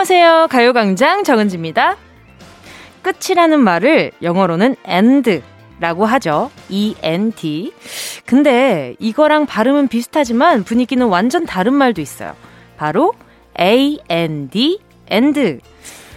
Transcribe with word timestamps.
안녕하세요. 0.00 0.46
가요광장 0.48 1.24
정은지입니다. 1.24 1.98
끝이라는 3.02 3.60
말을 3.60 4.12
영어로는 4.22 4.76
end 4.88 5.42
라고 5.78 6.06
하죠. 6.06 6.50
END. 6.70 7.74
근데 8.24 8.96
이거랑 8.98 9.44
발음은 9.44 9.88
비슷하지만 9.88 10.64
분위기는 10.64 11.06
완전 11.06 11.44
다른 11.44 11.74
말도 11.74 12.00
있어요. 12.00 12.34
바로 12.78 13.12
AND, 13.60 14.80
end. 15.12 15.58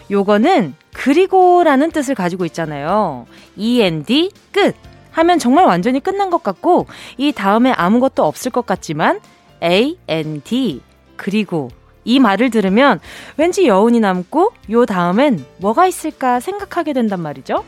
요거는 0.09 0.75
그리고라는 0.93 1.91
뜻을 1.91 2.15
가지고 2.15 2.45
있잖아요. 2.45 3.27
END, 3.57 4.31
끝. 4.53 4.77
하면 5.11 5.39
정말 5.39 5.65
완전히 5.65 5.99
끝난 5.99 6.29
것 6.29 6.41
같고, 6.41 6.87
이 7.17 7.33
다음에 7.33 7.73
아무것도 7.73 8.23
없을 8.23 8.49
것 8.49 8.65
같지만, 8.65 9.19
AND, 9.61 10.81
그리고 11.17 11.69
이 12.05 12.19
말을 12.19 12.49
들으면 12.49 12.99
왠지 13.37 13.67
여운이 13.67 13.99
남고 13.99 14.53
요 14.71 14.85
다음엔 14.85 15.45
뭐가 15.57 15.87
있을까 15.87 16.39
생각하게 16.39 16.93
된단 16.93 17.21
말이죠. 17.21 17.63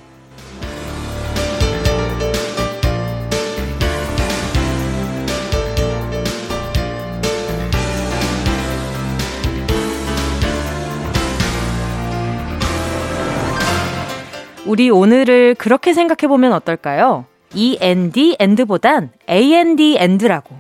우리 14.66 14.90
오늘을 14.90 15.54
그렇게 15.56 15.94
생각해 15.94 16.28
보면 16.28 16.52
어떨까요? 16.54 17.26
END, 17.56 18.36
end보단 18.40 19.12
AND, 19.30 19.98
end라고. 19.98 20.56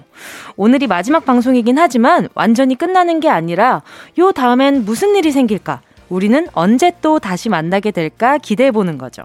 오늘이 0.55 0.87
마지막 0.87 1.25
방송이긴 1.25 1.77
하지만 1.77 2.29
완전히 2.33 2.75
끝나는 2.75 3.19
게 3.19 3.29
아니라 3.29 3.83
요 4.17 4.31
다음엔 4.31 4.85
무슨 4.85 5.15
일이 5.15 5.31
생길까? 5.31 5.81
우리는 6.09 6.47
언제 6.53 6.91
또 7.01 7.19
다시 7.19 7.49
만나게 7.49 7.91
될까 7.91 8.37
기대해 8.37 8.71
보는 8.71 8.97
거죠. 8.97 9.23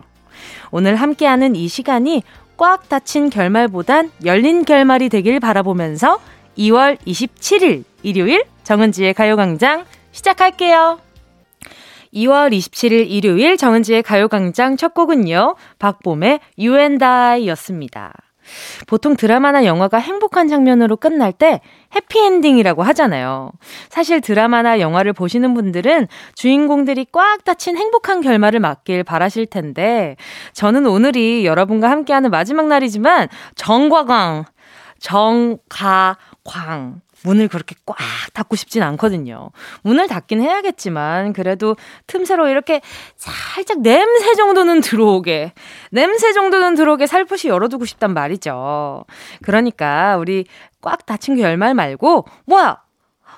오늘 0.71 0.97
함께하는 0.97 1.55
이 1.55 1.69
시간이 1.69 2.23
꽉 2.57 2.89
닫힌 2.89 3.31
결말보단 3.31 4.11
열린 4.25 4.65
결말이 4.65 5.09
되길 5.09 5.41
바라보면서 5.41 6.21
2월 6.59 6.99
27일 7.07 7.85
일요일 8.03 8.45
정은지의 8.65 9.15
가요광장 9.15 9.85
시작할게요. 10.13 10.99
2월 12.15 12.53
27일 12.53 13.09
일요일 13.09 13.57
정은지의 13.57 14.03
가요광장 14.03 14.77
첫 14.77 14.95
곡은요. 14.95 15.57
박봄의 15.79 16.41
You 16.59 16.79
and 16.79 17.05
I 17.05 17.49
였습니다. 17.49 18.13
보통 18.87 19.17
드라마나 19.17 19.65
영화가 19.65 19.99
행복한 19.99 20.49
장면으로 20.49 20.97
끝날 20.97 21.33
때 21.33 21.61
해피엔딩이라고 21.95 22.83
하잖아요. 22.83 23.53
사실 23.89 24.21
드라마나 24.21 24.81
영화를 24.81 25.13
보시는 25.13 25.55
분들은 25.55 26.09
주인공들이 26.35 27.07
꽉 27.13 27.45
닫힌 27.45 27.77
행복한 27.77 28.21
결말을 28.21 28.61
맞길 28.61 29.05
바라실 29.05 29.47
텐데, 29.47 30.17
저는 30.53 30.87
오늘이 30.87 31.47
여러분과 31.47 31.91
함께하는 31.91 32.31
마지막 32.31 32.67
날이지만, 32.67 33.29
정과광, 33.55 34.47
정가광, 34.99 36.17
문을 37.25 37.49
그렇게 37.49 37.75
꽉 37.87 37.97
닫고 38.33 38.57
싶진 38.57 38.83
않거든요. 38.83 39.51
문을 39.83 40.09
닫긴 40.09 40.41
해야겠지만, 40.41 41.33
그래도 41.33 41.77
틈새로 42.07 42.49
이렇게 42.49 42.81
살짝 43.17 43.81
냄새 43.81 44.35
정도는 44.35 44.81
들어오게, 44.81 45.53
냄새 45.91 46.33
정도는 46.33 46.75
들어오게 46.75 47.07
살포시 47.07 47.49
열어두고 47.49 47.85
싶단 47.85 48.15
말이죠. 48.15 49.05
그러니까, 49.43 50.17
우리 50.17 50.47
꽉 50.81 51.07
닫힌 51.07 51.37
결말 51.37 51.75
말고, 51.75 52.27
뭐야! 52.47 52.79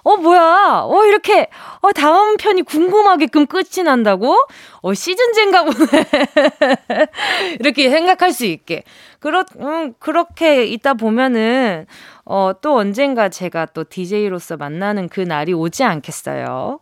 어, 0.05 0.17
뭐야. 0.17 0.83
어, 0.85 1.05
이렇게, 1.05 1.49
어, 1.81 1.93
다음 1.93 2.37
편이 2.37 2.63
궁금하게끔 2.63 3.47
끝이 3.47 3.85
난다고? 3.85 4.37
어, 4.81 4.95
시즌제인가 4.95 5.65
보네. 5.65 5.77
이렇게 7.61 7.89
생각할 7.89 8.33
수 8.33 8.45
있게. 8.45 8.83
그렇, 9.21 9.45
음, 9.61 9.95
그렇게 10.01 10.65
있다 10.65 10.95
보면은, 10.95 11.87
어, 12.25 12.53
또 12.61 12.77
언젠가 12.77 13.29
제가 13.29 13.67
또 13.67 13.85
DJ로서 13.85 14.57
만나는 14.57 15.09
그 15.09 15.21
날이 15.21 15.53
오지 15.53 15.85
않겠어요. 15.85 16.81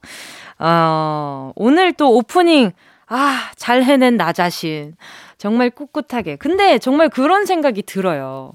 어, 0.59 1.53
오늘 1.57 1.93
또 1.93 2.15
오프닝, 2.17 2.73
아, 3.07 3.51
잘 3.57 3.83
해낸 3.83 4.17
나 4.17 4.33
자신. 4.33 4.95
정말 5.37 5.71
꿋꿋하게. 5.71 6.37
근데 6.37 6.79
정말 6.79 7.09
그런 7.09 7.45
생각이 7.45 7.83
들어요. 7.83 8.53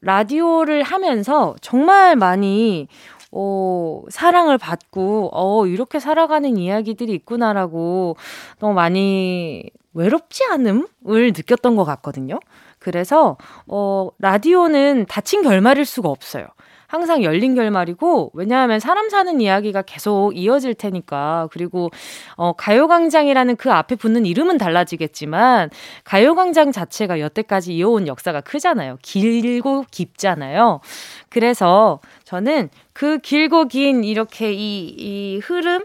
라디오를 0.00 0.82
하면서 0.82 1.56
정말 1.60 2.14
많이 2.16 2.86
어, 3.30 4.02
사랑을 4.08 4.58
받고, 4.58 5.30
어, 5.32 5.66
이렇게 5.66 6.00
살아가는 6.00 6.56
이야기들이 6.56 7.12
있구나라고 7.14 8.16
너무 8.58 8.74
많이 8.74 9.64
외롭지 9.94 10.44
않음을 10.44 10.86
느꼈던 11.04 11.76
것 11.76 11.84
같거든요. 11.84 12.38
그래서, 12.78 13.36
어, 13.66 14.10
라디오는 14.18 15.06
닫힌 15.06 15.42
결말일 15.42 15.84
수가 15.84 16.08
없어요. 16.08 16.46
항상 16.88 17.22
열린 17.22 17.54
결말이고 17.54 18.30
왜냐하면 18.32 18.80
사람 18.80 19.10
사는 19.10 19.40
이야기가 19.42 19.82
계속 19.82 20.34
이어질 20.34 20.74
테니까 20.74 21.48
그리고 21.52 21.90
어 22.36 22.54
가요광장이라는 22.54 23.56
그 23.56 23.70
앞에 23.70 23.94
붙는 23.94 24.24
이름은 24.24 24.56
달라지겠지만 24.56 25.68
가요광장 26.04 26.72
자체가 26.72 27.20
여태까지 27.20 27.76
이어온 27.76 28.06
역사가 28.06 28.40
크잖아요. 28.40 28.96
길고 29.02 29.84
깊잖아요. 29.90 30.80
그래서 31.28 32.00
저는 32.24 32.70
그 32.98 33.18
길고 33.18 33.66
긴 33.66 34.02
이렇게 34.02 34.52
이, 34.52 34.88
이 34.88 35.38
흐름 35.38 35.84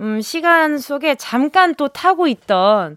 음, 0.00 0.22
시간 0.22 0.78
속에 0.78 1.14
잠깐 1.14 1.74
또 1.74 1.88
타고 1.88 2.26
있던 2.26 2.96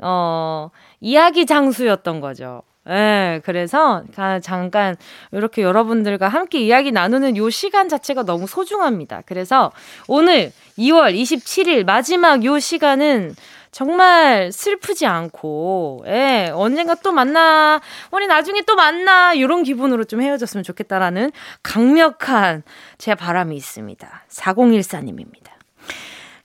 어 0.00 0.70
이야기 1.00 1.46
장수였던 1.46 2.20
거죠. 2.20 2.62
예, 2.88 3.40
그래서 3.44 4.02
잠깐 4.42 4.96
이렇게 5.30 5.62
여러분들과 5.62 6.26
함께 6.26 6.58
이야기 6.58 6.90
나누는 6.90 7.36
요 7.36 7.50
시간 7.50 7.88
자체가 7.88 8.24
너무 8.24 8.48
소중합니다. 8.48 9.22
그래서 9.26 9.70
오늘 10.08 10.50
2월 10.76 11.14
27일 11.14 11.84
마지막 11.84 12.44
요 12.44 12.58
시간은 12.58 13.36
정말 13.74 14.52
슬프지 14.52 15.04
않고, 15.04 16.04
예, 16.06 16.48
언젠가 16.54 16.94
또 16.94 17.10
만나, 17.10 17.80
우리 18.12 18.28
나중에 18.28 18.62
또 18.62 18.76
만나, 18.76 19.34
이런 19.34 19.64
기분으로 19.64 20.04
좀 20.04 20.22
헤어졌으면 20.22 20.62
좋겠다라는 20.62 21.32
강력한 21.64 22.62
제 22.98 23.16
바람이 23.16 23.56
있습니다. 23.56 24.26
4014님입니다. 24.30 25.50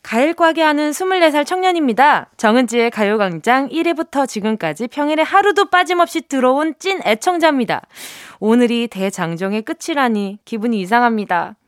가일과게 0.02 0.64
하는 0.64 0.90
24살 0.90 1.46
청년입니다. 1.46 2.32
정은지의 2.38 2.90
가요광장 2.90 3.70
1회부터 3.70 4.28
지금까지 4.28 4.88
평일에 4.88 5.22
하루도 5.22 5.70
빠짐없이 5.70 6.22
들어온 6.22 6.74
찐 6.80 7.00
애청자입니다. 7.06 7.84
오늘이 8.40 8.88
대장정의 8.88 9.62
끝이라니 9.62 10.40
기분이 10.46 10.82
이상합니다. 10.82 11.59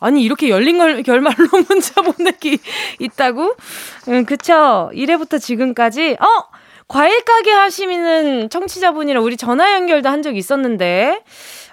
아니, 0.00 0.22
이렇게 0.22 0.48
열린 0.48 0.78
걸, 0.78 1.02
결말로 1.02 1.36
문자 1.68 2.00
보내기 2.02 2.58
있다고? 3.00 3.54
응, 4.08 4.24
그쵸. 4.24 4.90
1회부터 4.94 5.40
지금까지, 5.40 6.16
어! 6.20 6.26
과일 6.86 7.22
가게 7.22 7.50
하시는 7.52 8.48
청취자분이랑 8.48 9.22
우리 9.22 9.36
전화 9.36 9.74
연결도 9.74 10.08
한 10.08 10.22
적 10.22 10.36
있었는데, 10.36 11.22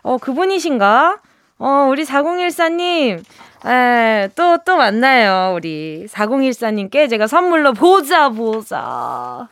어, 0.02 0.18
그분이신가? 0.18 1.20
어, 1.60 1.88
우리 1.90 2.04
4014님, 2.04 3.24
에, 3.66 4.30
또, 4.36 4.58
또 4.66 4.76
만나요. 4.76 5.54
우리 5.56 6.06
4014님께 6.10 7.10
제가 7.10 7.28
선물로 7.28 7.72
보자, 7.74 8.28
보자. 8.30 9.48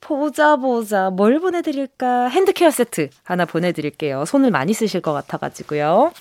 보자, 0.00 0.56
보자. 0.56 1.10
뭘 1.10 1.38
보내드릴까? 1.38 2.28
핸드케어 2.28 2.70
세트 2.70 3.10
하나 3.22 3.44
보내드릴게요. 3.44 4.24
손을 4.24 4.50
많이 4.50 4.72
쓰실 4.72 5.00
것 5.00 5.12
같아가지고요. 5.12 6.12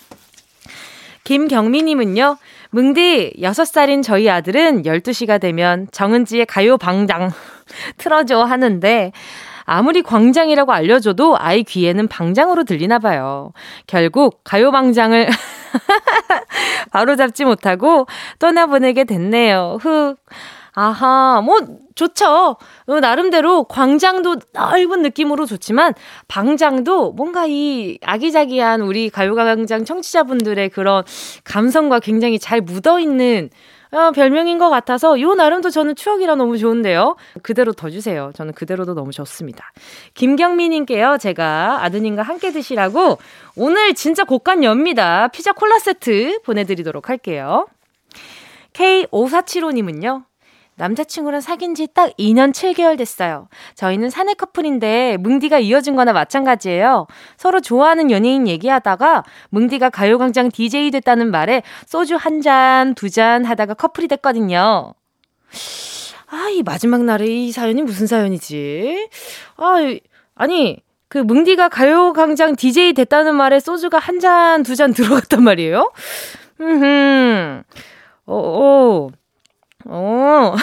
김경미님은요, 1.27 2.37
뭉디, 2.69 3.33
6살인 3.41 4.01
저희 4.01 4.29
아들은 4.29 4.83
12시가 4.83 5.41
되면 5.41 5.89
정은지의 5.91 6.45
가요 6.45 6.77
방장 6.77 7.31
틀어줘 7.99 8.43
하는데, 8.43 9.11
아무리 9.65 10.03
광장이라고 10.03 10.71
알려줘도 10.71 11.35
아이 11.37 11.65
귀에는 11.65 12.07
방장으로 12.07 12.63
들리나 12.63 12.99
봐요. 12.99 13.51
결국 13.87 14.39
가요방장을 14.45 15.27
바로 16.93 17.17
잡지 17.17 17.43
못하고 17.43 18.07
떠나보내게 18.39 19.03
됐네요. 19.03 19.79
흑. 19.81 20.15
아하, 20.79 21.41
뭐, 21.43 21.57
좋죠. 21.95 22.55
어, 22.85 22.99
나름대로 22.99 23.63
광장도 23.63 24.35
넓은 24.53 25.01
느낌으로 25.01 25.47
좋지만, 25.47 25.95
방장도 26.27 27.13
뭔가 27.13 27.47
이 27.47 27.97
아기자기한 28.03 28.81
우리 28.81 29.09
가요광장 29.09 29.85
청취자분들의 29.85 30.69
그런 30.69 31.03
감성과 31.45 31.99
굉장히 31.99 32.37
잘 32.37 32.61
묻어있는 32.61 33.49
어, 33.89 34.11
별명인 34.11 34.59
것 34.59 34.69
같아서 34.69 35.19
요 35.19 35.33
나름도 35.33 35.71
저는 35.71 35.95
추억이라 35.95 36.35
너무 36.35 36.59
좋은데요. 36.59 37.15
그대로 37.41 37.73
더 37.73 37.89
주세요. 37.89 38.31
저는 38.35 38.53
그대로도 38.53 38.93
너무 38.93 39.11
좋습니다. 39.11 39.71
김경미님께요. 40.13 41.17
제가 41.19 41.83
아드님과 41.85 42.21
함께 42.21 42.51
드시라고 42.51 43.17
오늘 43.55 43.95
진짜 43.95 44.25
고간 44.25 44.63
엽니다. 44.63 45.29
피자 45.29 45.53
콜라 45.53 45.79
세트 45.79 46.41
보내드리도록 46.43 47.09
할게요. 47.09 47.65
K5475님은요. 48.73 50.26
남자친구랑 50.77 51.41
사귄 51.41 51.73
지 51.75 51.87
딱 51.87 52.11
2년 52.17 52.51
7개월 52.53 52.97
됐어요. 52.97 53.47
저희는 53.75 54.09
사내 54.09 54.33
커플인데 54.35 55.17
뭉디가 55.17 55.59
이어진 55.59 55.95
거나 55.95 56.13
마찬가지예요. 56.13 57.07
서로 57.37 57.59
좋아하는 57.59 58.11
연예인 58.11 58.47
얘기하다가 58.47 59.23
뭉디가 59.49 59.89
가요광장 59.89 60.49
DJ 60.51 60.91
됐다는 60.91 61.31
말에 61.31 61.63
소주 61.85 62.15
한 62.15 62.41
잔, 62.41 62.93
두 62.95 63.09
잔 63.09 63.45
하다가 63.45 63.73
커플이 63.73 64.07
됐거든요. 64.07 64.93
아, 66.29 66.49
이 66.51 66.61
마지막 66.61 67.03
날에 67.03 67.25
이 67.25 67.51
사연이 67.51 67.81
무슨 67.81 68.05
사연이지? 68.05 69.09
아, 69.57 69.75
아니, 70.35 70.83
그 71.07 71.17
뭉디가 71.19 71.69
가요광장 71.69 72.55
DJ 72.55 72.93
됐다는 72.93 73.33
말에 73.35 73.59
소주가 73.59 73.97
한 73.97 74.19
잔, 74.19 74.61
두 74.63 74.75
잔 74.75 74.93
들어갔단 74.93 75.41
말이에요? 75.41 75.91
음, 76.61 77.63
어, 78.25 78.35
어. 78.35 79.09
어. 79.89 80.55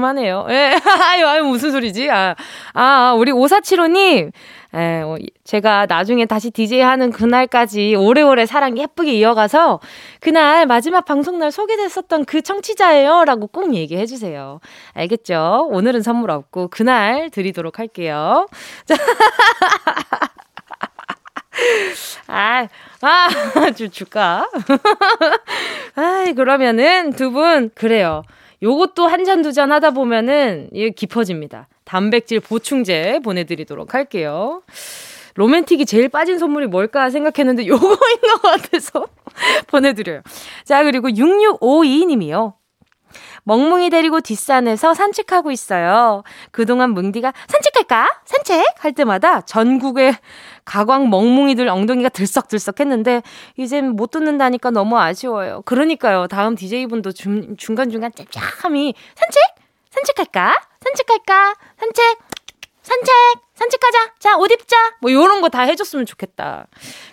어, 0.00 0.10
떨떠름하네요. 0.10 0.46
예. 0.50 0.76
아유, 1.28 1.44
무슨 1.44 1.70
소리지? 1.70 2.10
아, 2.10 2.34
아, 2.72 3.14
우리 3.16 3.30
5475님. 3.32 4.32
예, 4.74 5.02
어, 5.02 5.16
제가 5.44 5.86
나중에 5.86 6.26
다시 6.26 6.50
DJ 6.50 6.80
하는 6.80 7.10
그날까지 7.10 7.96
오래오래 7.96 8.46
사랑 8.46 8.78
예쁘게 8.78 9.12
이어가서 9.14 9.80
그날 10.20 10.66
마지막 10.66 11.04
방송날 11.04 11.50
소개됐었던 11.50 12.24
그 12.24 12.40
청취자예요. 12.40 13.24
라고 13.24 13.46
꼭 13.46 13.74
얘기해 13.74 14.06
주세요. 14.06 14.60
알겠죠? 14.94 15.68
오늘은 15.70 16.02
선물 16.02 16.30
없고 16.30 16.68
그날 16.68 17.30
드리도록 17.30 17.78
할게요. 17.78 18.46
자. 18.86 18.96
아, 22.28 22.68
아, 23.02 23.28
줄, 23.76 23.90
줄까? 23.90 24.48
아이, 25.96 26.32
그러면은 26.32 27.12
두 27.12 27.32
분, 27.32 27.70
그래요. 27.74 28.22
요것도 28.62 29.06
한 29.06 29.24
잔, 29.24 29.42
두 29.42 29.52
잔 29.52 29.72
하다 29.72 29.90
보면은 29.92 30.68
이게 30.72 30.90
깊어집니다. 30.90 31.68
단백질 31.84 32.40
보충제 32.40 33.20
보내드리도록 33.24 33.94
할게요. 33.94 34.62
로맨틱이 35.36 35.86
제일 35.86 36.08
빠진 36.08 36.38
선물이 36.38 36.66
뭘까 36.66 37.08
생각했는데 37.10 37.66
요거인 37.66 38.20
것 38.20 38.42
같아서 38.42 39.06
보내드려요. 39.68 40.22
자, 40.64 40.82
그리고 40.84 41.08
6652님이요. 41.08 42.54
멍뭉이 43.44 43.90
데리고 43.90 44.20
뒷산에서 44.20 44.94
산책하고 44.94 45.50
있어요. 45.50 46.22
그동안 46.50 46.90
뭉디가 46.90 47.32
산책할까? 47.48 48.08
산책? 48.24 48.64
할 48.78 48.92
때마다 48.92 49.40
전국의 49.42 50.16
가광 50.64 51.10
멍뭉이들 51.10 51.68
엉덩이가 51.68 52.10
들썩들썩 52.10 52.80
했는데 52.80 53.22
이젠 53.56 53.96
못 53.96 54.10
듣는다니까 54.10 54.70
너무 54.70 54.98
아쉬워요. 54.98 55.62
그러니까요. 55.64 56.26
다음 56.28 56.54
DJ분도 56.54 57.12
중, 57.12 57.56
중간중간 57.56 58.12
짭짭함이 58.14 58.94
산책? 59.14 59.42
산책할까? 59.90 60.54
산책할까? 60.80 61.54
산책? 61.78 62.29
산책! 62.82 63.12
산책하자! 63.54 64.14
자, 64.18 64.36
옷 64.38 64.50
입자! 64.50 64.76
뭐, 65.00 65.12
요런 65.12 65.40
거 65.42 65.48
다 65.50 65.62
해줬으면 65.62 66.06
좋겠다. 66.06 66.66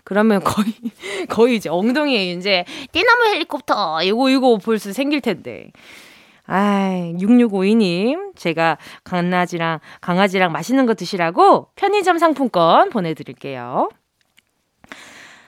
그러면 0.03 0.41
거의, 0.43 0.73
거의 1.29 1.55
이제 1.57 1.69
엉덩이에 1.69 2.31
이제, 2.31 2.63
띠나무 2.91 3.25
헬리콥터! 3.25 4.03
이거, 4.03 4.29
이거 4.29 4.57
볼 4.57 4.79
수 4.79 4.93
생길 4.93 5.21
텐데. 5.21 5.71
아이, 6.45 7.13
6652님, 7.17 8.35
제가 8.37 8.77
강아지랑, 9.03 9.79
강아지랑 9.99 10.51
맛있는 10.53 10.85
거 10.85 10.93
드시라고 10.93 11.67
편의점 11.75 12.17
상품권 12.19 12.89
보내드릴게요. 12.89 13.89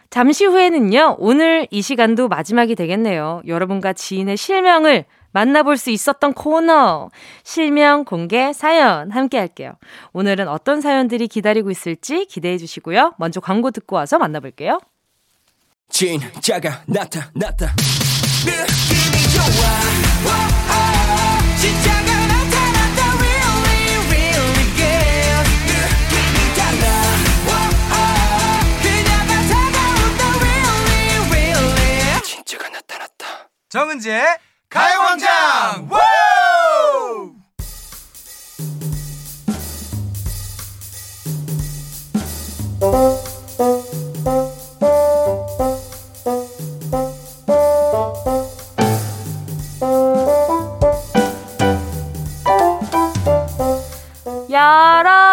잠시 0.10 0.44
후에는요, 0.46 1.16
오늘 1.20 1.68
이 1.72 1.82
시간도 1.82 2.28
마지막이 2.28 2.76
되겠네요. 2.76 3.44
여러분과 3.48 3.94
지인의 3.94 4.36
실명을 4.36 5.06
만나볼 5.32 5.78
수 5.78 5.90
있었던 5.90 6.34
코너. 6.34 7.10
실명 7.44 8.04
공개 8.04 8.54
사연 8.54 9.12
함께 9.12 9.38
할게요. 9.38 9.74
오늘은 10.14 10.48
어떤 10.48 10.82
사연들이 10.82 11.28
기다리고 11.28 11.72
있을지 11.72 12.26
기대해 12.26 12.58
주시고요. 12.58 13.14
먼저 13.18 13.40
광고 13.40 13.72
듣고 13.72 13.96
와서 13.96 14.18
만나볼게요. 14.18 14.80
진짜가 15.90 16.84
나타났다. 16.88 17.76
느낌이 18.46 19.24
좋아. 19.34 19.90
정은지의 33.70 34.26
가요광장! 34.70 35.90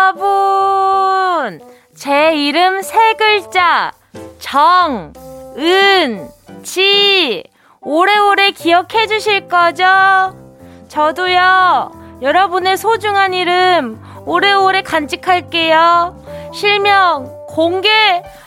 여러분, 0.09 0.27
제 1.95 2.35
이름 2.35 2.81
세 2.83 3.15
글자, 3.15 3.93
정, 4.39 5.13
은, 5.59 6.31
지, 6.63 7.45
오래오래 7.89 8.51
기억해 8.51 9.07
주실 9.07 9.47
거죠? 9.47 9.85
저도요, 10.89 12.19
여러분의 12.21 12.77
소중한 12.77 13.33
이름 13.33 14.03
오래오래 14.25 14.83
간직할게요. 14.83 16.51
실명, 16.53 17.31
공개, 17.47 17.89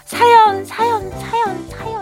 사연, 0.03 0.65
사연, 0.65 1.09
사연, 1.11 1.69
사연. 1.69 1.98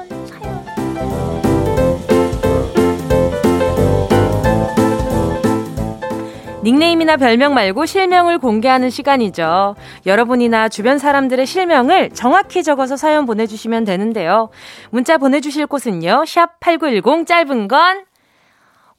닉네임이나 6.71 7.15
별명 7.15 7.53
말고 7.53 7.85
실명을 7.85 8.39
공개하는 8.39 8.89
시간이죠. 8.89 9.77
여러분이나 10.05 10.67
주변 10.67 10.97
사람들의 10.97 11.45
실명을 11.45 12.09
정확히 12.09 12.61
적어서 12.61 12.97
사연 12.97 13.25
보내주시면 13.25 13.85
되는데요. 13.85 14.49
문자 14.89 15.17
보내주실 15.17 15.65
곳은요. 15.67 16.25
샵 16.27 16.59
8910 16.59 17.25
짧은 17.25 17.69
건 17.69 18.03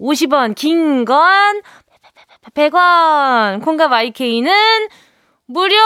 50원, 0.00 0.54
긴 0.54 1.04
건 1.04 1.60
100원, 2.54 3.62
콩과 3.62 3.88
마이케이는 3.88 4.50
무료! 5.44 5.76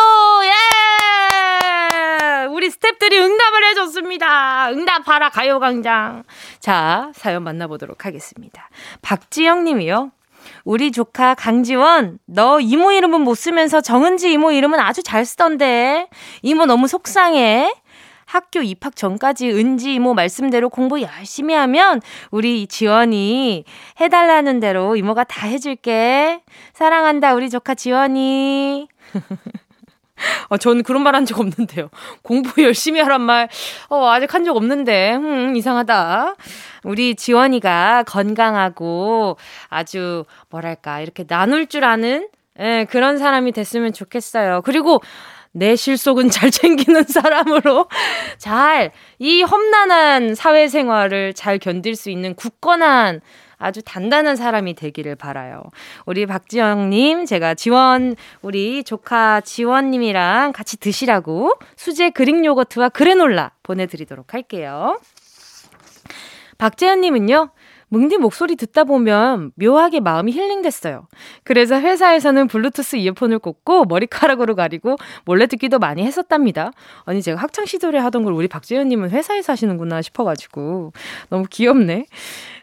예! 0.45 0.53
우리 2.47 2.69
스탭들이 2.69 3.15
응답을 3.15 3.65
해줬습니다. 3.71 4.71
응답하라, 4.71 5.31
가요광장. 5.31 6.23
자, 6.61 7.11
사연 7.15 7.43
만나보도록 7.43 8.07
하겠습니다. 8.07 8.69
박지영 9.03 9.65
님이요. 9.65 10.13
우리 10.65 10.93
조카 10.93 11.35
강지원, 11.35 12.19
너 12.27 12.61
이모 12.61 12.93
이름은 12.93 13.21
못 13.21 13.35
쓰면서 13.35 13.81
정은지 13.81 14.33
이모 14.33 14.53
이름은 14.53 14.79
아주 14.79 15.03
잘 15.03 15.25
쓰던데. 15.25 16.09
이모 16.43 16.67
너무 16.67 16.87
속상해. 16.89 17.73
학교 18.25 18.63
입학 18.63 18.97
전까지 18.97 19.51
은지 19.51 19.95
이모 19.95 20.15
말씀대로 20.15 20.71
공부 20.71 21.03
열심히 21.03 21.55
하면 21.55 22.01
우리 22.31 22.67
지원이 22.67 23.65
해달라는 24.01 24.59
대로 24.59 24.97
이모가 24.97 25.25
다 25.25 25.47
해줄게. 25.47 26.43
사랑한다, 26.73 27.35
우리 27.35 27.51
조카 27.51 27.75
지원이. 27.75 28.89
어, 30.49 30.57
저는 30.57 30.83
그런 30.83 31.03
말 31.03 31.15
한 31.15 31.25
적 31.27 31.39
없는데요. 31.41 31.89
공부 32.23 32.63
열심히 32.63 33.01
하란 33.01 33.21
말, 33.23 33.49
어, 33.89 34.07
아직 34.09 34.33
한 34.35 34.45
적 34.45 34.57
없는데, 34.57 35.15
음, 35.17 35.57
이상하다. 35.57 36.35
우리 36.85 37.15
지원이가 37.15 38.05
건강하고 38.07 39.37
아주, 39.69 40.25
뭐랄까, 40.51 41.01
이렇게 41.01 41.25
나눌 41.25 41.67
줄 41.67 41.85
아는, 41.85 42.29
예, 42.61 42.87
그런 42.91 43.19
사람이 43.19 43.53
됐으면 43.53 43.93
좋겠어요. 43.93 44.63
그리고, 44.63 45.01
내 45.55 45.77
실속은 45.77 46.31
잘 46.31 46.51
챙기는 46.51 47.03
사람으로 47.05 47.87
잘, 48.39 48.91
이 49.19 49.43
험난한 49.43 50.35
사회생활을 50.35 51.35
잘 51.35 51.59
견딜 51.59 51.95
수 51.95 52.09
있는 52.11 52.35
굳건한 52.35 53.21
아주 53.63 53.81
단단한 53.83 54.37
사람이 54.37 54.75
되기를 54.75 55.17
바라요. 55.17 55.63
우리 56.05 56.27
박지영님, 56.27 57.25
제가 57.27 57.55
지원, 57.55 58.17
우리 58.43 58.85
조카 58.85 59.41
지원님이랑 59.41 60.53
같이 60.53 60.77
드시라고 60.79 61.53
수제 61.77 62.11
그릭 62.11 62.45
요거트와 62.45 62.89
그래놀라 62.91 63.53
보내드리도록 63.63 64.35
할게요. 64.35 64.99
박재현님은요, 66.59 67.51
뭉디 67.93 68.17
목소리 68.17 68.57
듣다 68.57 68.85
보면 68.85 69.53
묘하게 69.57 70.01
마음이 70.01 70.33
힐링됐어요. 70.33 71.09
그래서 71.45 71.79
회사에서는 71.79 72.49
블루투스 72.49 72.97
이어폰을 72.97 73.39
꽂고 73.39 73.85
머리카락으로 73.85 74.55
가리고 74.55 74.97
몰래 75.27 75.47
듣기도 75.47 75.79
많이 75.79 76.03
했었답니다. 76.03 76.71
아니, 77.05 77.21
제가 77.21 77.39
학창 77.39 77.67
시절에 77.67 77.99
하던 77.99 78.25
걸 78.25 78.33
우리 78.33 78.49
박재현님은 78.49 79.11
회사에서 79.11 79.53
하시는구나 79.53 80.01
싶어가지고. 80.01 80.95
너무 81.29 81.45
귀엽네. 81.51 82.07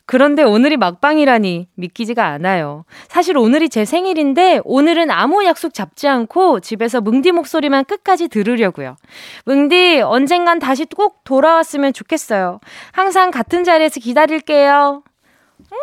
그런데 0.09 0.41
오늘이 0.41 0.75
막방이라니 0.75 1.67
믿기지가 1.75 2.25
않아요. 2.25 2.83
사실 3.09 3.37
오늘이 3.37 3.69
제 3.69 3.85
생일인데 3.85 4.59
오늘은 4.63 5.11
아무 5.11 5.45
약속 5.45 5.71
잡지 5.71 6.07
않고 6.07 6.61
집에서 6.61 6.99
뭉디 6.99 7.31
목소리만 7.31 7.85
끝까지 7.85 8.27
들으려고요. 8.27 8.95
뭉디 9.45 10.01
언젠간 10.01 10.57
다시 10.57 10.85
꼭 10.85 11.23
돌아왔으면 11.25 11.93
좋겠어요. 11.93 12.59
항상 12.91 13.29
같은 13.29 13.63
자리에서 13.63 13.99
기다릴게요. 13.99 15.03
음, 15.59 15.77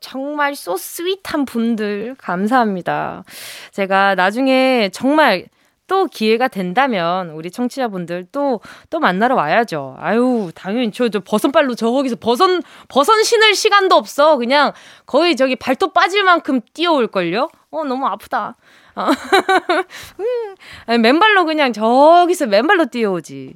정말 0.00 0.54
소 0.54 0.76
스윗한 0.76 1.44
분들 1.44 2.14
감사합니다. 2.18 3.24
제가 3.72 4.14
나중에 4.14 4.90
정말 4.92 5.46
또 5.92 6.06
기회가 6.06 6.48
된다면 6.48 7.30
우리 7.30 7.50
청취자분들 7.50 8.28
또 8.32 8.60
또 8.90 9.00
만나러 9.00 9.34
와야죠. 9.34 9.96
아유, 9.98 10.50
당연히 10.54 10.92
저, 10.92 11.08
저 11.08 11.20
버선발로 11.20 11.74
저 11.74 11.90
거기서 11.90 12.16
버선 12.16 12.62
버선 12.88 13.22
신을 13.22 13.54
시간도 13.54 13.94
없어. 13.94 14.36
그냥 14.36 14.72
거의 15.06 15.36
저기 15.36 15.56
발톱 15.56 15.94
빠질 15.94 16.24
만큼 16.24 16.60
뛰어올걸요? 16.74 17.48
어, 17.70 17.84
너무 17.84 18.06
아프다. 18.06 18.54
어. 18.94 19.06
아니, 20.86 20.98
맨발로 20.98 21.44
그냥 21.44 21.72
저기서 21.72 22.46
맨발로 22.46 22.86
뛰어오지. 22.86 23.54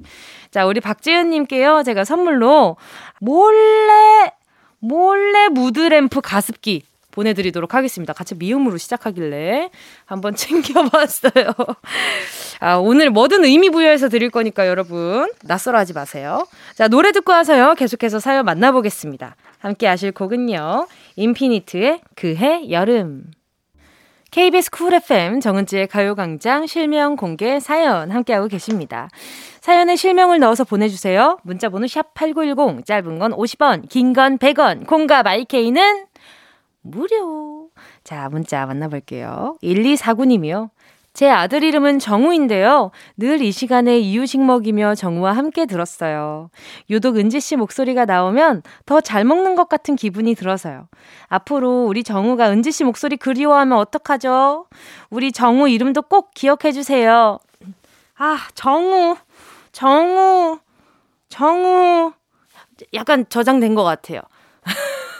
자, 0.50 0.66
우리 0.66 0.81
박재현님께요. 0.81 1.83
제가 1.83 2.05
선물로 2.05 2.76
몰래, 3.21 4.33
몰래 4.78 5.49
무드램프 5.49 6.21
가습기 6.23 6.83
보내드리도록 7.17 7.75
하겠습니다. 7.75 8.13
같이 8.13 8.35
미음으로 8.35 8.77
시작하길래 8.77 9.71
한번 10.05 10.37
챙겨봤어요. 10.37 11.53
아, 12.61 12.75
오늘 12.77 13.11
뭐든 13.11 13.45
의미 13.45 13.71
부여해서 13.71 14.09
드릴 14.09 14.31
거니까 14.31 14.69
여러분 14.69 15.33
낯설어 15.43 15.79
하지 15.79 15.93
마세요. 15.95 16.47
자, 16.75 16.89
노래 16.89 17.11
듣고 17.13 17.33
와서요. 17.33 17.75
계속해서 17.75 18.21
사연 18.21 18.45
만나보겠습니다. 18.45 19.35
함께 19.59 19.87
하실 19.87 20.13
곡은요. 20.13 20.87
인피니트의 21.17 22.01
그해 22.15 22.71
여름. 22.71 23.25
KBS 24.31 24.71
쿨 24.71 24.93
FM 24.93 25.41
정은지의 25.41 25.87
가요광장 25.87 26.67
실명 26.67 27.17
공개 27.17 27.59
사연 27.59 28.11
함께하고 28.11 28.49
계십니다. 28.49 29.09
사연에 29.63 29.97
실명을 29.97 30.41
넣어서 30.41 30.65
보내주세요. 30.65 31.39
문자번호 31.43 31.87
샵 31.87 32.13
8910, 32.15 32.85
짧은 32.85 33.19
건 33.19 33.33
50원, 33.33 33.89
긴 33.89 34.13
건 34.13 34.37
100원, 34.37 34.87
콩과 34.87 35.23
마이케이는 35.23 36.05
무료. 36.90 37.69
자, 38.05 38.28
문자 38.31 38.64
만나볼게요. 38.66 39.57
1249님이요. 39.62 40.71
제 41.14 41.31
아들 41.31 41.64
이름은 41.64 41.99
정우인데요. 41.99 42.90
늘 43.16 43.40
이 43.40 43.50
시간에 43.50 43.99
이유식 43.99 44.43
먹이며 44.45 44.95
정우와 44.95 45.33
함께 45.33 45.64
들었어요. 45.64 46.50
유독 46.90 47.16
은지 47.16 47.40
씨 47.40 47.57
목소리가 47.57 48.05
나오면 48.05 48.62
더 48.85 49.00
잘 49.00 49.25
먹는 49.25 49.55
것 49.55 49.69
같은 49.71 49.97
기분이 49.97 50.35
들어서요. 50.35 50.88
앞으로 51.28 51.87
우리 51.87 52.02
정우가 52.05 52.50
은지 52.50 52.71
씨 52.71 52.85
목소리 52.85 53.16
그리워하면 53.16 53.78
어떡하죠? 53.78 54.66
우리 55.09 55.33
정우 55.33 55.69
이름도 55.71 56.02
꼭 56.02 56.33
기억해 56.35 56.73
주세요. 56.73 57.38
아, 58.19 58.38
정우, 58.55 59.16
정우, 59.73 60.59
정우. 61.31 62.12
약간 62.93 63.25
저장된 63.31 63.75
것 63.75 63.85
같아요. 63.85 64.21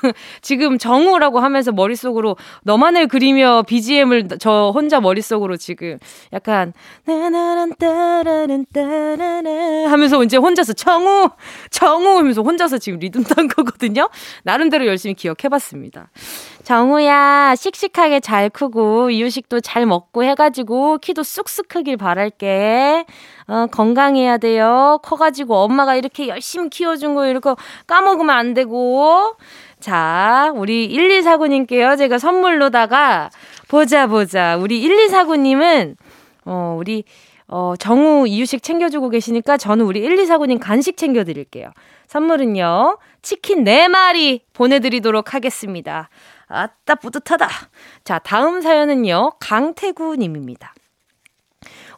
지금 0.43 0.79
정우라고 0.79 1.41
하면서 1.41 1.73
머릿속으로 1.73 2.37
너만을 2.65 3.09
그리며 3.09 3.63
BGM을 3.67 4.29
저 4.39 4.73
혼자 4.75 5.01
머릿속으로 5.01 5.57
지금 5.57 5.99
약간 6.33 6.73
나나란 7.05 7.73
따라란 7.79 8.67
따라라 8.73 9.91
하면서 9.91 10.23
이제 10.25 10.37
혼자서 10.37 10.73
정우 10.73 11.31
정우 11.71 12.19
하면서 12.19 12.43
혼자서 12.43 12.79
지금 12.79 12.99
리듬 12.99 13.25
탄 13.25 13.49
거거든요. 13.49 14.09
나름대로 14.43 14.87
열심히 14.87 15.15
기억해 15.15 15.49
봤습니다. 15.51 16.11
정우야 16.67 17.55
씩씩하게 17.55 18.19
잘 18.19 18.51
크고 18.51 19.11
이유식도 19.11 19.61
잘 19.61 19.87
먹고 19.87 20.25
해가지고 20.25 20.99
키도 20.99 21.23
쑥쑥 21.23 21.69
크길 21.69 21.97
바랄게. 21.97 23.05
어, 23.47 23.67
건강해야 23.71 24.39
돼요. 24.39 24.99
커가지고 25.05 25.59
엄마가 25.59 25.95
이렇게 25.95 26.27
열심히 26.27 26.69
키워준 26.69 27.15
거 27.15 27.29
이렇게 27.29 27.51
까먹으면 27.87 28.37
안 28.37 28.53
되고. 28.53 29.37
자, 29.79 30.51
우리 30.57 30.89
1249님께요. 30.89 31.97
제가 31.97 32.19
선물로다가 32.19 33.31
보자, 33.69 34.09
보자. 34.09 34.57
우리 34.57 34.83
1249님은, 34.83 35.95
어, 36.47 36.75
우리, 36.77 37.05
어, 37.47 37.75
정우 37.79 38.27
이유식 38.27 38.65
챙겨주고 38.65 39.11
계시니까 39.11 39.57
저는 39.57 39.85
우리 39.85 40.01
1249님 40.01 40.59
간식 40.61 40.97
챙겨드릴게요. 40.97 41.71
선물은요, 42.09 42.99
치킨 43.23 43.63
4마리 43.63 44.41
보내드리도록 44.53 45.33
하겠습니다. 45.33 46.09
아따, 46.49 46.97
뿌듯하다. 46.97 47.49
자, 48.05 48.19
다음 48.19 48.61
사연은요, 48.61 49.33
강태구 49.41 50.17
님입니다. 50.17 50.75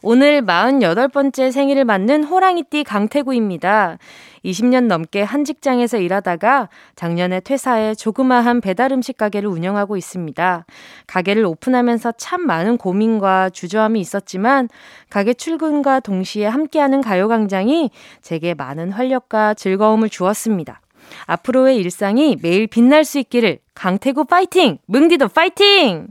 오늘 0.01 0.41
48번째 0.41 1.51
생일을 1.51 1.83
맞는 1.83 2.23
호랑이띠 2.23 2.85
강태구입니다. 2.85 3.97
20년 4.45 4.85
넘게 4.87 5.21
한 5.21 5.43
직장에서 5.43 5.97
일하다가 5.97 6.69
작년에 6.95 7.41
퇴사해 7.41 7.95
조그마한 7.95 8.61
배달 8.61 8.93
음식 8.93 9.17
가게를 9.17 9.49
운영하고 9.49 9.97
있습니다. 9.97 10.65
가게를 11.07 11.43
오픈하면서 11.43 12.13
참 12.13 12.45
많은 12.47 12.77
고민과 12.77 13.49
주저함이 13.49 13.99
있었지만 13.99 14.69
가게 15.09 15.33
출근과 15.33 15.99
동시에 15.99 16.47
함께하는 16.47 17.01
가요광장이 17.01 17.91
제게 18.21 18.53
많은 18.53 18.91
활력과 18.91 19.53
즐거움을 19.53 20.09
주었습니다. 20.09 20.79
앞으로의 21.25 21.77
일상이 21.77 22.37
매일 22.41 22.67
빛날 22.67 23.03
수 23.03 23.19
있기를 23.19 23.59
강태구 23.73 24.25
파이팅! 24.25 24.77
뭉디도 24.87 25.29
파이팅! 25.29 26.07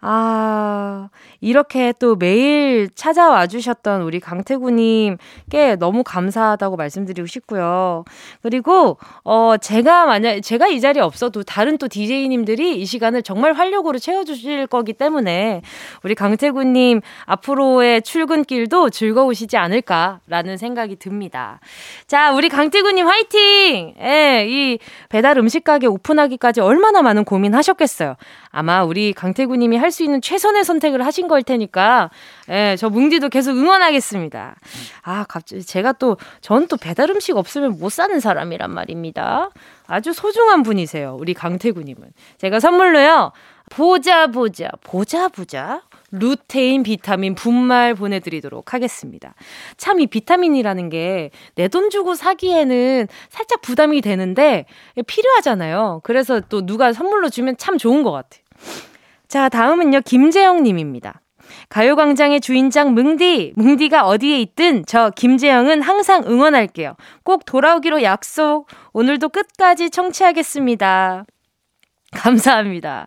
아, 0.00 1.08
이렇게 1.44 1.92
또 1.98 2.16
매일 2.16 2.88
찾아와 2.94 3.46
주셨던 3.46 4.02
우리 4.02 4.18
강태구님께 4.18 5.76
너무 5.78 6.02
감사하다고 6.02 6.76
말씀드리고 6.76 7.26
싶고요. 7.26 8.04
그리고, 8.42 8.98
어, 9.24 9.56
제가 9.58 10.06
만약, 10.06 10.40
제가 10.40 10.68
이 10.68 10.80
자리에 10.80 11.02
없어도 11.02 11.42
다른 11.42 11.78
또 11.78 11.88
DJ님들이 11.88 12.80
이 12.80 12.84
시간을 12.86 13.22
정말 13.22 13.52
활력으로 13.52 13.98
채워주실 13.98 14.66
거기 14.68 14.92
때문에 14.92 15.62
우리 16.02 16.14
강태구님 16.14 17.00
앞으로의 17.26 18.02
출근길도 18.02 18.90
즐거우시지 18.90 19.56
않을까라는 19.56 20.56
생각이 20.56 20.96
듭니다. 20.96 21.60
자, 22.06 22.32
우리 22.32 22.48
강태구님 22.48 23.06
화이팅! 23.06 23.94
예, 24.00 24.46
이 24.48 24.78
배달 25.08 25.36
음식 25.38 25.62
가게 25.64 25.86
오픈하기까지 25.86 26.60
얼마나 26.60 27.02
많은 27.02 27.24
고민하셨겠어요. 27.24 28.16
아마 28.50 28.84
우리 28.84 29.12
강태구님이 29.12 29.76
할 29.78 29.94
수 29.94 30.02
있는 30.02 30.20
최선의 30.20 30.64
선택을 30.64 31.06
하신 31.06 31.28
걸 31.34 31.42
테니까, 31.42 32.10
예, 32.48 32.76
저 32.78 32.88
뭉디도 32.88 33.28
계속 33.28 33.56
응원하겠습니다. 33.56 34.54
아, 35.02 35.24
갑자기 35.28 35.64
제가 35.64 35.92
또, 35.92 36.16
전 36.40 36.68
또 36.68 36.76
배달 36.76 37.10
음식 37.10 37.36
없으면 37.36 37.78
못 37.78 37.90
사는 37.90 38.18
사람이란 38.20 38.70
말입니다. 38.72 39.50
아주 39.88 40.12
소중한 40.12 40.62
분이세요. 40.62 41.16
우리 41.18 41.34
강태구님은. 41.34 42.12
제가 42.38 42.60
선물로요, 42.60 43.32
보자, 43.70 44.28
보자, 44.28 44.68
보자, 44.82 45.28
보자. 45.28 45.82
루테인 46.16 46.84
비타민 46.84 47.34
분말 47.34 47.94
보내드리도록 47.96 48.72
하겠습니다. 48.72 49.34
참 49.76 49.98
이 49.98 50.06
비타민이라는 50.06 50.88
게 50.90 51.30
내 51.56 51.66
돈 51.66 51.90
주고 51.90 52.14
사기에는 52.14 53.08
살짝 53.30 53.62
부담이 53.62 54.00
되는데 54.00 54.66
필요하잖아요. 55.08 56.02
그래서 56.04 56.40
또 56.48 56.64
누가 56.64 56.92
선물로 56.92 57.30
주면 57.30 57.56
참 57.56 57.78
좋은 57.78 58.04
것 58.04 58.12
같아요. 58.12 58.44
자, 59.26 59.48
다음은요, 59.48 60.02
김재영 60.02 60.62
님입니다. 60.62 61.20
가요광장의 61.68 62.40
주인장 62.40 62.94
뭉디, 62.94 63.54
뭉디가 63.56 64.06
어디에 64.06 64.40
있든 64.40 64.84
저 64.86 65.10
김재영은 65.10 65.82
항상 65.82 66.22
응원할게요. 66.26 66.96
꼭 67.22 67.44
돌아오기로 67.44 68.02
약속. 68.02 68.66
오늘도 68.92 69.28
끝까지 69.30 69.90
청취하겠습니다. 69.90 71.24
감사합니다. 72.12 73.06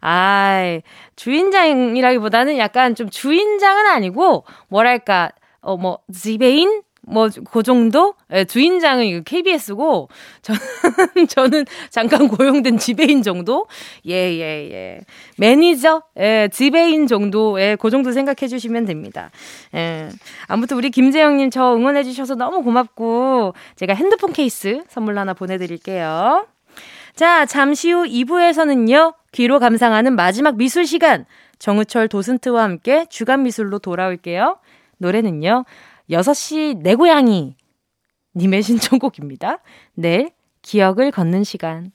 아, 0.00 0.80
주인장이라기보다는 1.16 2.58
약간 2.58 2.94
좀 2.94 3.08
주인장은 3.08 3.86
아니고 3.86 4.44
뭐랄까 4.68 5.30
어 5.60 5.76
뭐 5.76 6.00
지배인 6.12 6.82
뭐 7.06 7.28
그 7.50 7.62
정도? 7.62 8.14
예, 8.32 8.44
주인장은 8.44 9.24
KBS고 9.24 10.08
저는 10.42 10.60
저는 11.28 11.64
잠깐 11.90 12.28
고용된 12.28 12.78
지배인 12.78 13.22
정도? 13.22 13.66
예, 14.06 14.14
예, 14.14 14.70
예. 14.72 15.00
매니저? 15.38 16.02
예, 16.18 16.48
지배인 16.52 17.06
정도. 17.06 17.60
예, 17.60 17.76
그 17.80 17.90
정도 17.90 18.12
생각해 18.12 18.48
주시면 18.48 18.84
됩니다. 18.86 19.30
예. 19.74 20.08
아무튼 20.46 20.76
우리 20.76 20.90
김재영 20.90 21.36
님 21.36 21.50
저 21.50 21.74
응원해 21.74 22.02
주셔서 22.04 22.34
너무 22.34 22.62
고맙고 22.62 23.52
제가 23.76 23.94
핸드폰 23.94 24.32
케이스 24.32 24.82
선물 24.88 25.18
하나 25.18 25.34
보내 25.34 25.58
드릴게요. 25.58 26.46
자, 27.14 27.44
잠시 27.44 27.90
후 27.92 28.04
2부에서는요. 28.04 29.14
귀로 29.32 29.58
감상하는 29.58 30.14
마지막 30.16 30.56
미술 30.56 30.86
시간 30.86 31.26
정우철 31.58 32.08
도슨트와 32.08 32.62
함께 32.62 33.04
주간 33.10 33.42
미술로 33.42 33.78
돌아올게요. 33.80 34.56
노래는요. 34.98 35.64
6시 36.10 36.78
내 36.78 36.94
고양이 36.94 37.56
님의 38.34 38.62
신청곡입니다. 38.62 39.58
내일 39.94 40.30
기억을 40.62 41.10
걷는 41.10 41.44
시간. 41.44 41.92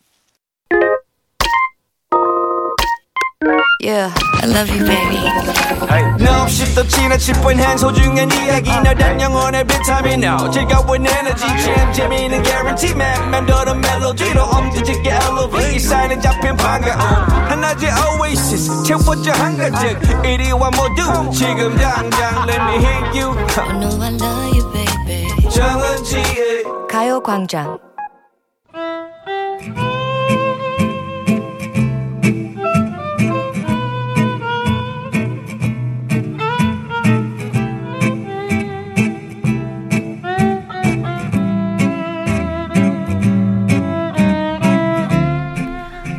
Yeah. 3.83 4.13
I 4.39 4.45
love 4.45 4.69
you, 4.69 4.85
baby. 4.85 5.17
No, 6.19 6.43
없이 6.43 6.73
또 6.75 6.85
지나칠 6.87 7.33
뻔한 7.41 7.77
소중한 7.77 8.31
이야기. 8.31 8.69
너란 8.69 9.19
영혼의 9.19 9.65
비타민. 9.65 10.23
now 10.23 10.49
즐거운 10.51 11.05
에너지. 11.05 11.45
참 11.63 11.93
재미있는 11.93 12.43
guarantee 12.43 12.93
man. 12.93 13.29
맘대로 13.31 13.73
멜로디로 13.75 14.43
엄지짓게 14.43 15.09
elevate 15.09 15.75
이 15.75 15.79
사인은 15.79 16.21
잡힌 16.21 16.55
반가움. 16.55 16.99
하나의 17.49 17.91
oasis. 18.19 18.83
채워져 18.83 19.31
한가득. 19.33 20.25
이리와 20.25 20.69
모두 20.71 21.31
지금 21.31 21.75
당장 21.77 22.47
let 22.47 22.61
me 22.61 22.75
hit 22.85 23.19
you. 23.19 23.37
I 23.57 23.79
know 23.79 24.01
I 24.01 24.13
love 24.13 24.57
you, 24.57 24.71
baby. 24.71 25.49
정은지의 25.49 26.63
가요광장. 26.89 27.86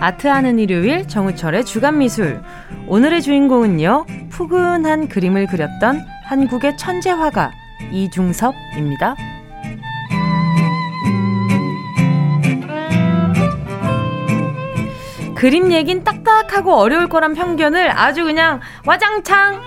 아트하는 0.00 0.58
일요일 0.58 1.08
정우철의 1.08 1.64
주간미술. 1.64 2.40
오늘의 2.86 3.22
주인공은요, 3.22 4.06
푸근한 4.30 5.08
그림을 5.08 5.46
그렸던 5.46 6.06
한국의 6.24 6.76
천재 6.76 7.10
화가 7.10 7.50
이중섭입니다. 7.90 9.16
그림 15.34 15.72
얘긴 15.72 16.02
딱딱하고 16.02 16.74
어려울 16.74 17.08
거란 17.08 17.34
편견을 17.34 17.96
아주 17.96 18.24
그냥 18.24 18.60
와장창, 18.84 19.60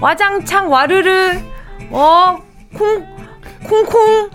와장창, 0.00 0.70
와르르, 0.70 1.38
어, 1.90 2.38
콩, 2.76 3.06
콩콩. 3.64 4.30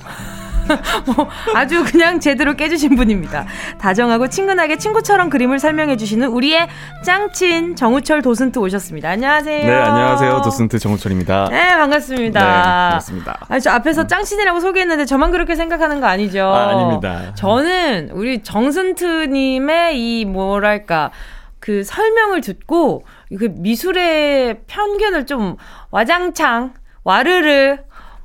뭐 1.16 1.28
아주 1.56 1.84
그냥 1.84 2.20
제대로 2.20 2.56
깨주신 2.56 2.96
분입니다. 2.96 3.46
다정하고 3.78 4.28
친근하게 4.30 4.78
친구처럼 4.78 5.30
그림을 5.30 5.60
설명해 5.60 5.98
주시는 5.98 6.28
우리의 6.30 6.68
짱친 7.04 7.76
정우철 7.76 8.22
도슨트 8.22 8.60
오셨습니다. 8.60 9.10
안녕하세요. 9.10 9.66
네, 9.66 9.74
안녕하세요. 9.74 10.42
도슨트 10.42 10.80
정우철입니다. 10.80 11.48
네, 11.50 11.76
반갑습니다. 11.76 12.40
네, 12.40 12.46
반갑습니다. 12.64 13.46
아니, 13.50 13.62
저 13.62 13.72
앞에서 13.72 14.08
짱친이라고 14.08 14.60
소개했는데 14.60 15.06
저만 15.06 15.32
그렇게 15.32 15.56
생각하는 15.56 16.00
거 16.00 16.08
아니죠? 16.08 16.44
아, 16.46 16.70
아닙니다. 16.70 17.34
저는 17.36 18.10
우리 18.12 18.44
정슨트님의 18.44 20.00
이 20.00 20.26
뭐랄까 20.26 21.12
그 21.60 21.84
설명을 21.84 22.42
듣고 22.42 23.04
그 23.38 23.50
미술의 23.52 24.62
편견을 24.68 25.26
좀 25.26 25.56
와장창 25.92 26.74
와르르 27.04 27.78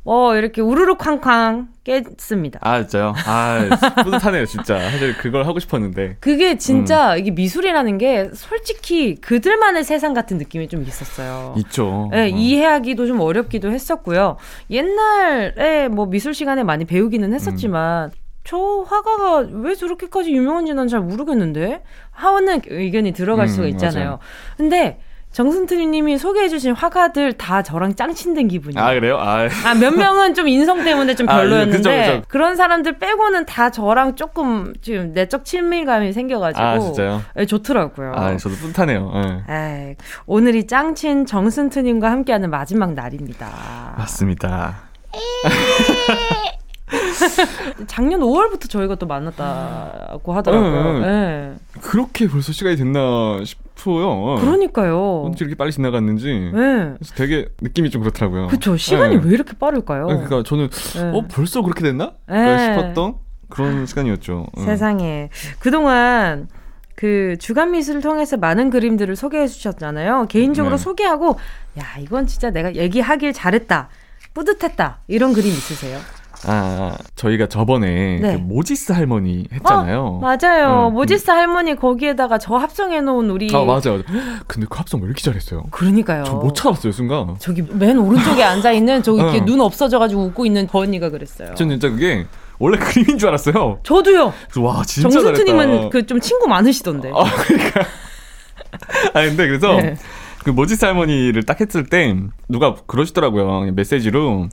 어 0.07 0.35
이렇게 0.37 0.61
우르르 0.61 0.97
쾅쾅 0.97 1.69
깼습니다. 1.83 2.59
아, 2.63 2.81
진짜요? 2.81 3.15
아, 3.27 3.59
뿌듯하네요, 4.05 4.45
진짜. 4.47 4.79
사실 4.91 5.17
그걸 5.17 5.47
하고 5.47 5.59
싶었는데. 5.59 6.17
그게 6.21 6.59
진짜 6.59 7.17
이게 7.17 7.31
미술이라는 7.31 7.97
게 7.99 8.29
솔직히 8.35 9.15
그들만의 9.17 9.83
세상 9.85 10.13
같은 10.13 10.37
느낌이 10.39 10.69
좀 10.69 10.83
있었어요. 10.83 11.55
있죠. 11.59 12.09
네, 12.13 12.25
어. 12.25 12.27
이해하기도 12.27 13.07
좀 13.07 13.21
어렵기도 13.21 13.71
했었고요. 13.71 14.37
옛날에 14.71 15.89
뭐 15.89 16.07
미술 16.07 16.35
시간에 16.35 16.63
많이 16.65 16.85
배우기는 16.85 17.33
했었지만 17.33 18.11
저 18.45 18.59
화가가 18.87 19.49
왜 19.53 19.75
저렇게까지 19.75 20.31
유명한지 20.33 20.75
난 20.75 20.87
잘 20.89 21.01
모르겠는데 21.01 21.83
하원은 22.11 22.61
의견이 22.67 23.13
들어갈 23.13 23.47
음, 23.47 23.49
수가 23.49 23.67
있잖아요. 23.69 24.05
맞아요. 24.05 24.19
근데 24.59 25.01
정승트님이 25.35 26.17
소개해주신 26.17 26.75
화가들 26.75 27.33
다 27.33 27.63
저랑 27.63 27.97
짱친된 27.97 28.47
기분이에요. 28.47 28.87
아, 28.87 28.95
그래요? 28.95 29.19
아, 29.19 29.49
아, 29.65 29.75
몇 29.75 29.93
명은 29.93 30.35
좀 30.35 30.47
인성 30.47 30.85
때문에 30.85 31.17
좀 31.17 31.29
아, 31.29 31.39
별로였는데 31.39 31.77
그죠, 31.77 31.91
그죠. 31.91 32.23
그런 32.29 32.55
사람들 32.55 32.99
빼고는 32.99 33.45
다 33.45 33.71
저랑 33.71 34.15
조금 34.15 34.73
지금 34.81 35.13
내적 35.13 35.45
친밀감이 35.45 36.13
생겨가지고 36.13 36.65
아, 36.65 36.79
진짜요? 36.79 37.23
예, 37.37 37.47
좋더라고요. 37.47 38.13
아, 38.15 38.37
저도 38.37 38.55
뿌듯하네요. 38.55 39.13
예. 39.51 39.89
에이, 39.89 39.97
오늘이 40.27 40.69
짱친 40.69 41.27
정승트님과 41.27 42.13
함께하는 42.13 42.49
마지막 42.49 42.95
날입니다. 42.95 43.95
맞습니다. 43.99 44.77
작년 47.89 48.21
5월부터 48.21 48.71
저희가 48.71 48.95
또 48.95 49.07
만났다고 49.07 50.33
하더라고요. 50.33 51.03
예. 51.05 51.55
그렇게 51.81 52.29
벌써 52.29 52.53
시간이 52.53 52.77
됐나 52.77 53.41
싶 53.45 53.64
어요. 53.87 54.37
그러니까요. 54.41 55.25
언제 55.27 55.45
이렇게 55.45 55.57
빨리 55.57 55.73
지나갔는지. 55.73 56.29
예. 56.29 56.51
그래서 56.53 57.15
되게 57.15 57.49
느낌이 57.61 57.91
좀 57.91 58.03
그렇더라고요. 58.03 58.47
그쵸. 58.47 58.77
시간이 58.77 59.17
예. 59.17 59.21
왜 59.23 59.31
이렇게 59.35 59.53
빠를까요? 59.59 60.07
그러니까 60.07 60.43
저는, 60.43 60.69
예. 60.97 61.01
어, 61.01 61.25
벌써 61.31 61.63
그렇게 61.63 61.83
됐나? 61.83 62.13
예. 62.31 62.75
싶었던 62.77 63.17
그런 63.51 63.87
시간이었죠. 63.87 64.47
응. 64.57 64.65
세상에. 64.65 65.29
그동안 65.59 66.49
그 66.95 67.37
주간 67.39 67.73
미술을 67.73 68.01
통해서 68.01 68.37
많은 68.37 68.71
그림들을 68.71 69.17
소개해 69.17 69.49
주셨잖아요. 69.49 70.27
개인적으로 70.29 70.77
네. 70.77 70.83
소개하고, 70.83 71.37
야, 71.79 71.85
이건 72.01 72.27
진짜 72.27 72.51
내가 72.51 72.75
얘기하길 72.75 73.33
잘했다. 73.33 73.89
뿌듯했다. 74.33 75.01
이런 75.09 75.33
그림 75.33 75.49
있으세요? 75.49 75.99
아, 76.47 76.97
저희가 77.17 77.47
저번에 77.49 78.19
네. 78.21 78.33
그 78.35 78.39
모지스 78.39 78.93
할머니 78.93 79.47
했잖아요. 79.53 80.01
어, 80.05 80.21
맞아요. 80.21 80.89
응, 80.89 80.95
모지스 80.95 81.31
할머니 81.31 81.75
거기에다가 81.77 82.39
저 82.39 82.57
합성해 82.57 83.01
놓은 83.01 83.31
우리. 83.31 83.49
아, 83.55 83.65
맞아요. 83.65 84.03
근데 84.47 84.67
그 84.69 84.77
합성 84.79 85.01
왜 85.01 85.07
이렇게 85.07 85.23
잘했어요? 85.23 85.65
그러니까요. 85.71 86.25
저 86.25 86.35
못 86.35 86.55
찾았어요, 86.55 86.93
순간. 86.93 87.37
저기 87.39 87.63
맨 87.63 87.99
오른쪽에 87.99 88.43
앉아 88.45 88.73
있는 88.73 89.03
저기 89.03 89.21
이렇게 89.21 89.39
응. 89.41 89.45
눈 89.47 89.61
없어져 89.61 89.99
가지고 89.99 90.25
웃고 90.25 90.45
있는 90.47 90.69
저 90.71 90.79
언니가 90.79 91.11
그랬어요. 91.11 91.55
전 91.55 91.69
진짜 91.71 91.89
그게 91.89 92.27
원래 92.59 92.79
그림인 92.79 93.19
줄 93.19 93.29
알았어요. 93.29 93.81
저도요. 93.83 94.33
와, 94.59 94.83
진짜 94.85 95.09
정승트님은 95.09 95.67
잘했다. 95.67 95.89
그좀 95.91 96.21
친구 96.21 96.47
많으시던데. 96.49 97.11
아, 97.15 97.25
그러니까. 97.47 97.81
아, 99.15 99.23
근데 99.25 99.47
그래서 99.49 99.75
네. 99.77 99.97
그 100.45 100.51
모지스 100.51 100.85
할머니를 100.85 101.45
딱 101.45 101.61
했을 101.61 101.87
때 101.87 102.15
누가 102.49 102.75
그러시더라고요. 102.87 103.73
메시지로. 103.73 104.49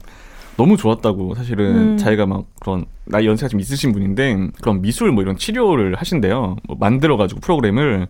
너무 0.56 0.76
좋았다고 0.76 1.34
사실은 1.34 1.74
음. 1.92 1.96
자기가 1.96 2.26
막 2.26 2.44
그런 2.60 2.84
나이 3.04 3.26
연세가 3.26 3.48
좀 3.48 3.60
있으신 3.60 3.92
분인데 3.92 4.48
그런 4.60 4.82
미술 4.82 5.10
뭐 5.12 5.22
이런 5.22 5.36
치료를 5.36 5.94
하신대요. 5.96 6.56
뭐 6.66 6.76
만들어가지고 6.78 7.40
프로그램을 7.40 8.08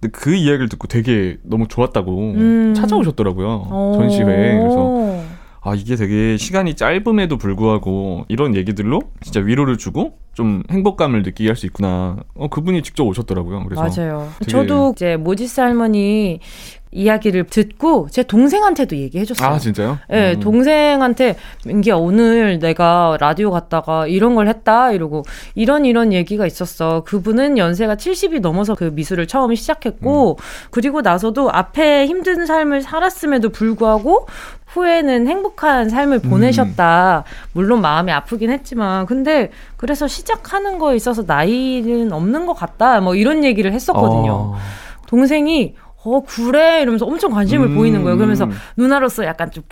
근데 0.00 0.10
그 0.12 0.34
이야기를 0.34 0.68
듣고 0.68 0.88
되게 0.88 1.36
너무 1.42 1.68
좋았다고 1.68 2.32
음. 2.32 2.74
찾아오셨더라고요 2.74 3.46
어. 3.66 3.92
전시회에 3.98 4.58
그래서 4.58 5.22
아 5.64 5.74
이게 5.76 5.94
되게 5.94 6.36
시간이 6.36 6.74
짧음에도 6.74 7.36
불구하고 7.38 8.24
이런 8.28 8.56
얘기들로 8.56 9.00
진짜 9.20 9.38
위로를 9.40 9.78
주고 9.78 10.18
좀 10.34 10.64
행복감을 10.70 11.22
느끼게 11.22 11.48
할 11.50 11.56
수 11.56 11.66
있구나. 11.66 12.16
어 12.34 12.48
그분이 12.48 12.82
직접 12.82 13.04
오셨더라고요. 13.04 13.64
그래서 13.68 13.82
맞아요. 13.82 14.28
저도 14.48 14.92
이제 14.96 15.16
모지스 15.16 15.60
할머니 15.60 16.40
이야기를 16.92 17.44
듣고 17.46 18.08
제 18.10 18.22
동생한테도 18.22 18.96
얘기해줬어요. 18.96 19.48
아 19.48 19.58
진짜요? 19.58 19.98
예, 20.12 20.34
음. 20.34 20.40
동생한테 20.40 21.36
민기야 21.64 21.96
오늘 21.96 22.58
내가 22.58 23.16
라디오 23.18 23.50
갔다가 23.50 24.06
이런 24.06 24.34
걸 24.34 24.46
했다 24.46 24.92
이러고 24.92 25.22
이런 25.54 25.86
이런 25.86 26.12
얘기가 26.12 26.46
있었어. 26.46 27.02
그분은 27.04 27.56
연세가 27.56 27.96
70이 27.96 28.40
넘어서 28.40 28.74
그 28.74 28.84
미술을 28.92 29.26
처음 29.26 29.54
시작했고 29.54 30.36
음. 30.38 30.42
그리고 30.70 31.00
나서도 31.00 31.50
앞에 31.50 32.06
힘든 32.06 32.44
삶을 32.44 32.82
살았음에도 32.82 33.48
불구하고 33.48 34.26
후에는 34.66 35.26
행복한 35.26 35.88
삶을 35.88 36.20
음. 36.24 36.30
보내셨다. 36.30 37.24
물론 37.52 37.80
마음이 37.80 38.12
아프긴 38.12 38.50
했지만 38.50 39.06
근데 39.06 39.50
그래서 39.76 40.06
시작하는 40.06 40.78
거에 40.78 40.96
있어서 40.96 41.24
나이는 41.26 42.12
없는 42.12 42.44
것 42.46 42.54
같다. 42.54 43.00
뭐 43.00 43.14
이런 43.14 43.44
얘기를 43.44 43.72
했었거든요. 43.72 44.32
어. 44.32 44.58
동생이 45.06 45.74
어 46.04 46.20
그래 46.26 46.82
이러면서 46.82 47.06
엄청 47.06 47.30
관심을 47.30 47.68
음. 47.68 47.74
보이는 47.76 48.02
거예요. 48.02 48.16
그러면서 48.16 48.48
누나로서 48.76 49.24
약간 49.24 49.50
좀 49.52 49.62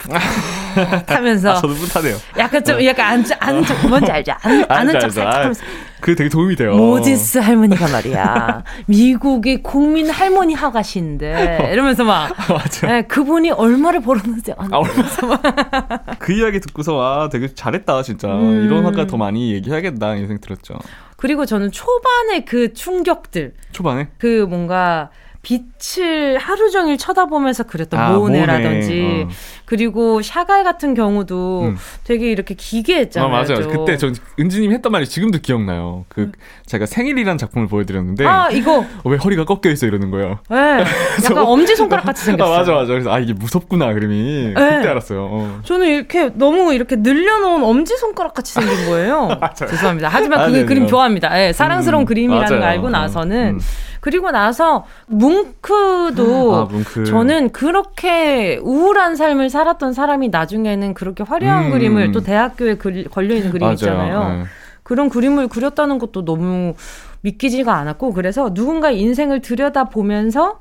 풋하면서 1.07 1.51
아, 1.51 1.55
저도 1.57 1.75
뿌듯하네요. 1.75 2.17
약간 2.39 2.63
좀 2.65 2.85
약간 2.85 3.07
안, 3.13 3.25
아는 3.41 3.65
척 3.65 3.89
뭔지 3.89 4.13
알죠? 4.13 4.33
아는, 4.43 4.65
아는 4.69 4.93
척. 4.95 5.01
살짝 5.11 5.27
아, 5.27 5.39
하면서 5.41 5.65
그게 6.01 6.15
되게 6.15 6.31
도움이 6.31 6.55
돼요. 6.55 6.77
모지스 6.77 7.39
할머니가 7.39 7.89
말이야 7.89 8.63
미국의 8.87 9.63
국민 9.63 10.09
할머니 10.09 10.55
하가신데 10.55 11.71
이러면서 11.73 12.05
막 12.05 12.33
맞아. 12.49 12.97
예, 12.99 13.03
그분이 13.03 13.51
얼마를 13.51 14.01
벌었는지 14.01 14.53
안 14.57 14.73
아, 14.73 14.79
얼마 14.79 15.39
그 16.21 16.33
이야기 16.33 16.61
듣고서 16.61 17.01
아 17.01 17.29
되게 17.29 17.53
잘했다 17.53 18.03
진짜 18.03 18.29
음. 18.29 18.65
이런 18.67 18.85
화가 18.85 19.07
더 19.09 19.17
많이 19.17 19.53
얘기해야겠다 19.55 20.15
이런 20.15 20.29
생각 20.29 20.43
들었죠. 20.43 20.75
그리고 21.17 21.45
저는 21.45 21.73
초반에 21.73 22.45
그 22.47 22.73
충격들 22.73 23.55
초반에 23.73 24.09
그 24.17 24.47
뭔가 24.49 25.11
빛을 25.43 26.37
하루 26.39 26.71
종일 26.71 26.99
쳐다보면서 26.99 27.63
그렸던 27.63 27.99
아, 27.99 28.11
모네라든지 28.13 29.01
모네. 29.03 29.23
어. 29.23 29.29
그리고 29.65 30.21
샤갈 30.21 30.65
같은 30.65 30.95
경우도 30.95 31.63
음. 31.63 31.77
되게 32.05 32.31
이렇게 32.31 32.55
기괴했잖아요. 32.55 33.29
아, 33.29 33.33
맞아요. 33.33 33.63
좀. 33.63 33.73
그때 33.73 33.97
전 33.97 34.15
은지님 34.39 34.73
했던 34.73 34.93
말이 34.93 35.07
지금도 35.07 35.39
기억나요. 35.39 36.05
그 36.09 36.31
제가 36.67 36.85
생일이란 36.85 37.39
작품을 37.39 37.69
보여드렸는데 37.69 38.27
아 38.27 38.51
이거 38.51 38.81
어, 38.81 38.85
왜 39.09 39.17
허리가 39.17 39.47
꺾여 39.47 39.73
있어 39.73 39.87
이러는 39.87 40.11
거예요. 40.11 40.41
네, 40.51 40.85
약간 41.25 41.39
엄지 41.47 41.75
손가락 41.75 42.05
같이 42.05 42.25
생겼어요. 42.25 42.55
아, 42.55 42.59
맞아 42.59 42.73
맞아. 42.73 42.87
그래서 42.89 43.11
아 43.11 43.19
이게 43.19 43.33
무섭구나 43.33 43.95
그림이 43.95 44.53
그때 44.55 44.89
알았어요. 44.89 45.29
어. 45.31 45.61
저는 45.65 45.87
이렇게 45.87 46.31
너무 46.35 46.75
이렇게 46.75 46.97
늘려놓은 46.97 47.63
엄지 47.63 47.97
손가락 47.97 48.35
같이 48.35 48.53
생긴 48.53 48.87
거예요. 48.91 49.41
죄송합니다. 49.57 50.09
하지만 50.11 50.41
아, 50.41 50.47
그 50.47 50.53
네네. 50.53 50.65
그림 50.67 50.87
좋아합니다. 50.87 51.47
예, 51.47 51.53
사랑스러운 51.55 52.03
음, 52.03 52.07
그림이라는 52.07 52.47
걸 52.49 52.59
맞아요. 52.59 52.71
알고 52.73 52.91
나서는 52.91 53.55
음. 53.55 53.61
그리고 54.01 54.31
나서 54.31 54.85
뭉크도 55.07 56.55
아, 56.57 56.65
뭉크. 56.65 57.05
저는 57.05 57.51
그렇게 57.51 58.59
우울한 58.63 59.17
삶을 59.17 59.51
살았던 59.51 59.93
사람이 59.93 60.29
나중에는 60.31 60.95
그렇게 60.95 61.23
화려한 61.23 61.67
음. 61.67 61.71
그림을 61.71 62.13
또 62.13 62.21
대학교에 62.21 62.77
그, 62.77 63.05
걸려 63.11 63.35
있는 63.35 63.51
그림 63.51 63.61
맞아요. 63.67 63.75
있잖아요. 63.75 64.29
네. 64.29 64.45
그런 64.83 65.09
그림을 65.09 65.49
그렸다는 65.49 65.99
것도 65.99 66.25
너무 66.25 66.75
믿기지가 67.21 67.75
않았고 67.77 68.13
그래서 68.13 68.51
누군가의 68.53 69.01
인생을 69.01 69.41
들여다 69.41 69.85
보면서 69.85 70.61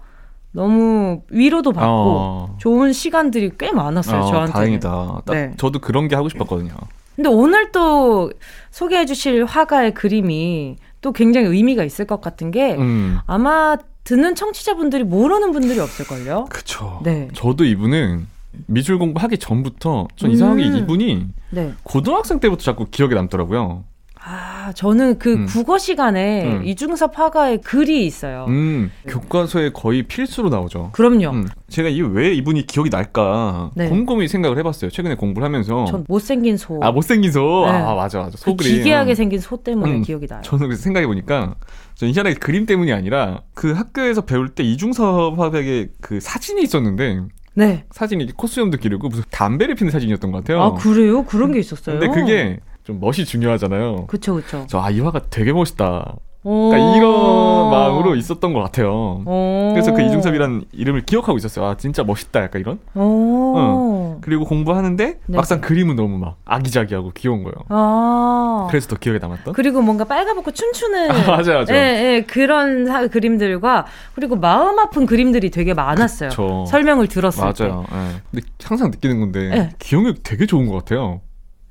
너무 0.52 1.22
위로도 1.30 1.72
받고 1.72 1.88
어. 1.90 2.56
좋은 2.60 2.92
시간들이 2.92 3.52
꽤 3.58 3.72
많았어요 3.72 4.22
어, 4.22 4.26
저한테. 4.26 4.54
다행이다. 4.54 5.22
딱 5.26 5.34
네. 5.34 5.54
저도 5.58 5.80
그런 5.80 6.08
게 6.08 6.16
하고 6.16 6.28
싶었거든요. 6.30 6.74
근데 7.16 7.30
오늘 7.30 7.72
또 7.72 8.32
소개해 8.72 9.06
주실 9.06 9.46
화가의 9.46 9.94
그림이 9.94 10.78
또 11.02 11.12
굉장히 11.12 11.48
의미가 11.48 11.84
있을 11.84 12.06
것 12.06 12.22
같은 12.22 12.52
게 12.52 12.76
음. 12.76 13.20
아마 13.26 13.78
듣는 14.04 14.36
청취자분들이 14.36 15.04
모르는 15.04 15.52
분들이 15.52 15.80
없을걸요? 15.80 16.46
그쵸. 16.50 17.00
네. 17.04 17.28
저도 17.34 17.64
이분은 17.66 18.28
미술 18.66 18.98
공부하기 18.98 19.38
전부터 19.38 20.08
전 20.16 20.32
이상하게 20.32 20.64
음. 20.68 20.76
이분이 20.78 21.28
네. 21.52 21.74
고등학생 21.84 22.40
때부터 22.40 22.64
자꾸 22.64 22.86
기억에 22.90 23.14
남더라고요. 23.14 23.84
아, 24.22 24.74
저는 24.76 25.18
그 25.18 25.34
음. 25.34 25.46
국어 25.46 25.78
시간에 25.78 26.46
음. 26.46 26.66
이중섭 26.66 27.18
화가의 27.18 27.62
글이 27.62 28.06
있어요. 28.06 28.46
음, 28.50 28.92
교과서에 29.08 29.70
거의 29.72 30.04
필수로 30.04 30.50
나오죠. 30.50 30.90
그럼요. 30.92 31.30
음, 31.30 31.48
제가 31.70 31.88
이 31.88 32.02
왜 32.02 32.34
이분이 32.34 32.68
기억이 32.68 32.90
날까 32.90 33.72
네. 33.76 33.88
곰곰이 33.88 34.28
생각을 34.28 34.58
해봤어요. 34.60 34.92
최근에 34.92 35.16
공부를 35.16 35.46
하면서. 35.46 35.86
전 35.86 36.04
못생긴 36.08 36.58
소. 36.58 36.80
아 36.84 36.92
못생긴 36.92 37.32
소. 37.32 37.64
네. 37.66 37.72
아 37.72 37.94
맞아 37.96 38.20
맞아. 38.20 38.32
그 38.32 38.38
소그림. 38.38 38.78
기괴하게 38.80 39.16
생긴 39.16 39.40
소 39.40 39.56
때문에 39.58 39.92
음. 39.96 40.02
기억이 40.02 40.28
나요. 40.28 40.42
저는 40.44 40.68
그래서 40.68 40.82
생각해 40.84 41.08
보니까 41.08 41.56
전 41.96 42.10
희한하게 42.10 42.36
그림 42.36 42.66
때문이 42.66 42.92
아니라 42.92 43.42
그 43.54 43.72
학교에서 43.72 44.22
배울 44.26 44.50
때 44.50 44.64
이중섭 44.64 45.40
화백의 45.40 45.90
그 46.02 46.20
사진이 46.20 46.62
있었는데 46.64 47.22
네. 47.54 47.86
사진이 47.92 48.34
콧수염도 48.36 48.78
기르고 48.78 49.08
무슨 49.10 49.24
담배를 49.32 49.76
피는 49.76 49.92
사진이었던 49.92 50.32
것 50.32 50.40
같아요. 50.40 50.62
아, 50.62 50.74
그래요? 50.76 51.24
그런 51.26 51.52
게 51.54 51.60
있었어요? 51.60 52.00
근데 52.00 52.14
그게 52.14 52.60
좀 52.84 53.00
멋이 53.00 53.26
중요하잖아요. 53.26 54.08
그쵸, 54.08 54.36
그쵸. 54.36 54.66
저아이 54.68 55.00
화가 55.00 55.22
되게 55.30 55.54
멋있다. 55.54 56.16
오. 56.42 56.70
그러니까 56.70 56.96
이런 56.96 57.70
마음으로 57.70 58.16
있었던 58.16 58.54
것 58.54 58.62
같아요. 58.62 59.22
오. 59.26 59.72
그래서 59.74 59.94
그 59.94 60.02
이중섭이라는 60.02 60.64
이름을 60.72 61.02
기억하고 61.02 61.38
있었어요. 61.38 61.66
아 61.66 61.76
진짜 61.76 62.02
멋있다 62.04 62.42
약간 62.44 62.62
이런. 62.62 62.80
오. 62.96 64.18
그리고 64.22 64.46
공부하는데 64.46 65.06
네. 65.26 65.36
막상 65.38 65.60
그림은 65.60 65.98
너무 65.98 66.18
막 66.18 66.38
아기자기하고 66.46 67.12
귀여운 67.14 67.44
거예요. 67.44 67.56
아. 67.68 68.68
그래서 68.70 68.88
더 68.88 68.96
기억에 68.96 69.20
남았던. 69.20 69.54
그리고 69.54 69.82
뭔가 69.82 70.06
빨가벗고 70.06 70.52
춤추는 70.52 71.12
아, 71.12 71.14
맞아요, 71.28 71.66
맞아요. 71.66 71.66
예, 71.72 71.76
예, 72.16 72.22
그런 72.26 72.86
사- 72.86 73.08
그림들과 73.08 73.86
그리고 74.16 74.38
마음 74.38 74.80
아픈 74.80 75.06
그림들이 75.06 75.50
되게 75.52 75.74
많았어요. 75.74 76.30
그쵸. 76.30 76.66
설명을 76.70 77.08
들었을 77.08 77.44
맞아요. 77.44 77.86
예. 77.92 78.22
근데 78.32 78.46
항상 78.64 78.92
느끼는 78.92 79.20
건데 79.20 79.50
네. 79.50 79.70
기억력 79.78 80.24
되게 80.24 80.46
좋은 80.46 80.68
것 80.68 80.76
같아요. 80.76 81.20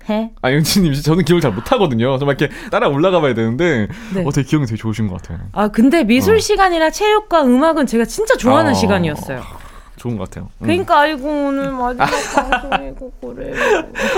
때. 0.08 0.14
해? 0.14 0.30
아 0.42 0.52
연진님 0.52 0.94
저는 0.94 1.24
기억을 1.24 1.40
잘 1.40 1.52
못하거든요. 1.52 2.18
정말 2.18 2.36
이렇게 2.38 2.54
따라 2.70 2.88
올라가 2.88 3.20
봐야 3.20 3.34
되는데 3.34 3.88
네. 4.14 4.24
어, 4.24 4.30
되게 4.30 4.48
기억이 4.48 4.66
되게 4.66 4.76
좋으신 4.76 5.06
것 5.08 5.20
같아요. 5.20 5.38
아 5.52 5.68
근데 5.68 6.04
미술 6.04 6.36
어. 6.36 6.38
시간이나 6.38 6.90
체육과 6.90 7.42
음악은 7.44 7.86
제가 7.86 8.04
진짜 8.04 8.36
좋아하는 8.36 8.72
어. 8.72 8.74
시간이었어요. 8.74 9.42
좋은 9.98 10.16
것 10.16 10.28
같아요. 10.30 10.48
음. 10.60 10.64
그러니까 10.64 11.00
아이고 11.00 11.28
오늘 11.28 11.70
마지막 11.72 12.06
방송이고 12.34 13.12
그래. 13.20 13.52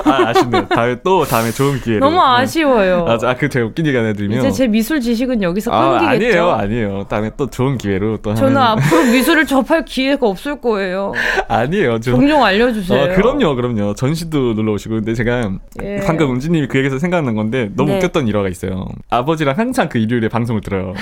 아 0.04 0.28
아쉽네요. 0.28 0.66
다음에 0.68 0.96
또 1.02 1.24
다음에 1.24 1.50
좋은 1.50 1.80
기회로. 1.80 2.00
너무 2.08 2.20
아쉬워요. 2.20 3.06
아, 3.08 3.18
아, 3.26 3.34
그 3.34 3.48
제가 3.48 3.66
웃긴 3.66 3.86
얘기 3.86 3.96
하나 3.96 4.08
해드리면. 4.08 4.38
이제 4.38 4.50
제 4.50 4.66
미술 4.68 5.00
지식은 5.00 5.42
여기서 5.42 5.72
아, 5.72 5.98
끊기겠죠. 6.00 6.38
아니에요, 6.38 6.50
아니에요. 6.52 7.06
다음에 7.08 7.30
또 7.36 7.48
좋은 7.48 7.78
기회로 7.78 8.18
또 8.18 8.34
저는 8.34 8.56
하면- 8.56 8.62
앞으로 8.84 9.04
미술을 9.12 9.46
접할 9.46 9.84
기회가 9.84 10.26
없을 10.28 10.60
거예요. 10.60 11.12
아니에요. 11.48 11.98
저, 12.00 12.12
종종 12.12 12.44
알려주세요. 12.44 13.02
어, 13.12 13.14
그럼요, 13.14 13.54
그럼요. 13.56 13.94
전시도 13.94 14.54
놀러 14.54 14.72
오시고. 14.72 14.96
근데 14.96 15.14
제가 15.14 15.50
예. 15.82 16.00
방금 16.06 16.32
은지님이 16.34 16.68
그 16.68 16.78
얘기에서 16.78 16.98
생각난 16.98 17.34
건데 17.34 17.70
너무 17.74 17.90
네. 17.90 17.96
웃겼던 17.98 18.28
일화가 18.28 18.48
있어요. 18.48 18.86
아버지랑 19.08 19.56
항상 19.58 19.88
그 19.88 19.98
일요일에 19.98 20.28
방송을 20.28 20.60
들어요. 20.60 20.92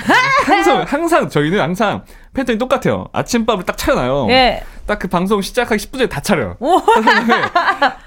항상, 0.45 0.83
항상, 0.87 1.29
저희는 1.29 1.59
항상 1.59 2.03
패턴이 2.33 2.57
똑같아요. 2.59 3.07
아침밥을 3.11 3.63
딱 3.65 3.77
차려놔요. 3.77 4.27
예. 4.29 4.63
딱 4.85 4.97
그 4.99 5.07
방송 5.07 5.39
시작하기 5.41 5.75
10분 5.85 5.93
전에 5.93 6.07
다 6.07 6.19
차려요. 6.19 6.55
오. 6.59 6.81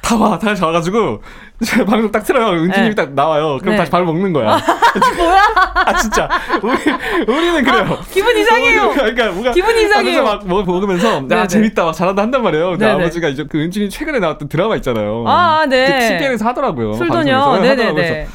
다 0.02 0.16
와, 0.16 0.36
다 0.38 0.48
와가지고, 0.66 1.22
제가 1.64 1.84
방송 1.84 2.10
딱 2.10 2.24
틀어요. 2.24 2.60
은지님이 2.60 2.88
네. 2.90 2.94
딱 2.96 3.12
나와요. 3.14 3.58
그럼 3.60 3.72
네. 3.74 3.76
다시 3.78 3.90
밥을 3.90 4.04
먹는 4.04 4.32
거야. 4.32 4.58
뭐야? 5.16 5.42
아, 5.86 5.92
진짜. 5.96 6.28
우리, 6.60 6.72
우리는 7.32 7.62
그래요. 7.64 7.98
기분 8.10 8.36
이상해요. 8.36 8.90
그러니까 8.90 9.30
뭔가 9.30 9.52
기분 9.52 9.76
이상해요. 9.78 10.24
막 10.24 10.46
먹- 10.46 10.66
먹으면서. 10.66 11.24
야 11.30 11.46
재밌다 11.46 11.84
막 11.84 11.92
잘한다 11.92 12.20
한단 12.22 12.42
말이에요. 12.42 12.70
근데 12.70 12.86
네네. 12.86 13.00
아버지가 13.04 13.28
이제 13.28 13.44
그 13.48 13.58
은진이 13.62 13.88
최근에 13.88 14.18
나왔던 14.18 14.48
드라마 14.48 14.74
있잖아요. 14.76 15.24
아, 15.28 15.64
네. 15.68 15.86
그 15.86 16.08
TVN에서 16.18 16.44
하더라고요. 16.46 16.92
방송에서. 16.98 17.58
네. 17.60 17.74
네네네. 17.76 18.26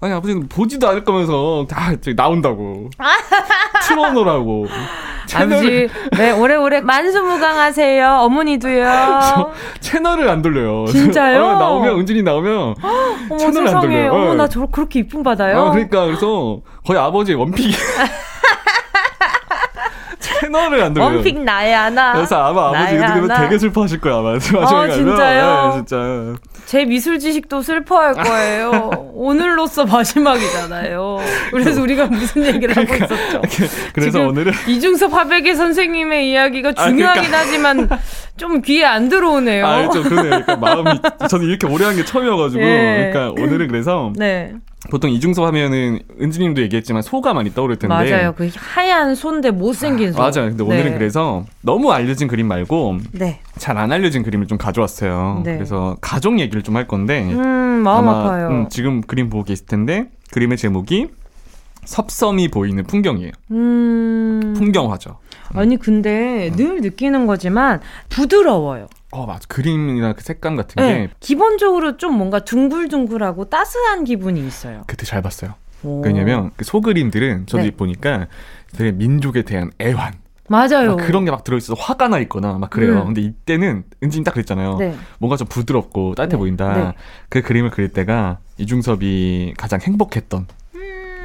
아니 0.00 0.12
아버지는 0.12 0.46
보지도 0.48 0.86
않을 0.90 1.02
거면서 1.04 1.66
다 1.68 1.90
나온다고. 2.14 2.90
아. 2.98 3.06
틀어놓으라고. 3.82 4.66
아버지, 5.34 5.88
네, 6.16 6.30
오래오래 6.32 6.80
만수무강하세요. 6.82 8.08
어머니도요. 8.20 9.52
채널을 9.80 10.28
안 10.28 10.42
돌려요. 10.42 10.86
진짜요? 10.86 11.44
어, 11.44 11.52
나오면 11.58 12.00
은진이 12.00 12.22
나오면 12.22 12.74
채널을 13.38 13.68
안 13.68 13.74
세상에. 13.74 13.80
돌려요. 13.86 14.12
어머 14.12 14.30
어. 14.30 14.34
나저 14.34 14.66
그렇게 14.66 15.00
이쁨 15.00 15.22
받아요. 15.22 15.58
아, 15.66 15.70
그러니까 15.70 16.04
그래서 16.06 16.60
거의 16.86 16.98
아버지 17.00 17.34
원픽이 17.34 17.74
채널을 20.52 20.82
안 20.82 20.94
돌려요. 20.94 21.14
원픽 21.14 21.42
나야 21.42 21.90
나. 21.90 22.12
그래서 22.14 22.36
아마 22.36 22.68
아버지 22.68 22.96
그래서 22.96 23.26
나. 23.26 23.40
되게 23.42 23.58
슬퍼하실 23.58 24.00
거야 24.00 24.16
아마 24.16 24.30
아. 24.36 24.88
진짜요? 24.90 25.72
네, 25.74 25.76
진짜 25.76 26.38
제 26.66 26.84
미술 26.84 27.18
지식도 27.18 27.62
슬퍼할 27.62 28.14
거예요. 28.14 28.90
오늘로써 29.14 29.84
마지막이잖아요. 29.86 31.18
그래서 31.50 31.80
우리가 31.82 32.06
무슨 32.06 32.44
얘기를 32.46 32.76
하고 32.76 32.94
있었죠. 32.94 33.42
그래서 33.92 34.20
오늘은 34.26 34.52
이중섭 34.68 35.12
화백의 35.12 35.54
선생님의 35.54 36.30
이야기가 36.30 36.72
아, 36.76 36.88
중요하긴 36.88 37.22
그러니까. 37.24 37.38
하지만 37.38 37.88
좀 38.36 38.60
귀에 38.62 38.84
안 38.84 39.08
들어오네요. 39.08 39.66
아, 39.66 39.88
좀 39.90 40.02
그러네요. 40.02 40.42
그러니까 40.44 40.56
마음이 40.56 41.00
저는 41.28 41.46
이렇게 41.46 41.66
오래 41.66 41.84
한 41.84 41.96
게 41.96 42.04
처음이어가지고 42.04 42.62
예. 42.62 43.10
그러니까 43.12 43.42
오늘은 43.42 43.68
그래서 43.68 44.12
네, 44.16 44.52
보통 44.90 45.10
이중섭 45.10 45.44
하면은 45.46 46.00
은지님도 46.20 46.62
얘기했지만 46.62 47.02
소가 47.02 47.34
많이 47.34 47.52
떠오를 47.52 47.76
텐데 47.76 47.94
맞아요. 47.94 48.34
그 48.36 48.50
하얀 48.56 49.14
손데 49.14 49.50
못생긴 49.50 50.12
손. 50.12 50.20
맞아요. 50.22 50.48
근데 50.50 50.62
오늘은 50.62 50.92
네. 50.92 50.98
그래서 50.98 51.44
너무 51.62 51.92
알려진 51.92 52.28
그림 52.28 52.46
말고 52.48 52.98
네. 53.12 53.40
잘안 53.58 53.90
알려진 53.92 54.22
그림을 54.22 54.46
좀 54.46 54.58
가져왔어요. 54.58 55.42
네. 55.44 55.54
그래서 55.54 55.96
가족 56.00 56.38
얘기를 56.38 56.62
좀 56.62 56.76
할 56.76 56.86
건데 56.86 57.22
음, 57.32 57.38
마음 57.84 58.06
아마, 58.08 58.20
아파요. 58.20 58.48
음, 58.48 58.68
지금 58.68 59.00
그림 59.00 59.30
보고 59.30 59.44
계실 59.44 59.64
텐데 59.66 60.08
그림의 60.32 60.58
제목이 60.58 61.06
섭섬이 61.86 62.48
보이는 62.48 62.84
풍경이에요. 62.84 63.30
음. 63.52 64.54
풍경화죠. 64.56 65.18
아니 65.54 65.76
근데 65.76 66.50
늘 66.56 66.80
느끼는 66.80 67.26
거지만 67.26 67.80
부드러워요. 68.08 68.88
어, 69.12 69.26
맞아. 69.26 69.40
그림이나 69.48 70.12
그 70.12 70.22
색감 70.22 70.56
같은 70.56 70.82
네. 70.82 71.06
게 71.06 71.10
기본적으로 71.20 71.96
좀 71.96 72.14
뭔가 72.16 72.40
둥글둥글하고 72.40 73.46
따스한 73.46 74.04
기분이 74.04 74.44
있어요. 74.46 74.82
그때 74.86 75.06
잘 75.06 75.22
봤어요. 75.22 75.54
오. 75.82 76.02
왜냐면 76.02 76.50
그 76.56 76.64
소그림들은 76.64 77.46
저도 77.46 77.64
네. 77.64 77.70
보니까 77.70 78.26
되게 78.76 78.92
민족에 78.92 79.42
대한 79.42 79.70
애환 79.80 80.14
맞아요. 80.48 80.96
막 80.96 81.06
그런 81.06 81.24
게 81.24 81.30
막 81.32 81.42
들어있어서 81.44 81.74
화가 81.80 82.08
나 82.08 82.18
있거나 82.20 82.54
막 82.58 82.70
그래요. 82.70 83.00
음. 83.00 83.06
근데 83.06 83.20
이때는 83.20 83.84
은진이 84.02 84.24
딱 84.24 84.32
그랬잖아요. 84.32 84.76
네. 84.78 84.94
뭔가 85.18 85.36
좀 85.36 85.48
부드럽고 85.48 86.14
따뜻해 86.14 86.36
네. 86.36 86.38
보인다. 86.38 86.74
네. 86.76 86.92
그 87.28 87.42
그림을 87.42 87.70
그릴 87.70 87.88
때가 87.88 88.38
이중섭이 88.58 89.54
가장 89.56 89.80
행복했던 89.80 90.42
음. 90.42 90.46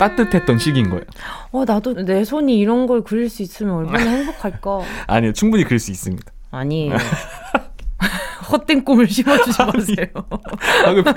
따뜻했던 0.01 0.57
시기인 0.57 0.89
거예요. 0.89 1.03
어 1.51 1.63
나도 1.63 1.93
내 2.05 2.23
손이 2.23 2.57
이런 2.57 2.87
걸 2.87 3.03
그릴 3.03 3.29
수 3.29 3.43
있으면 3.43 3.75
얼마나 3.75 3.99
행복할까. 4.09 4.79
아니요, 5.07 5.33
충분히 5.33 5.63
그릴 5.63 5.79
수 5.79 5.91
있습니다. 5.91 6.31
아니. 6.51 6.91
헛된 8.51 8.83
꿈을 8.83 9.07
심어주지 9.07 9.57
마세요. 9.63 10.07
아, 10.85 10.93
그 10.93 11.03
표, 11.03 11.13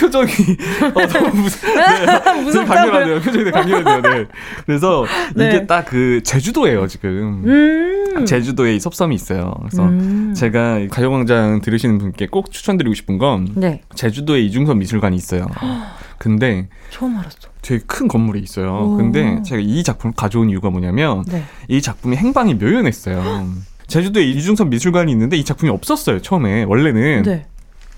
표정이 0.00 0.28
어, 0.94 1.06
너무 1.06 1.36
무서, 1.40 1.66
네, 1.66 2.42
무섭다고요? 2.42 2.64
강렬하네요. 2.66 3.20
표정이 3.20 3.50
강렬하네요. 3.50 4.12
네. 4.22 4.26
그래서 4.66 5.06
네. 5.34 5.48
이게 5.48 5.66
딱 5.66 5.86
그 5.86 6.20
제주도예요 6.22 6.86
지금. 6.88 7.42
음. 7.46 8.26
제주도에 8.26 8.74
이 8.74 8.80
섭섬이 8.80 9.14
있어요. 9.14 9.54
그래서 9.60 9.84
음. 9.84 10.34
제가 10.36 10.80
이 10.80 10.88
가요광장 10.88 11.62
들으시는 11.62 11.96
분께 11.96 12.26
꼭 12.26 12.50
추천드리고 12.50 12.94
싶은 12.94 13.16
건 13.16 13.48
네. 13.54 13.80
제주도에 13.94 14.40
이중섭 14.40 14.76
미술관이 14.76 15.16
있어요. 15.16 15.46
근데 16.22 16.68
처음 16.90 17.18
알았어. 17.18 17.36
되게 17.62 17.82
큰 17.84 18.06
건물이 18.06 18.38
있어요. 18.38 18.92
오. 18.92 18.96
근데 18.96 19.42
제가 19.42 19.60
이 19.60 19.82
작품을 19.82 20.14
가져온 20.16 20.50
이유가 20.50 20.70
뭐냐면 20.70 21.24
네. 21.26 21.42
이 21.66 21.82
작품이 21.82 22.16
행방이 22.16 22.54
묘연했어요. 22.54 23.48
제주도에 23.88 24.22
이중섭 24.22 24.68
미술관이 24.68 25.10
있는데 25.10 25.36
이 25.36 25.44
작품이 25.44 25.72
없었어요. 25.72 26.22
처음에 26.22 26.62
원래는. 26.62 27.24
네. 27.24 27.46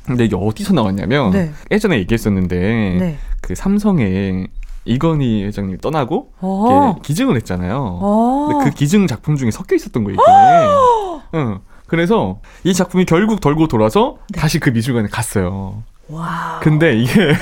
근데 0.06 0.24
이게 0.24 0.36
어디서 0.36 0.72
나왔냐면 0.72 1.32
네. 1.32 1.52
예전에 1.70 1.98
얘기했었는데 1.98 2.96
네. 2.98 3.18
그 3.42 3.54
삼성에 3.54 4.46
이건희 4.86 5.44
회장님이 5.44 5.78
떠나고 5.82 6.32
어. 6.40 6.94
이렇게 6.94 7.06
기증을 7.06 7.36
했잖아요. 7.36 7.76
어. 7.76 8.48
근데 8.48 8.70
그 8.70 8.74
기증 8.74 9.06
작품 9.06 9.36
중에 9.36 9.50
섞여 9.50 9.76
있었던 9.76 10.02
거예요. 10.02 10.14
이게. 10.14 11.38
응. 11.38 11.58
그래서 11.86 12.40
이 12.64 12.72
작품이 12.72 13.04
결국 13.04 13.42
돌고 13.42 13.68
돌아서 13.68 14.16
다시 14.34 14.60
그 14.60 14.70
미술관에 14.70 15.08
갔어요. 15.08 15.82
네. 16.06 16.16
와. 16.16 16.60
근데 16.62 16.98
이게 16.98 17.34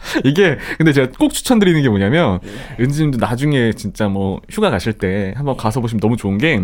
이게 0.24 0.58
근데 0.78 0.92
제가 0.92 1.12
꼭 1.18 1.32
추천드리는 1.32 1.82
게 1.82 1.88
뭐냐면 1.88 2.40
은지님도 2.78 3.18
나중에 3.18 3.72
진짜 3.72 4.08
뭐 4.08 4.40
휴가 4.50 4.70
가실 4.70 4.94
때 4.94 5.34
한번 5.36 5.56
가서 5.56 5.80
보시면 5.80 6.00
너무 6.00 6.16
좋은 6.16 6.38
게 6.38 6.60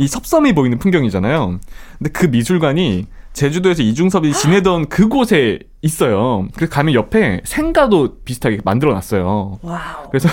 이 0.00 0.06
섭섬이 0.06 0.52
보이는 0.54 0.78
풍경이잖아요. 0.78 1.58
근데 1.98 2.10
그 2.12 2.26
미술관이 2.26 3.06
제주도에서 3.32 3.82
이중섭이 3.82 4.32
지내던 4.32 4.88
그곳에 4.88 5.58
있어요. 5.82 6.46
그래서 6.54 6.72
가면 6.72 6.94
옆에 6.94 7.40
생가도 7.44 8.20
비슷하게 8.24 8.60
만들어 8.64 8.92
놨어요. 8.94 9.58
wow. 9.60 10.08
그래서 10.08 10.28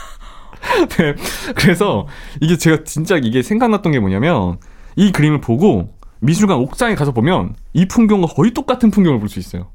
네, 0.96 1.14
그래서 1.54 2.06
이게 2.40 2.56
제가 2.56 2.84
진짜 2.84 3.16
이게 3.16 3.42
생각났던 3.42 3.92
게 3.92 4.00
뭐냐면 4.00 4.58
이 4.96 5.12
그림을 5.12 5.40
보고 5.42 5.90
미술관 6.20 6.56
옥상에 6.58 6.94
가서 6.94 7.12
보면 7.12 7.54
이 7.74 7.86
풍경과 7.86 8.28
거의 8.28 8.52
똑같은 8.52 8.90
풍경을 8.90 9.18
볼 9.20 9.28
수 9.28 9.38
있어요. 9.38 9.68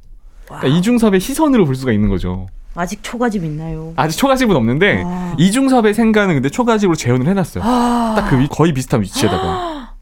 그러니까 0.46 0.68
이중섭의 0.68 1.20
시선으로 1.20 1.66
볼 1.66 1.76
수가 1.76 1.92
있는 1.92 2.10
거죠. 2.10 2.48
아직 2.76 3.02
초가집 3.02 3.44
있나요? 3.44 3.94
아직 3.96 4.18
초가집은 4.18 4.56
없는데 4.56 5.04
아. 5.06 5.36
이중섭의 5.38 5.94
생가는 5.94 6.36
근데 6.36 6.50
초가집으로 6.50 6.96
재현을 6.96 7.28
해놨어요. 7.28 7.64
아. 7.66 8.14
딱그 8.18 8.48
거의 8.50 8.74
비슷한 8.74 9.02
위치에다가. 9.02 9.94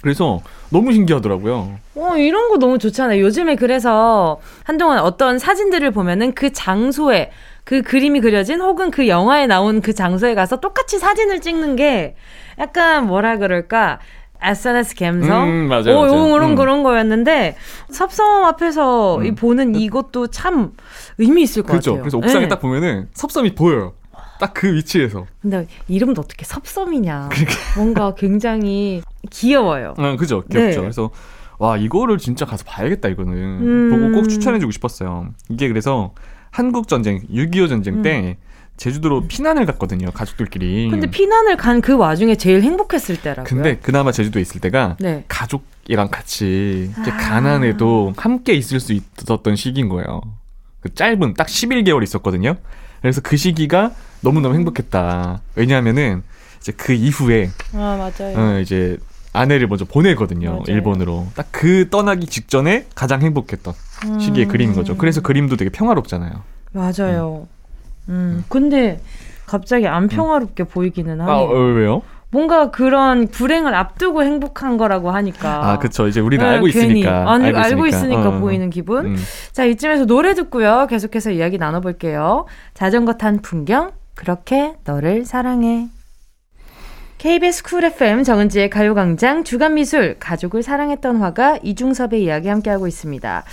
그래서 0.00 0.40
너무 0.70 0.92
신기하더라고요. 0.92 1.78
어, 1.96 2.16
이런 2.16 2.48
거 2.48 2.58
너무 2.58 2.78
좋잖아요. 2.78 3.20
요즘에 3.20 3.56
그래서 3.56 4.40
한동안 4.64 4.98
어떤 5.00 5.38
사진들을 5.38 5.90
보면은 5.90 6.32
그 6.32 6.52
장소에 6.52 7.30
그 7.64 7.82
그림이 7.82 8.20
그려진 8.20 8.60
혹은 8.60 8.90
그 8.90 9.08
영화에 9.08 9.46
나온 9.48 9.80
그 9.80 9.92
장소에 9.92 10.34
가서 10.34 10.60
똑같이 10.60 10.98
사진을 10.98 11.40
찍는 11.40 11.76
게 11.76 12.14
약간 12.58 13.06
뭐라 13.06 13.38
그럴까. 13.38 13.98
SNS 14.42 14.94
감성? 14.96 15.48
음, 15.48 15.68
맞아요, 15.68 15.98
어, 15.98 16.06
맞아요. 16.06 16.32
그런, 16.32 16.50
음. 16.50 16.54
그런 16.56 16.82
거였는데, 16.82 17.56
섭섬 17.90 18.44
앞에서 18.44 19.22
이 19.24 19.30
음. 19.30 19.34
보는 19.34 19.74
이것도 19.74 20.28
참 20.28 20.72
의미 21.18 21.42
있을 21.42 21.62
것 21.62 21.68
그렇죠. 21.68 21.92
같아요. 21.92 22.02
그래서 22.02 22.18
옥상에 22.18 22.44
네. 22.44 22.48
딱 22.48 22.60
보면은 22.60 23.08
섭섬이 23.14 23.54
보여요. 23.54 23.92
딱 24.38 24.52
그 24.54 24.74
위치에서. 24.74 25.26
근데 25.40 25.66
이름도 25.88 26.20
어떻게 26.20 26.44
섭섬이냐. 26.44 27.30
뭔가 27.76 28.14
굉장히 28.14 29.02
귀여워요. 29.30 29.94
아, 29.96 30.16
그죠. 30.16 30.44
귀엽죠. 30.50 30.76
네. 30.76 30.80
그래서 30.80 31.10
와 31.58 31.76
이거를 31.76 32.18
진짜 32.18 32.44
가서 32.44 32.64
봐야겠다 32.66 33.08
이거는 33.08 33.32
음. 33.34 33.90
보고 33.90 34.20
꼭 34.20 34.28
추천해주고 34.28 34.72
싶었어요. 34.72 35.28
이게 35.48 35.68
그래서 35.68 36.12
한국 36.50 36.88
전쟁 36.88 37.20
6.25 37.32 37.68
전쟁 37.68 38.02
때 38.02 38.36
제주도로 38.76 39.26
피난을 39.26 39.64
갔거든요. 39.66 40.10
가족들끼리. 40.10 40.86
음. 40.86 40.90
근데 40.90 41.10
피난을 41.10 41.56
간 41.56 41.80
그 41.80 41.96
와중에 41.96 42.34
제일 42.36 42.62
행복했을 42.62 43.20
때라고요. 43.20 43.44
근데 43.44 43.76
그나마 43.76 44.10
제주도에 44.12 44.42
있을 44.42 44.60
때가 44.60 44.96
네. 44.98 45.24
가족이랑 45.28 46.08
같이 46.10 46.90
이렇게 46.96 47.10
아. 47.10 47.16
가난해도 47.16 48.14
함께 48.16 48.54
있을 48.54 48.80
수 48.80 48.92
있었던 48.92 49.56
시기인 49.56 49.88
거예요. 49.88 50.20
그 50.80 50.94
짧은 50.94 51.34
딱 51.34 51.46
11개월 51.46 52.02
있었거든요. 52.02 52.56
그래서 53.00 53.20
그 53.20 53.36
시기가 53.36 53.92
너무너무 54.20 54.54
행복했다. 54.54 55.40
왜냐하면은 55.54 56.22
이제 56.60 56.72
그 56.76 56.92
이후에 56.92 57.50
아 57.74 57.96
맞아요. 58.18 58.36
어, 58.36 58.58
이제 58.60 58.96
아내를 59.32 59.68
먼저 59.68 59.84
보내거든요. 59.84 60.50
맞아요. 60.50 60.64
일본으로. 60.68 61.26
딱 61.34 61.46
그 61.52 61.88
떠나기 61.90 62.26
직전에 62.26 62.86
가장 62.94 63.22
행복했던 63.22 63.72
시기의 64.20 64.46
음. 64.46 64.48
그림인 64.50 64.74
거죠. 64.74 64.96
그래서 64.96 65.20
그림도 65.22 65.56
되게 65.56 65.70
평화롭잖아요. 65.70 66.42
맞아요. 66.72 67.46
음. 67.50 67.55
근데 68.48 69.00
갑자기 69.46 69.86
안 69.86 70.08
평화롭게 70.08 70.64
보이기는 70.64 71.20
아, 71.20 71.24
하네요. 71.24 71.48
어, 71.48 71.60
왜요? 71.74 72.02
뭔가 72.30 72.70
그런 72.70 73.28
불행을 73.28 73.74
앞두고 73.74 74.22
행복한 74.24 74.76
거라고 74.76 75.10
하니까. 75.10 75.70
아, 75.70 75.78
그쵸. 75.78 76.08
이제 76.08 76.20
우리는 76.20 76.44
네, 76.44 76.52
알고 76.52 76.66
괜히 76.66 77.00
있으니까. 77.00 77.30
아니, 77.30 77.48
알고 77.48 77.86
있으니까 77.86 78.28
어. 78.28 78.40
보이는 78.40 78.68
기분. 78.68 79.06
음. 79.06 79.16
자, 79.52 79.64
이쯤에서 79.64 80.06
노래 80.06 80.34
듣고요. 80.34 80.86
계속해서 80.90 81.30
이야기 81.30 81.56
나눠볼게요. 81.56 82.46
자전거 82.74 83.14
탄 83.14 83.40
풍경, 83.40 83.92
그렇게 84.14 84.74
너를 84.84 85.24
사랑해. 85.24 85.88
KBS 87.18 87.62
쿨 87.62 87.84
FM 87.84 88.24
정은지의 88.24 88.68
가요광장 88.68 89.42
주간미술 89.44 90.16
가족을 90.20 90.62
사랑했던 90.62 91.16
화가 91.16 91.58
이중섭의 91.62 92.22
이야기 92.22 92.48
함께하고 92.48 92.86
있습니다. 92.86 93.44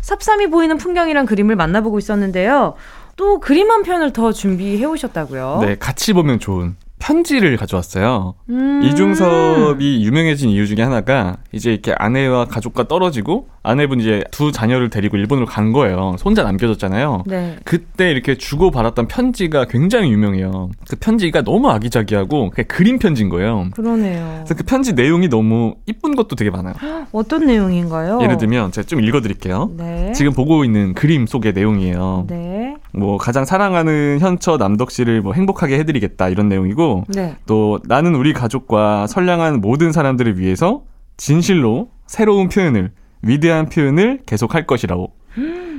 섭삼이 0.00 0.48
보이는 0.48 0.76
풍경이란 0.76 1.26
그림을 1.26 1.54
만나보고 1.54 1.98
있었는데요. 1.98 2.74
또 3.16 3.40
그림 3.40 3.70
한 3.70 3.82
편을 3.82 4.12
더 4.12 4.32
준비해 4.32 4.84
오셨다고요? 4.84 5.58
네, 5.62 5.76
같이 5.78 6.12
보면 6.12 6.38
좋은 6.38 6.76
편지를 7.02 7.56
가져왔어요. 7.56 8.34
음. 8.48 8.80
이중섭이 8.84 10.04
유명해진 10.04 10.50
이유 10.50 10.68
중에 10.68 10.84
하나가 10.84 11.36
이제 11.50 11.72
이렇게 11.72 11.92
아내와 11.98 12.44
가족과 12.44 12.86
떨어지고 12.86 13.48
아내분 13.64 14.00
이제 14.00 14.22
두 14.30 14.52
자녀를 14.52 14.88
데리고 14.88 15.16
일본으로 15.16 15.46
간 15.46 15.72
거예요. 15.72 16.14
손자 16.18 16.44
남겨졌잖아요. 16.44 17.24
네. 17.26 17.56
그때 17.64 18.10
이렇게 18.10 18.36
주고 18.36 18.70
받았던 18.70 19.08
편지가 19.08 19.64
굉장히 19.66 20.12
유명해요. 20.12 20.70
그 20.88 20.94
편지가 20.94 21.42
너무 21.42 21.70
아기자기하고 21.70 22.50
그냥 22.50 22.68
그림 22.68 23.00
편지인 23.00 23.28
거예요. 23.30 23.68
그러네요. 23.72 24.42
그래서 24.44 24.54
그 24.54 24.62
편지 24.62 24.92
내용이 24.92 25.28
너무 25.28 25.74
이쁜 25.86 26.14
것도 26.14 26.36
되게 26.36 26.50
많아요. 26.50 26.74
어떤 27.10 27.46
내용인가요? 27.46 28.20
예를 28.22 28.36
들면 28.36 28.70
제가 28.70 28.86
좀 28.86 29.00
읽어드릴게요. 29.00 29.72
네. 29.76 30.12
지금 30.12 30.32
보고 30.32 30.64
있는 30.64 30.94
그림 30.94 31.26
속의 31.26 31.52
내용이에요. 31.52 32.26
네. 32.28 32.61
뭐 32.94 33.16
가장 33.16 33.44
사랑하는 33.44 34.18
현처 34.20 34.56
남덕 34.58 34.90
씨를 34.90 35.22
뭐 35.22 35.32
행복하게 35.32 35.78
해드리겠다 35.78 36.28
이런 36.28 36.48
내용이고 36.48 37.04
네. 37.08 37.36
또 37.46 37.80
나는 37.84 38.14
우리 38.14 38.32
가족과 38.32 39.06
선량한 39.06 39.60
모든 39.60 39.92
사람들을 39.92 40.38
위해서 40.38 40.82
진실로 41.16 41.88
새로운 42.06 42.48
표현을 42.48 42.92
위대한 43.22 43.68
표현을 43.68 44.20
계속할 44.26 44.66
것이라고 44.66 45.12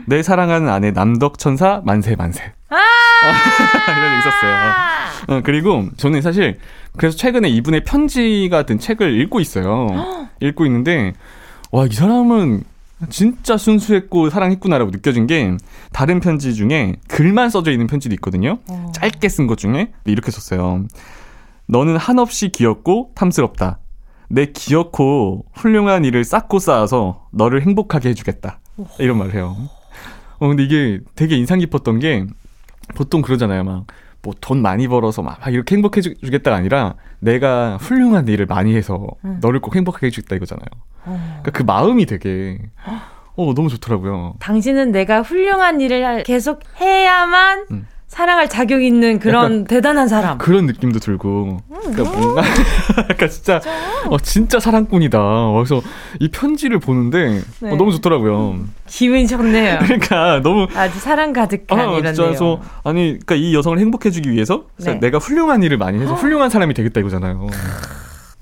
내 0.08 0.24
사랑하는 0.24 0.70
아내 0.70 0.92
남덕 0.92 1.38
천사 1.38 1.82
만세 1.86 2.16
만세 2.16 2.42
이런 2.74 4.14
게 4.14 4.20
있었어요. 4.20 4.74
어, 5.28 5.42
그리고 5.44 5.86
저는 5.98 6.22
사실 6.22 6.58
그래서 6.98 7.16
최근에 7.16 7.48
이분의 7.50 7.84
편지가 7.84 8.64
든 8.64 8.80
책을 8.80 9.20
읽고 9.22 9.40
있어요. 9.40 9.88
읽고 10.42 10.66
있는데 10.66 11.14
와 11.72 11.86
이 11.86 11.94
사람은 11.94 12.64
진짜 13.10 13.58
순수했고 13.58 14.30
사랑했구나라고 14.30 14.92
느껴진 14.92 15.28
게 15.28 15.56
다른 15.92 16.20
편지 16.20 16.54
중에 16.54 16.96
글만 17.08 17.50
써져 17.50 17.72
있는 17.72 17.88
편지도 17.88 18.14
있거든요. 18.16 18.60
어. 18.70 18.92
짧게 18.94 19.28
쓴 19.30 19.48
것 19.48 19.58
중에 19.58 19.92
이렇게 20.06 20.32
썼어요. 20.32 20.86
너는 21.68 21.98
한없이 21.98 22.50
귀엽고 22.50 23.12
탐스럽다. 23.16 23.80
내 24.30 24.48
귀엽고 24.48 25.46
훌륭한 25.54 26.06
일을 26.06 26.24
쌓고 26.24 26.60
쌓아서 26.60 27.28
너를 27.32 27.62
행복하게 27.62 28.10
해주겠다. 28.10 28.60
이런 29.00 29.18
말을 29.18 29.34
해요. 29.36 29.56
어, 30.40 30.48
근데 30.48 30.64
이게 30.64 31.00
되게 31.16 31.38
인상 31.38 31.60
깊었던 31.60 32.00
게 32.00 32.26
보통 32.96 33.22
그러잖아요. 33.22 33.64
막, 33.64 33.86
뭐 34.24 34.34
돈 34.42 34.62
많이 34.62 34.88
벌어서 34.88 35.22
막, 35.22 35.40
막 35.40 35.54
이렇게 35.54 35.76
행복해 35.76 36.02
주- 36.02 36.16
주겠다가 36.16 36.56
아니라 36.58 36.96
내가 37.20 37.78
훌륭한 37.78 38.28
일을 38.28 38.46
많이 38.46 38.76
해서 38.76 39.06
음. 39.26 39.38
너를 39.42 39.60
꼭 39.60 39.76
행복하게 39.76 40.08
해주겠다 40.08 40.36
이거잖아요. 40.38 40.66
어. 41.06 41.40
그러니까 41.42 41.52
그 41.52 41.64
마음이 41.64 42.06
되게, 42.06 42.60
어, 43.36 43.54
너무 43.56 43.70
좋더라고요. 43.70 44.36
당신은 44.40 44.92
내가 44.92 45.22
훌륭한 45.22 45.82
일을 45.82 46.24
계속 46.24 46.62
해야만 46.80 47.66
음. 47.72 47.88
사랑할 48.14 48.48
자격 48.48 48.84
있는 48.84 49.18
그런 49.18 49.64
대단한 49.64 50.08
사람. 50.08 50.38
그런 50.38 50.68
느낌도 50.68 51.00
들고, 51.00 51.62
그러니까 51.68 52.04
뭔가, 52.16 52.44
약간 53.10 53.28
진짜, 53.28 53.60
어, 54.08 54.20
진짜 54.20 54.60
사랑꾼이다. 54.60 55.18
그래서 55.54 55.82
이 56.20 56.30
편지를 56.30 56.78
보는데, 56.78 57.42
네. 57.60 57.72
어, 57.72 57.76
너무 57.76 57.92
좋더라고요. 57.94 58.60
기분이 58.86 59.26
좋네요. 59.26 59.80
그러니까 59.82 60.42
너무, 60.44 60.68
아주 60.76 61.00
사랑 61.00 61.34
가득한 61.34 61.80
아, 61.80 61.84
이런 61.86 62.14
진짜 62.14 62.22
내용. 62.22 62.28
그래서 62.28 62.62
아니, 62.84 63.18
그러니까 63.26 63.34
이 63.34 63.56
여성을 63.56 63.80
행복해 63.80 64.12
주기 64.12 64.30
위해서 64.30 64.66
진짜 64.78 64.94
네. 64.94 65.00
내가 65.00 65.18
훌륭한 65.18 65.64
일을 65.64 65.80
많이 65.80 66.00
해서 66.00 66.14
훌륭한 66.14 66.52
사람이 66.52 66.76
되겠다 66.76 67.00
이거잖아요. 67.00 67.48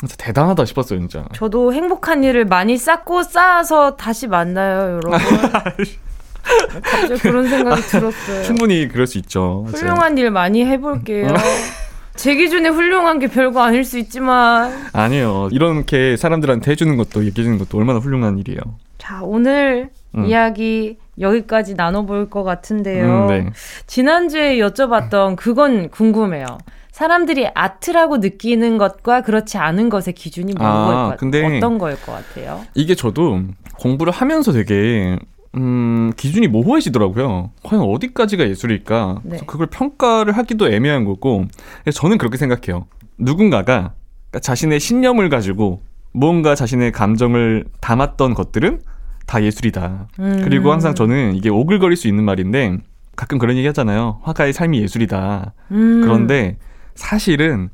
진짜 0.01 0.15
대단하다 0.17 0.65
싶었어요, 0.65 0.97
진짜. 0.99 1.25
저도 1.33 1.73
행복한 1.73 2.23
일을 2.23 2.45
많이 2.45 2.75
쌓고 2.75 3.21
쌓아서 3.21 3.95
다시 3.97 4.25
만나요, 4.25 4.95
여러분. 4.95 5.11
갑자기 6.81 7.21
그런 7.21 7.47
생각이 7.47 7.81
들었어요. 7.83 8.43
충분히 8.43 8.87
그럴 8.87 9.05
수 9.05 9.19
있죠. 9.19 9.63
훌륭한 9.67 10.17
일 10.17 10.31
많이 10.31 10.65
해볼게요. 10.65 11.27
제 12.15 12.33
기준에 12.33 12.69
훌륭한 12.69 13.19
게 13.19 13.27
별거 13.27 13.61
아닐 13.61 13.83
수 13.83 13.99
있지만. 13.99 14.89
아니에요. 14.91 15.49
이렇게 15.51 16.17
사람들한테 16.17 16.71
해주는 16.71 16.97
것도 16.97 17.23
얘기해주는 17.25 17.59
것도 17.59 17.77
얼마나 17.77 17.99
훌륭한 17.99 18.39
일이에요. 18.39 18.59
자, 18.97 19.19
오늘 19.21 19.91
음. 20.15 20.25
이야기 20.25 20.97
여기까지 21.19 21.75
나눠볼 21.75 22.31
것 22.31 22.43
같은데요. 22.43 23.05
음, 23.05 23.27
네. 23.27 23.49
지난주에 23.85 24.57
여쭤봤던 24.57 25.35
그건 25.35 25.89
궁금해요. 25.89 26.57
사람들이 26.91 27.47
아트라고 27.53 28.17
느끼는 28.17 28.77
것과 28.77 29.21
그렇지 29.21 29.57
않은 29.57 29.89
것의 29.89 30.13
기준이 30.15 30.53
뭔 30.57 30.69
아, 30.69 30.85
거일 30.85 31.09
것 31.11 31.17
근데- 31.17 31.57
어떤 31.57 31.77
거일 31.77 31.99
것 32.01 32.11
같아요? 32.11 32.61
이게 32.75 32.95
저도 32.95 33.41
공부를 33.79 34.11
하면서 34.13 34.51
되게 34.51 35.17
음, 35.55 36.11
기준이 36.15 36.47
모호해지더라고요. 36.47 37.51
과연 37.63 37.83
어디까지가 37.83 38.47
예술일까? 38.47 39.19
네. 39.23 39.37
그걸 39.45 39.67
평가를 39.67 40.37
하기도 40.37 40.69
애매한 40.71 41.03
거고. 41.03 41.45
저는 41.93 42.17
그렇게 42.17 42.37
생각해요. 42.37 42.85
누군가가 43.17 43.93
자신의 44.39 44.79
신념을 44.79 45.27
가지고 45.29 45.81
무언가 46.13 46.55
자신의 46.55 46.93
감정을 46.93 47.65
담았던 47.81 48.33
것들은 48.33 48.79
다 49.27 49.43
예술이다. 49.43 50.07
음. 50.19 50.41
그리고 50.43 50.71
항상 50.71 50.95
저는 50.95 51.35
이게 51.35 51.49
오글거릴 51.49 51.97
수 51.97 52.07
있는 52.07 52.23
말인데 52.23 52.77
가끔 53.17 53.37
그런 53.37 53.57
얘기 53.57 53.67
하잖아요. 53.67 54.19
화가의 54.23 54.53
삶이 54.53 54.81
예술이다. 54.81 55.53
음. 55.71 56.01
그런데 56.01 56.57
사실은 56.95 57.69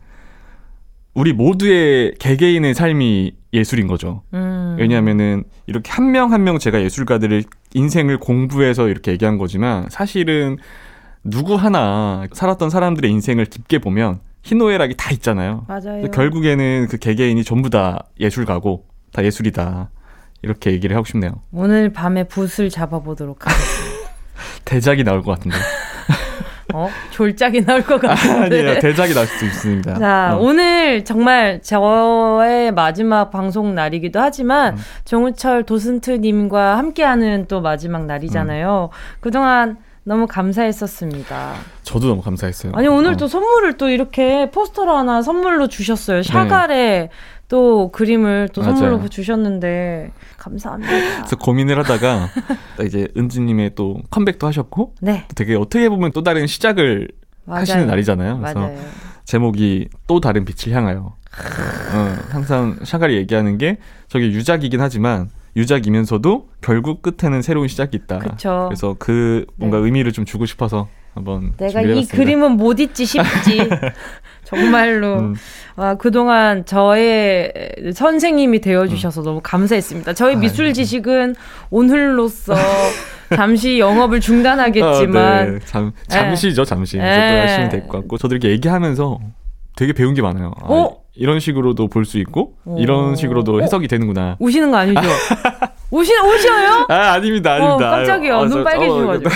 우리 1.14 1.34
모두의 1.34 2.14
개개인의 2.20 2.74
삶이 2.76 3.34
예술인 3.54 3.88
거죠. 3.88 4.22
음. 4.34 4.76
왜냐하면은 4.80 5.44
이렇게 5.66 5.92
한명 5.92 6.32
한 6.32 6.44
명 6.44 6.60
제가 6.60 6.82
예술가들의 6.82 7.44
인생을 7.74 8.20
공부해서 8.20 8.88
이렇게 8.88 9.12
얘기한 9.12 9.38
거지만 9.38 9.88
사실은 9.90 10.58
누구 11.24 11.56
하나 11.56 12.26
살았던 12.34 12.70
사람들의 12.70 13.10
인생을 13.10 13.46
깊게 13.46 13.80
보면 13.80 14.20
희노애락이 14.44 14.96
다 14.96 15.12
있잖아요. 15.12 15.66
맞아요. 15.68 16.10
결국에는 16.12 16.88
그 16.90 16.98
개개인이 16.98 17.44
전부 17.44 17.70
다 17.70 18.06
예술가고 18.20 18.86
다 19.12 19.24
예술이다. 19.24 19.90
이렇게 20.44 20.72
얘기를 20.72 20.96
하고 20.96 21.06
싶네요. 21.06 21.42
오늘 21.52 21.92
밤에 21.92 22.26
붓을 22.26 22.70
잡아보도록 22.70 23.46
하겠습니다. 23.48 24.10
대작이 24.66 25.04
나올 25.04 25.24
것 25.24 25.32
같은데. 25.32 25.58
어? 26.78 26.90
졸작이 27.10 27.66
나올 27.66 27.82
것 27.84 28.00
같은데. 28.00 28.60
아니에요. 28.62 28.80
대작이 28.80 29.14
나올 29.16 29.26
수도 29.26 29.46
있습니다. 29.48 29.98
자, 29.98 30.36
어. 30.36 30.40
오늘 30.40 31.04
정말 31.04 31.60
저의 31.64 32.72
마지막 32.72 33.32
방송 33.32 33.74
날이기도 33.74 34.20
하지만 34.20 34.76
음. 34.76 34.82
정우철 35.04 35.64
도슨트님과 35.64 36.78
함께하는 36.78 37.46
또 37.48 37.62
마지막 37.62 38.06
날이잖아요. 38.06 38.90
음. 38.92 39.18
그동안 39.20 39.78
너무 40.04 40.28
감사했었습니다. 40.28 41.54
저도 41.84 42.08
너무 42.08 42.22
감사했어요. 42.22 42.72
아니, 42.76 42.88
오늘 42.88 43.14
어. 43.14 43.18
또 43.18 43.28
선물을 43.28 43.78
또 43.78 43.90
이렇게 43.90 44.50
포스터를 44.52 44.94
하나 44.94 45.22
선물로 45.22 45.68
주셨어요. 45.68 46.24
샤갈의 46.24 47.10
또 47.48 47.92
그림을 47.92 48.50
또 48.54 48.62
선물로 48.62 48.90
네. 48.90 48.96
맞아요. 48.98 49.08
주셨는데, 49.10 50.12
감사합니다. 50.38 50.92
그래서 51.18 51.36
고민을 51.38 51.78
하다가 51.80 52.30
딱 52.78 52.86
이제 52.86 53.08
은지님의 53.16 53.72
또 53.76 53.98
컴백도 54.10 54.46
하셨고 54.48 54.96
네, 55.02 55.26
또 55.30 55.34
되게 55.36 55.56
어떻게 55.56 55.88
보면 55.90 56.12
또 56.12 56.24
다른 56.24 56.46
시작을 56.48 57.08
맞아요. 57.46 57.62
하시는 57.62 57.88
날이잖아요. 57.88 58.40
그래서 58.40 58.60
맞아요. 58.60 58.78
제목이 59.26 59.88
또 60.08 60.20
다른 60.20 60.44
빛을 60.46 60.76
향하여. 60.76 61.16
어, 61.94 62.16
항상 62.30 62.78
샤갈이 62.84 63.16
얘기하는 63.16 63.58
게 63.58 63.78
저게 64.08 64.28
유작이긴 64.28 64.82
하지만 64.82 65.30
유작이면서도 65.56 66.50
결국 66.62 67.02
끝에는 67.02 67.42
새로운 67.42 67.68
시작이 67.68 67.98
있다. 67.98 68.20
그쵸. 68.20 68.66
그래서 68.70 68.96
그 69.00 69.46
뭔가 69.56 69.78
네. 69.78 69.86
의미를 69.86 70.12
좀 70.12 70.26
주고 70.26 70.46
싶어서 70.46 70.88
한번 71.14 71.54
내가 71.58 71.82
이 71.82 71.84
준비해봤습니다. 72.06 72.16
그림은 72.18 72.52
못 72.58 72.80
잊지 72.80 73.06
싶지. 73.06 73.70
정말로. 74.48 75.20
음. 75.20 75.36
아, 75.76 75.96
그동안 75.96 76.66
저의 76.66 77.52
선생님이 77.94 78.62
되어 78.62 78.88
주셔서 78.88 79.22
너무 79.22 79.42
감사했습니다. 79.44 80.14
저희 80.14 80.34
음. 80.36 80.38
아유. 80.38 80.42
미술 80.42 80.74
지식은 80.74 81.36
오늘로써 81.70 82.54
잠시 83.36 83.78
영업을 83.78 84.22
중단하겠지만, 84.22 85.18
아, 85.18 85.44
네. 85.44 85.60
잠, 85.66 85.92
잠시죠, 86.08 86.64
잠시. 86.64 86.98
네. 86.98 87.42
하시면 87.42 87.70
될 87.70 87.82
것 87.88 88.00
같고 88.00 88.18
저도 88.18 88.36
이렇게 88.36 88.50
얘기하면서 88.52 89.20
되게 89.76 89.92
배운 89.94 90.14
게 90.14 90.22
많아요. 90.22 90.54
아, 90.62 90.66
어? 90.68 90.98
이런 91.14 91.40
식으로도 91.40 91.88
볼 91.90 92.06
수 92.06 92.18
있고 92.20 92.54
어. 92.64 92.78
이런 92.80 93.16
식으로도 93.16 93.56
어? 93.58 93.62
해석이 93.62 93.88
되는구나. 93.90 94.38
우시는 94.40 94.72
거 94.72 94.78
아니죠? 94.78 95.02
우시, 95.92 96.12
우셔요? 96.14 96.86
아 96.90 97.14
아닙니다, 97.14 97.54
아닙니다. 97.54 97.76
어, 97.76 97.78
깜짝이야. 97.98 98.36
아유, 98.38 98.42
눈 98.48 98.52
저- 98.60 98.64
빨개지셔가지고. 98.64 99.30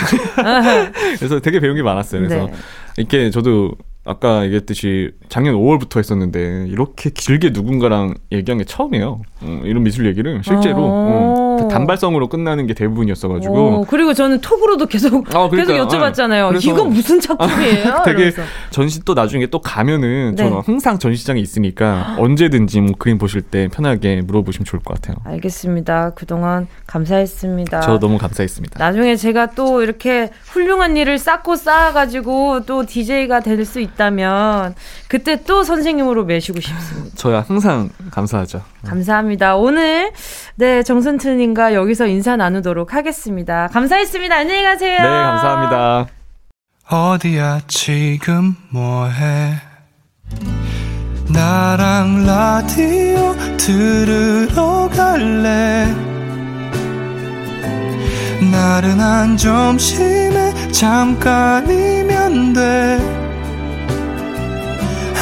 그래서 1.17 1.39
되게 1.39 1.59
배운 1.59 1.75
게 1.75 1.83
많았어요. 1.83 2.21
그래서 2.21 2.45
네. 2.47 2.53
이렇게 2.97 3.29
저도 3.29 3.71
아까 4.03 4.43
얘기했듯이 4.45 5.11
작년 5.29 5.55
5월부터 5.55 5.97
했었는데 5.99 6.67
이렇게 6.69 7.09
길게 7.11 7.51
누군가랑 7.51 8.15
얘기한 8.31 8.57
게 8.57 8.63
처음이에요. 8.63 9.21
음, 9.43 9.61
이런 9.65 9.83
미술 9.83 10.05
얘기를 10.05 10.41
실제로 10.43 10.77
어. 10.83 11.57
음, 11.59 11.67
다 11.67 11.81
단발성으로 11.81 12.27
끝나는 12.27 12.67
게 12.67 12.73
대부분이었어가지고 12.73 13.53
오, 13.79 13.85
그리고 13.85 14.13
저는 14.13 14.41
톡으로 14.41 14.77
계속, 14.87 15.13
어, 15.35 15.49
계속 15.49 15.65
그러니까요. 15.65 15.87
여쭤봤잖아요. 15.87 16.49
그래서- 16.49 16.69
이거 16.69 16.83
무슨 16.85 17.19
작품이에요? 17.19 18.01
되게 18.05 18.23
이러면서. 18.29 18.41
전시 18.69 18.99
또 19.03 19.13
나중에 19.13 19.47
또 19.47 19.59
가면은 19.59 20.35
네. 20.35 20.43
저는 20.43 20.61
항상 20.65 20.99
전시장에 20.99 21.39
있으니까 21.39 22.15
언제든지 22.19 22.81
뭐 22.81 22.93
그림 22.97 23.17
보실 23.17 23.41
때 23.41 23.67
편하게 23.71 24.21
물어보시면 24.21 24.65
좋을 24.65 24.81
것 24.83 24.95
같아요. 24.95 25.15
알겠습니다. 25.23 26.11
그동안 26.15 26.67
감사했습니다. 26.87 27.81
저 27.81 27.99
너무 27.99 28.17
감사했습니다. 28.17 28.77
나중에 28.83 29.15
제가 29.15 29.47
또 29.51 29.81
이렇게 29.81 30.29
훌륭한 30.45 30.97
일을 30.97 31.17
쌓고 31.17 31.55
쌓아가지고 31.55 32.65
또 32.65 32.85
DJ가 32.85 33.39
될 33.39 33.61
수 33.61 33.79
있다면 33.79 34.73
그때 35.07 35.43
또 35.43 35.63
선생님으로 35.63 36.25
매시고 36.25 36.59
싶습니다. 36.61 37.15
저야 37.15 37.45
항상 37.47 37.89
감사하죠. 38.09 38.61
감사합니다. 38.83 39.30
오늘 39.57 40.11
네 40.55 40.83
정선트님과 40.83 41.73
여기서 41.73 42.07
인사 42.07 42.35
나누도록 42.35 42.93
하겠습니다. 42.93 43.67
감사했습니다. 43.71 44.35
안녕히 44.35 44.63
가세요. 44.63 44.97
네, 44.97 45.03
감사합니다. 45.03 46.07
어디야 46.89 47.61
지금 47.67 48.55
뭐해 48.69 49.53
나랑 51.29 52.25
라디오 52.25 53.33
들으러 53.57 54.89
갈래 54.89 55.87
나른한 58.51 59.37
점심에 59.37 60.71
잠깐이면 60.71 62.53
돼 62.53 62.99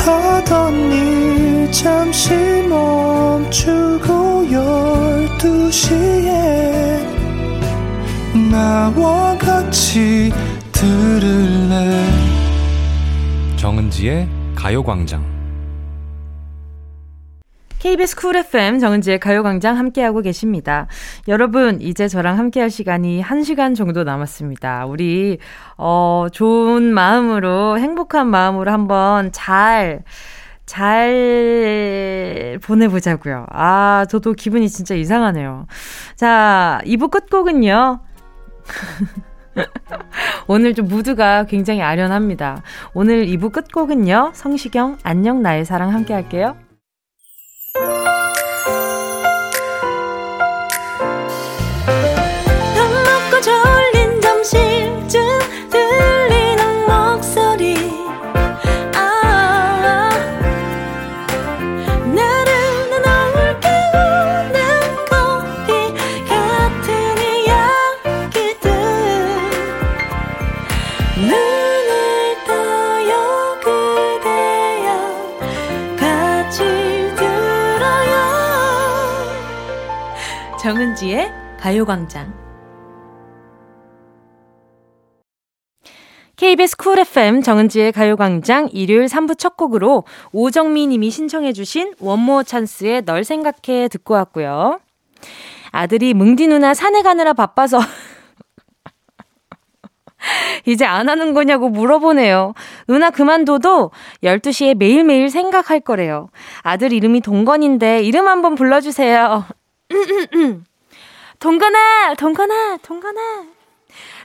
하던 0.05 0.73
일 0.91 1.38
잠시 1.71 2.33
멈추고 2.67 4.51
열두 4.51 5.71
시에 5.71 6.99
나와 8.51 9.37
같이 9.37 10.31
들을래 10.71 12.05
정은지의 13.55 14.27
가요광장 14.55 15.23
KBS 17.77 18.15
쿨 18.17 18.35
FM 18.35 18.79
정은지의 18.79 19.19
가요광장 19.19 19.77
함께하고 19.77 20.21
계십니다. 20.21 20.87
여러분, 21.29 21.79
이제 21.81 22.09
저랑 22.09 22.37
함께할 22.37 22.69
시간이 22.69 23.21
1시간 23.21 23.73
정도 23.73 24.03
남았습니다. 24.03 24.85
우리, 24.85 25.37
어, 25.77 26.27
좋은 26.29 26.93
마음으로, 26.93 27.79
행복한 27.79 28.27
마음으로 28.27 28.69
한번 28.69 29.31
잘, 29.31 30.03
잘 30.69 32.59
보내보자고요. 32.63 33.47
아, 33.49 34.05
저도 34.07 34.33
기분이 34.33 34.69
진짜 34.69 34.93
이상하네요. 34.93 35.65
자, 36.15 36.79
2부 36.85 37.09
끝곡은요. 37.09 38.01
오늘 40.47 40.75
좀 40.75 40.87
무드가 40.87 41.45
굉장히 41.45 41.81
아련합니다. 41.81 42.61
오늘 42.93 43.25
2부 43.25 43.51
끝곡은요. 43.51 44.33
성시경, 44.35 44.99
안녕 45.01 45.41
나의 45.41 45.65
사랑 45.65 45.91
함께 45.91 46.13
할게요. 46.13 46.55
가요광장. 81.89 82.31
KBS 86.35 86.77
쿨 86.77 86.99
FM 86.99 87.41
정은지의 87.41 87.91
가요광장 87.91 88.69
일요일 88.71 89.07
3부 89.07 89.37
첫 89.37 89.57
곡으로 89.57 90.03
오정미 90.31 90.85
님이 90.85 91.09
신청해 91.09 91.53
주신 91.53 91.93
원모어찬스의 91.99 93.05
널 93.05 93.23
생각해 93.23 93.87
듣고 93.89 94.13
왔고요. 94.13 94.79
아들이 95.71 96.13
뭉디 96.13 96.47
누나 96.47 96.75
산에 96.75 97.01
가느라 97.01 97.33
바빠서 97.33 97.79
이제 100.65 100.85
안 100.85 101.09
하는 101.09 101.33
거냐고 101.33 101.69
물어보네요. 101.69 102.53
누나 102.87 103.09
그만둬도 103.09 103.91
12시에 104.23 104.75
매일매일 104.75 105.29
생각할 105.29 105.79
거래요. 105.79 106.29
아들 106.61 106.93
이름이 106.93 107.21
동건인데 107.21 108.03
이름 108.03 108.27
한번 108.27 108.55
불러주세요. 108.55 109.45
동건아, 111.39 112.15
동건아, 112.15 112.77
동건아. 112.81 113.45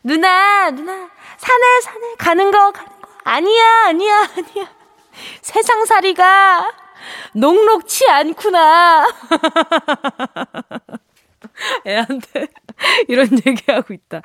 누나, 0.02 0.70
누나, 0.70 0.92
산에, 1.36 1.80
산에 1.82 2.14
가는 2.18 2.50
거, 2.50 2.72
가는 2.72 2.90
거. 3.00 3.08
아니야, 3.22 3.84
아니야, 3.86 4.28
아니야. 4.36 4.68
세상살이가 5.40 6.72
녹록치 7.34 8.08
않구나. 8.10 9.06
애한테 11.86 12.48
이런 13.08 13.28
얘기하고 13.46 13.94
있다. 13.94 14.22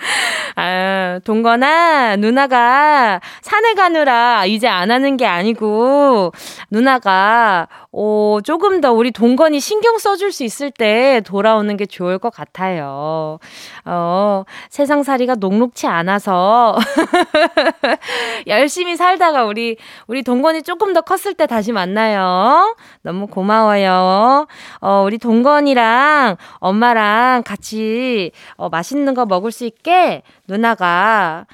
아, 0.55 1.19
동건아, 1.23 2.15
누나가 2.15 3.19
산에 3.41 3.73
가느라 3.73 4.45
이제 4.45 4.67
안 4.67 4.91
하는 4.91 5.17
게 5.17 5.25
아니고, 5.25 6.31
누나가, 6.69 7.67
어, 7.91 8.39
조금 8.43 8.81
더 8.81 8.91
우리 8.91 9.11
동건이 9.11 9.59
신경 9.59 9.97
써줄 9.97 10.31
수 10.31 10.43
있을 10.43 10.71
때 10.71 11.21
돌아오는 11.25 11.75
게 11.77 11.85
좋을 11.85 12.19
것 12.19 12.31
같아요. 12.33 13.39
어, 13.85 14.43
세상 14.69 15.03
살이가 15.03 15.35
녹록치 15.35 15.87
않아서, 15.87 16.77
열심히 18.47 18.95
살다가 18.95 19.45
우리, 19.45 19.77
우리 20.07 20.23
동건이 20.23 20.63
조금 20.63 20.93
더 20.93 21.01
컸을 21.01 21.33
때 21.35 21.47
다시 21.47 21.71
만나요. 21.71 22.75
너무 23.01 23.27
고마워요. 23.27 24.47
어, 24.81 25.03
우리 25.05 25.17
동건이랑 25.17 26.37
엄마랑 26.59 27.43
같이, 27.43 28.31
어, 28.55 28.69
맛있는 28.69 29.13
거 29.13 29.25
먹을 29.25 29.51
수 29.51 29.65
있게 29.65 30.23
누나가, 30.47 31.45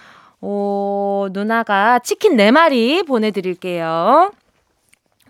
오, 0.41 1.27
누나가 1.31 1.99
치킨 1.99 2.37
4마리 2.37 3.05
보내드릴게요. 3.05 4.31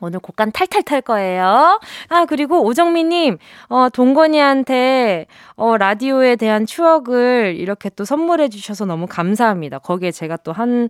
오늘 0.05 0.19
곡간 0.19 0.51
탈탈 0.51 0.83
탈 0.83 1.01
거예요. 1.01 1.79
아, 2.09 2.25
그리고 2.25 2.63
오정미님, 2.63 3.37
어, 3.69 3.87
동건이한테, 3.91 5.25
어, 5.55 5.77
라디오에 5.77 6.35
대한 6.35 6.65
추억을 6.67 7.55
이렇게 7.57 7.89
또 7.89 8.05
선물해 8.05 8.49
주셔서 8.49 8.85
너무 8.85 9.07
감사합니다. 9.07 9.79
거기에 9.79 10.11
제가 10.11 10.37
또 10.37 10.53
한, 10.53 10.87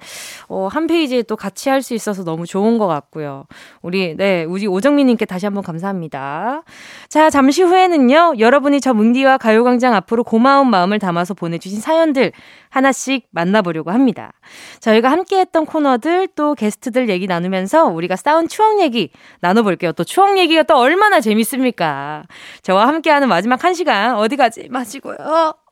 어, 0.50 0.68
한 0.70 0.88
페이지에 0.88 1.24
또 1.24 1.36
같이 1.36 1.70
할 1.70 1.86
수 1.86 1.94
있어서 1.94 2.24
너무 2.24 2.48
좋은 2.48 2.80
것 2.80 2.88
같고요. 2.88 3.46
우리, 3.84 4.16
네, 4.18 4.44
우리 4.44 4.66
오정미님께 4.66 5.26
다시 5.26 5.46
한번 5.46 5.64
감사합니다. 5.64 6.64
자, 7.10 7.30
잠시 7.30 7.62
후에는요, 7.62 8.34
여러분이 8.40 8.82
저 8.82 8.94
뭉디와 8.94 9.38
가요광장 9.38 9.94
앞으로 9.94 10.24
고마운 10.24 10.70
마음을 10.70 10.98
담아서 10.98 11.36
보내주신 11.36 11.80
사연들 11.80 12.32
하나씩 12.70 13.28
만나보려고 13.32 13.92
합니다. 13.92 14.34
저희가 14.80 15.10
함께 15.12 15.40
했던 15.40 15.66
코너들 15.66 16.28
또 16.36 16.56
게스트들 16.56 17.08
얘기 17.10 17.28
나누면서 17.28 17.86
우리가 17.86 18.16
싸운 18.16 18.48
추억 18.48 18.82
얘기 18.82 19.05
나눠볼게요. 19.42 19.92
또 19.94 20.04
추억 20.04 20.38
얘기가 20.38 20.64
또 20.64 20.78
얼마나 20.78 21.20
재밌습니까? 21.22 22.24
저와 22.62 22.88
함께하는 22.88 23.28
마지막 23.28 23.64
한 23.64 23.74
시간 23.74 24.16
어디 24.16 24.36
가지 24.36 24.68
마시고요. 24.70 25.18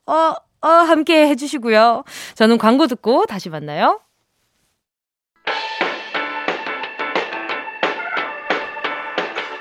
어, 0.06 0.34
어, 0.62 0.68
함께 0.68 1.28
해주시고요. 1.28 2.04
저는 2.36 2.58
광고 2.58 2.88
듣고 2.88 3.26
다시 3.26 3.50
만나요. 3.50 4.00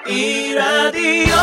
이 0.09 0.53
라디오 0.55 1.35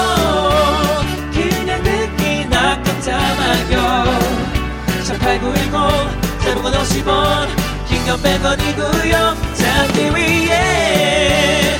그냥 1.33 1.81
듣기나 1.81 2.81
깜짝마요 2.83 4.05
18910 5.05 6.39
대목원 6.43 6.73
50원 6.73 7.47
긴건 7.87 8.17
100원이고요 8.21 9.55
잠기 9.55 10.09
위에 10.13 11.79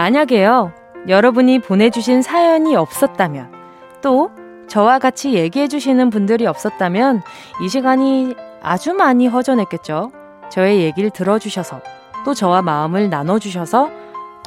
만약에요, 0.00 0.72
여러분이 1.08 1.58
보내주신 1.58 2.22
사연이 2.22 2.74
없었다면, 2.74 3.52
또 4.00 4.30
저와 4.66 4.98
같이 4.98 5.34
얘기해주시는 5.34 6.08
분들이 6.08 6.46
없었다면, 6.46 7.20
이 7.62 7.68
시간이 7.68 8.34
아주 8.62 8.94
많이 8.94 9.26
허전했겠죠. 9.26 10.10
저의 10.48 10.80
얘기를 10.80 11.10
들어주셔서, 11.10 11.82
또 12.24 12.32
저와 12.32 12.62
마음을 12.62 13.10
나눠주셔서 13.10 13.90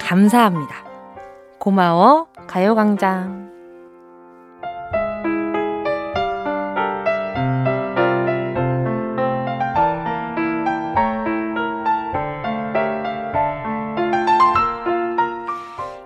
감사합니다. 0.02 0.74
고마워, 1.60 2.26
가요광장. 2.48 3.43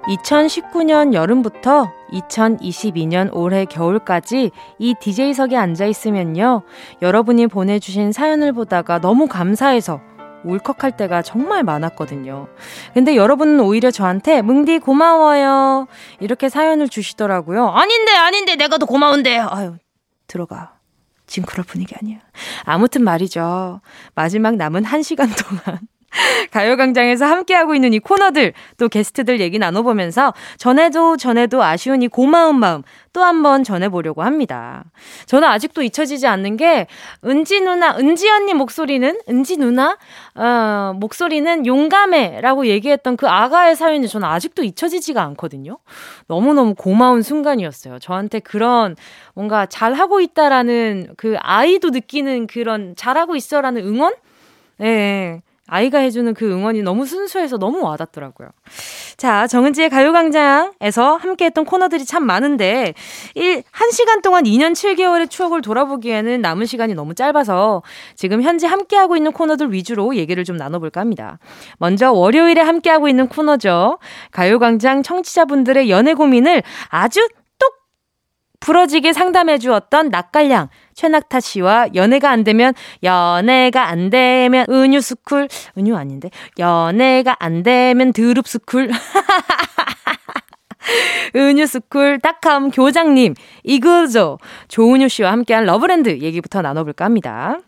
(2019년) 0.08 1.14
여름부터 1.14 1.92
(2022년) 2.12 3.30
올해 3.34 3.66
겨울까지 3.66 4.52
이 4.80 4.96
DJ석에 5.00 5.58
앉아 5.58 5.86
있으면요 5.86 6.64
여러분이 7.02 7.48
보내주신 7.48 8.12
사연을 8.12 8.54
보다가 8.54 9.00
너무 9.00 9.28
감사해서 9.28 10.00
울컥할 10.44 10.96
때가 10.96 11.22
정말 11.22 11.64
많았거든요. 11.64 12.48
근데 12.94 13.16
여러분은 13.16 13.60
오히려 13.60 13.92
저한테 13.92 14.42
뭉디 14.42 14.80
고마워요. 14.80 15.88
이렇게 16.20 16.48
사연을 16.48 16.90
주시더라고요. 16.90 17.68
아닌데, 17.68 18.14
아닌데, 18.14 18.56
내가 18.56 18.78
더 18.78 18.86
고마운데. 18.86 19.40
아유, 19.40 19.76
들어가. 20.28 20.76
지금 21.26 21.46
그럴 21.46 21.66
분위기 21.66 21.96
아니야. 22.02 22.20
아무튼 22.64 23.04
말이죠. 23.04 23.82
마지막 24.16 24.56
남은 24.56 24.86
한 24.86 25.02
시간 25.02 25.28
동안. 25.30 25.80
가요광장에서 26.52 27.26
함께하고 27.26 27.76
있는 27.76 27.94
이 27.94 28.00
코너들, 28.00 28.54
또 28.78 28.88
게스트들 28.88 29.40
얘기 29.40 29.60
나눠보면서 29.60 30.34
전에도 30.58 31.18
전에도 31.18 31.64
아쉬운 31.64 32.02
이 32.02 32.08
고마운 32.08 32.60
마음 32.60 32.84
또 33.14 33.24
한 33.24 33.42
번 33.42 33.64
전해보려고 33.64 34.22
합니다. 34.24 34.84
저는 35.26 35.48
아직도 35.48 35.82
잊혀지지 35.82 36.28
않는 36.28 36.56
게, 36.56 36.88
은지 37.26 37.62
누나, 37.62 37.98
은지 37.98 38.30
언니 38.30 38.54
목소리는, 38.54 39.20
은지 39.28 39.58
누나? 39.58 39.98
어, 40.36 40.94
목소리는 40.96 41.66
용감해 41.66 42.42
라고 42.42 42.68
얘기했던 42.68 43.18
그 43.18 43.28
아가의 43.28 43.76
사연이 43.76 44.08
저는 44.08 44.28
아직도 44.28 44.64
잊혀지지가 44.64 45.22
않거든요. 45.24 45.80
너무너무 46.28 46.76
고마운 46.76 47.24
순간이었어요. 47.24 47.98
저한테 48.00 48.40
그런 48.40 48.96
뭔가 49.34 49.66
잘하고 49.66 50.22
있다라는 50.22 51.14
그 51.18 51.38
아이도 51.40 51.90
느끼는 51.90 52.46
그런 52.48 52.96
잘하고 52.96 53.36
있어라는 53.36 53.82
응원? 53.86 54.14
네. 54.78 55.42
아이가 55.68 56.00
해주는 56.00 56.34
그 56.34 56.52
응원이 56.52 56.82
너무 56.82 57.06
순수해서 57.06 57.58
너무 57.58 57.82
와닿더라고요. 57.82 58.50
자, 59.18 59.48
정은지의 59.48 59.90
가요광장에서 59.90 61.16
함께했던 61.18 61.66
코너들이 61.66 62.06
참 62.06 62.26
많은데, 62.26 62.94
1, 63.36 63.62
1시간 63.64 64.22
동안 64.22 64.44
2년 64.46 64.74
7개월의 64.74 65.30
추억을 65.30 65.62
돌아보기에는 65.62 66.42
남은 66.42 66.66
시간이 66.66 66.94
너무 66.94 67.14
짧아서 67.16 67.84
지금 68.16 68.42
현재 68.42 68.68
함께하고 68.68 69.18
있는 69.18 69.32
코너들 69.32 69.74
위주로 69.74 70.16
얘기를 70.16 70.44
좀 70.44 70.56
나눠볼까 70.56 71.02
합니다. 71.02 71.40
먼저 71.78 72.12
월요일에 72.12 72.62
함께하고 72.62 73.10
있는 73.10 73.28
코너죠. 73.28 74.00
가요광장 74.32 75.04
청취자분들의 75.04 75.90
연애 75.90 76.14
고민을 76.14 76.64
아주 76.90 77.28
똑 77.60 77.74
부러지게 78.60 79.14
상담해 79.14 79.58
주었던 79.58 80.10
낯갈량 80.10 80.70
최낙타 80.98 81.40
씨와 81.40 81.90
연애가 81.94 82.30
안 82.32 82.44
되면 82.44 82.74
연애가 83.04 83.88
안 83.88 84.10
되면 84.10 84.66
은유 84.68 85.00
스쿨 85.00 85.48
은유 85.78 85.96
아닌데 85.96 86.32
연애가 86.58 87.38
안 87.40 87.62
되면 87.62 88.12
드룹 88.12 88.48
스쿨 88.48 88.90
은유스쿨 91.36 92.20
딱함 92.20 92.72
교장님 92.72 93.36
이그죠 93.64 94.40
조은유 94.68 95.08
씨와 95.10 95.32
함께한 95.34 95.66
러브랜드 95.66 96.10
얘기부터 96.10 96.62
나눠볼까 96.62 97.06
합니다. 97.06 97.60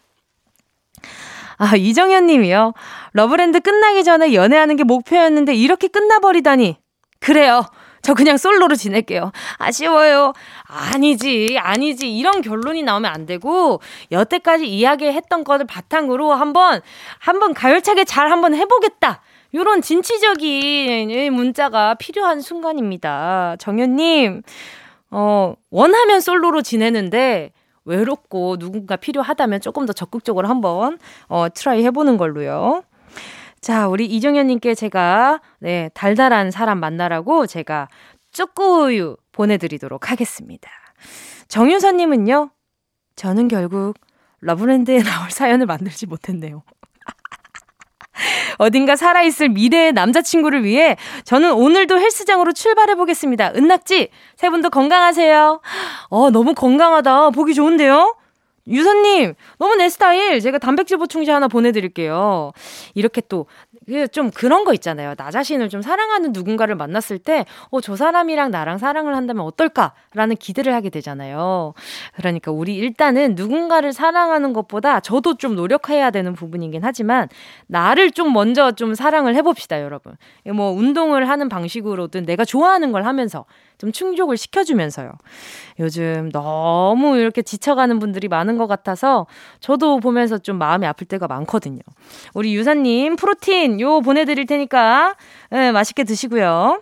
아, 1.57 1.75
이정현 1.75 2.25
님이요. 2.25 2.73
러브랜드 3.11 3.59
끝나기 3.59 4.05
전에 4.05 4.33
연애하는 4.33 4.77
게 4.77 4.85
목표였는데 4.85 5.53
이렇게 5.53 5.89
끝나버리다니. 5.89 6.77
그래요. 7.19 7.65
저 8.01 8.13
그냥 8.13 8.37
솔로로 8.37 8.75
지낼게요. 8.75 9.31
아쉬워요. 9.57 10.33
아니지, 10.67 11.57
아니지. 11.59 12.15
이런 12.15 12.41
결론이 12.41 12.83
나오면 12.83 13.11
안 13.11 13.25
되고, 13.25 13.81
여태까지 14.11 14.67
이야기했던 14.67 15.43
것을 15.43 15.65
바탕으로 15.65 16.33
한번, 16.33 16.81
한번 17.19 17.53
가열차게 17.53 18.05
잘 18.05 18.31
한번 18.31 18.55
해보겠다. 18.55 19.21
요런 19.53 19.81
진취적인 19.81 21.33
문자가 21.33 21.95
필요한 21.95 22.39
순간입니다. 22.41 23.55
정현님, 23.59 24.43
어, 25.11 25.53
원하면 25.71 26.21
솔로로 26.21 26.61
지내는데, 26.61 27.51
외롭고 27.85 28.57
누군가 28.57 28.95
필요하다면 28.95 29.61
조금 29.61 29.87
더 29.87 29.93
적극적으로 29.93 30.47
한번, 30.47 30.99
어, 31.27 31.47
try 31.49 31.83
해보는 31.83 32.17
걸로요. 32.17 32.83
자, 33.61 33.87
우리 33.87 34.05
이정현님께 34.05 34.73
제가, 34.73 35.41
네, 35.59 35.89
달달한 35.93 36.49
사람 36.49 36.79
만나라고 36.79 37.45
제가 37.45 37.89
쪼꼬우유 38.31 39.17
보내드리도록 39.33 40.11
하겠습니다. 40.11 40.69
정유선님은요, 41.49 42.51
저는 43.15 43.47
결국 43.49 43.95
러브랜드에 44.39 44.99
나올 45.03 45.29
사연을 45.29 45.65
만들지 45.65 46.05
못했네요. 46.05 46.63
어딘가 48.59 48.95
살아있을 48.95 49.49
미래의 49.49 49.93
남자친구를 49.93 50.63
위해 50.63 50.95
저는 51.25 51.51
오늘도 51.53 51.99
헬스장으로 51.99 52.53
출발해 52.53 52.95
보겠습니다. 52.95 53.51
은낙지, 53.55 54.09
세 54.37 54.49
분도 54.49 54.69
건강하세요. 54.69 55.61
어, 56.09 56.29
너무 56.29 56.53
건강하다. 56.53 57.31
보기 57.31 57.53
좋은데요? 57.53 58.15
유선님, 58.69 59.33
너무 59.57 59.75
내 59.75 59.89
스타일. 59.89 60.39
제가 60.39 60.57
단백질 60.59 60.97
보충제 60.97 61.31
하나 61.31 61.47
보내드릴게요. 61.47 62.51
이렇게 62.93 63.21
또, 63.27 63.47
그좀 63.89 64.29
그런 64.31 64.63
거 64.63 64.73
있잖아요. 64.73 65.15
나 65.15 65.31
자신을 65.31 65.69
좀 65.69 65.81
사랑하는 65.81 66.31
누군가를 66.31 66.75
만났을 66.75 67.17
때, 67.17 67.45
어, 67.71 67.81
저 67.81 67.95
사람이랑 67.95 68.51
나랑 68.51 68.77
사랑을 68.77 69.15
한다면 69.15 69.43
어떨까라는 69.45 70.35
기대를 70.37 70.73
하게 70.73 70.89
되잖아요. 70.89 71.73
그러니까 72.15 72.51
우리 72.51 72.75
일단은 72.75 73.33
누군가를 73.35 73.91
사랑하는 73.91 74.53
것보다 74.53 74.99
저도 74.99 75.37
좀 75.37 75.55
노력해야 75.55 76.11
되는 76.11 76.33
부분이긴 76.33 76.81
하지만, 76.83 77.27
나를 77.67 78.11
좀 78.11 78.31
먼저 78.31 78.71
좀 78.71 78.93
사랑을 78.93 79.35
해봅시다, 79.35 79.81
여러분. 79.81 80.15
뭐, 80.53 80.71
운동을 80.71 81.27
하는 81.27 81.49
방식으로든 81.49 82.25
내가 82.25 82.45
좋아하는 82.45 82.91
걸 82.91 83.05
하면서 83.05 83.45
좀 83.79 83.93
충족을 83.93 84.35
시켜주면서요. 84.37 85.11
요즘 85.79 86.29
너무 86.33 87.17
이렇게 87.17 87.41
지쳐가는 87.41 87.97
분들이 87.99 88.27
많은 88.27 88.57
것 88.57 88.67
같아서 88.67 89.25
저도 89.61 90.01
보면서 90.01 90.37
좀 90.37 90.57
마음이 90.57 90.85
아플 90.85 91.07
때가 91.07 91.27
많거든요. 91.27 91.79
우리 92.33 92.53
유사님 92.55 93.15
프로틴 93.15 93.78
요 93.79 94.01
보내드릴 94.01 94.45
테니까 94.45 95.15
네, 95.51 95.71
맛있게 95.71 96.03
드시고요. 96.03 96.81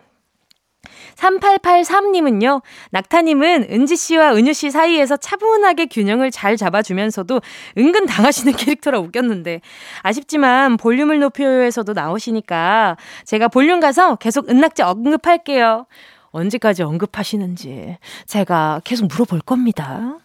3883님은요, 1.16 2.62
낙타님은 2.92 3.68
은지씨와 3.72 4.36
은유씨 4.36 4.72
사이에서 4.72 5.18
차분하게 5.18 5.88
균형을 5.88 6.32
잘 6.32 6.58
잡아주면서도 6.58 7.42
은근 7.78 8.06
당하시는 8.06 8.54
캐릭터라 8.56 9.00
웃겼는데, 9.00 9.62
아쉽지만 10.04 10.78
볼륨을 10.78 11.20
높여요에서도 11.20 11.92
나오시니까 11.94 12.98
제가 13.26 13.48
볼륨 13.48 13.80
가서 13.80 14.16
계속 14.16 14.50
은낙지 14.50 14.84
언급할게요. 14.84 15.88
언제까지 16.32 16.84
언급하시는지 16.84 17.98
제가 18.28 18.82
계속 18.84 19.08
물어볼 19.08 19.40
겁니다. 19.42 20.18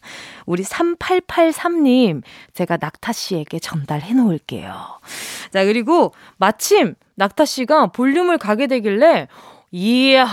우리 0.46 0.62
3883님, 0.62 2.22
제가 2.54 2.78
낙타 2.80 3.12
씨에게 3.12 3.58
전달해 3.58 4.14
놓을게요. 4.14 5.00
자, 5.52 5.64
그리고 5.64 6.12
마침 6.36 6.94
낙타 7.14 7.44
씨가 7.44 7.88
볼륨을 7.88 8.38
가게 8.38 8.66
되길래, 8.66 9.28
이야, 9.70 10.26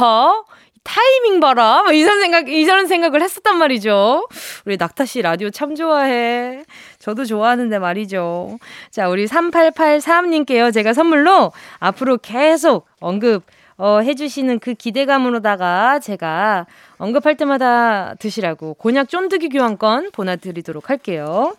타이밍 0.83 1.39
봐라. 1.39 1.83
뭐 1.83 1.91
이런 1.93 2.19
생각, 2.19 2.49
이런 2.49 2.87
생각을 2.87 3.21
했었단 3.21 3.57
말이죠. 3.57 4.27
우리 4.65 4.77
낙타 4.77 5.05
씨 5.05 5.21
라디오 5.21 5.49
참 5.49 5.75
좋아해. 5.75 6.63
저도 6.99 7.25
좋아하는데 7.25 7.77
말이죠. 7.79 8.57
자, 8.89 9.07
우리 9.09 9.27
3883님께요. 9.27 10.73
제가 10.73 10.93
선물로 10.93 11.51
앞으로 11.79 12.17
계속 12.17 12.87
언급 12.99 13.43
어, 13.79 14.01
해주시는 14.01 14.59
그 14.59 14.73
기대감으로다가 14.73 15.99
제가 15.99 16.67
언급할 16.97 17.37
때마다 17.37 18.13
드시라고 18.15 18.73
곤약 18.73 19.07
쫀득이 19.07 19.47
교환권 19.47 20.11
보내드리도록 20.11 20.89
할게요. 20.89 21.55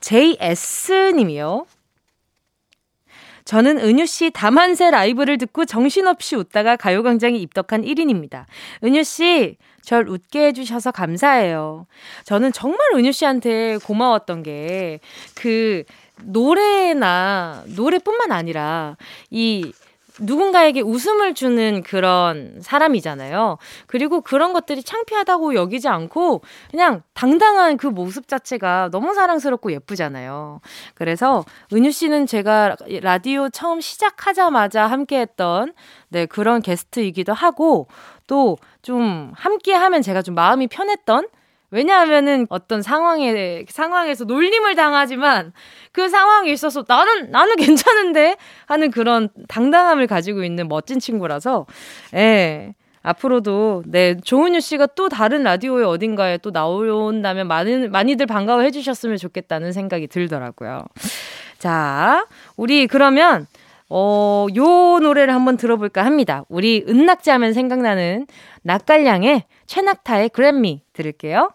JS님이요. 0.00 1.66
저는 3.46 3.78
은유 3.78 4.04
씨 4.04 4.30
다만세 4.30 4.90
라이브를 4.90 5.38
듣고 5.38 5.64
정신없이 5.64 6.36
웃다가 6.36 6.76
가요광장에 6.76 7.38
입덕한 7.38 7.82
1인입니다. 7.82 8.44
은유 8.84 9.04
씨, 9.04 9.56
절 9.80 10.06
웃게 10.06 10.48
해주셔서 10.48 10.92
감사해요. 10.92 11.86
저는 12.24 12.52
정말 12.52 12.78
은유 12.94 13.10
씨한테 13.12 13.78
고마웠던 13.78 14.42
게 14.42 15.00
그 15.34 15.84
노래나 16.24 17.64
노래뿐만 17.74 18.32
아니라 18.32 18.96
이 19.30 19.72
누군가에게 20.20 20.80
웃음을 20.80 21.34
주는 21.34 21.82
그런 21.82 22.58
사람이잖아요. 22.60 23.58
그리고 23.86 24.20
그런 24.20 24.52
것들이 24.52 24.82
창피하다고 24.82 25.54
여기지 25.54 25.88
않고 25.88 26.42
그냥 26.70 27.02
당당한 27.14 27.76
그 27.76 27.86
모습 27.86 28.28
자체가 28.28 28.90
너무 28.92 29.14
사랑스럽고 29.14 29.72
예쁘잖아요. 29.72 30.60
그래서 30.94 31.44
은유 31.72 31.90
씨는 31.92 32.26
제가 32.26 32.76
라디오 33.02 33.48
처음 33.48 33.80
시작하자마자 33.80 34.86
함께 34.86 35.20
했던 35.20 35.72
네, 36.08 36.26
그런 36.26 36.62
게스트이기도 36.62 37.32
하고 37.32 37.86
또 38.26 38.56
좀 38.82 39.32
함께 39.36 39.72
하면 39.72 40.02
제가 40.02 40.22
좀 40.22 40.34
마음이 40.34 40.66
편했던 40.66 41.28
왜냐하면은 41.72 42.46
어떤 42.50 42.82
상황에 42.82 43.64
상황에서 43.68 44.24
놀림을 44.24 44.76
당하지만 44.76 45.52
그 45.90 46.08
상황에 46.08 46.52
있어서 46.52 46.84
나는 46.86 47.30
나는 47.30 47.56
괜찮은데 47.56 48.36
하는 48.66 48.90
그런 48.90 49.30
당당함을 49.48 50.06
가지고 50.06 50.44
있는 50.44 50.68
멋진 50.68 51.00
친구라서 51.00 51.66
예. 52.14 52.74
앞으로도 53.04 53.82
네 53.86 54.16
조은유 54.22 54.60
씨가 54.60 54.86
또 54.94 55.08
다른 55.08 55.42
라디오의 55.42 55.84
어딘가에 55.84 56.38
또 56.38 56.52
나온다면 56.52 57.48
많은 57.48 57.90
많이들 57.90 58.26
반가워해 58.26 58.70
주셨으면 58.70 59.16
좋겠다는 59.16 59.72
생각이 59.72 60.06
들더라고요. 60.06 60.84
자, 61.58 62.26
우리 62.56 62.86
그러면 62.86 63.48
어, 63.88 64.46
요 64.54 64.64
노래를 65.00 65.34
한번 65.34 65.56
들어볼까 65.56 66.04
합니다. 66.04 66.44
우리 66.48 66.84
은낙지 66.88 67.30
하면 67.30 67.52
생각나는 67.52 68.26
낙갈량의 68.62 69.44
최낙타의 69.66 70.28
그래미 70.28 70.82
들을게요. 70.92 71.50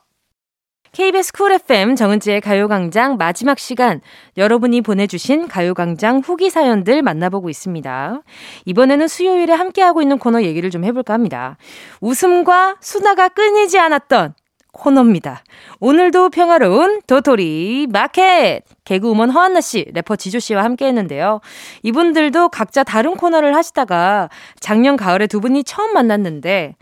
KBS 0.97 1.31
쿨 1.31 1.51
FM 1.51 1.95
정은지의 1.95 2.41
가요광장 2.41 3.17
마지막 3.17 3.59
시간 3.59 4.01
여러분이 4.35 4.81
보내주신 4.81 5.47
가요광장 5.47 6.23
후기 6.25 6.49
사연들 6.49 7.03
만나보고 7.03 7.51
있습니다. 7.51 8.23
이번에는 8.65 9.07
수요일에 9.07 9.53
함께하고 9.53 10.01
있는 10.01 10.17
코너 10.17 10.41
얘기를 10.41 10.71
좀 10.71 10.83
해볼까 10.83 11.13
합니다. 11.13 11.55
웃음과 12.01 12.77
수다가 12.81 13.29
끊이지 13.29 13.77
않았던 13.77 14.33
코너입니다. 14.73 15.43
오늘도 15.79 16.31
평화로운 16.31 17.03
도토리 17.05 17.85
마켓! 17.91 18.63
개그우먼 18.83 19.29
허한나 19.29 19.61
씨, 19.61 19.85
래퍼 19.93 20.15
지조 20.15 20.39
씨와 20.39 20.63
함께 20.63 20.87
했는데요. 20.87 21.41
이분들도 21.83 22.49
각자 22.49 22.83
다른 22.83 23.17
코너를 23.17 23.55
하시다가 23.55 24.29
작년 24.59 24.97
가을에 24.97 25.27
두 25.27 25.41
분이 25.41 25.63
처음 25.63 25.93
만났는데 25.93 26.73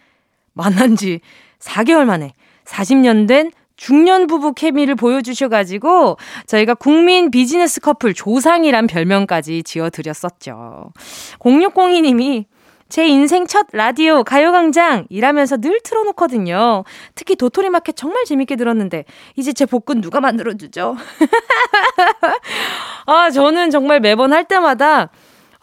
만난 0.54 0.96
지 0.96 1.20
4개월 1.60 2.06
만에 2.06 2.32
40년 2.64 3.28
된 3.28 3.52
중년 3.76 4.28
부부 4.28 4.54
케미를 4.54 4.96
보여주셔가지고 4.96 6.18
저희가 6.48 6.76
국민 6.76 7.32
비즈니스 7.32 7.82
커플 7.82 8.14
조상이란 8.14 8.88
별명까지 8.88 9.64
지어드렸었죠. 9.64 10.94
0602님이 11.40 12.46
제 12.88 13.08
인생 13.08 13.48
첫 13.48 13.66
라디오 13.74 14.24
가요광장 14.24 15.08
일하면서 15.10 15.58
늘 15.58 15.80
틀어놓거든요. 15.84 16.84
특히 17.16 17.36
도토리 17.36 17.70
마켓 17.70 17.96
정말 17.96 18.26
재밌게 18.26 18.56
들었는데 18.56 19.06
이제 19.36 19.54
제 19.54 19.66
복근 19.66 20.02
누가 20.02 20.22
만들어주죠? 20.22 20.96
아 23.08 23.32
저는 23.32 23.72
정말 23.72 24.00
매번 24.00 24.34
할 24.34 24.46
때마다 24.46 25.10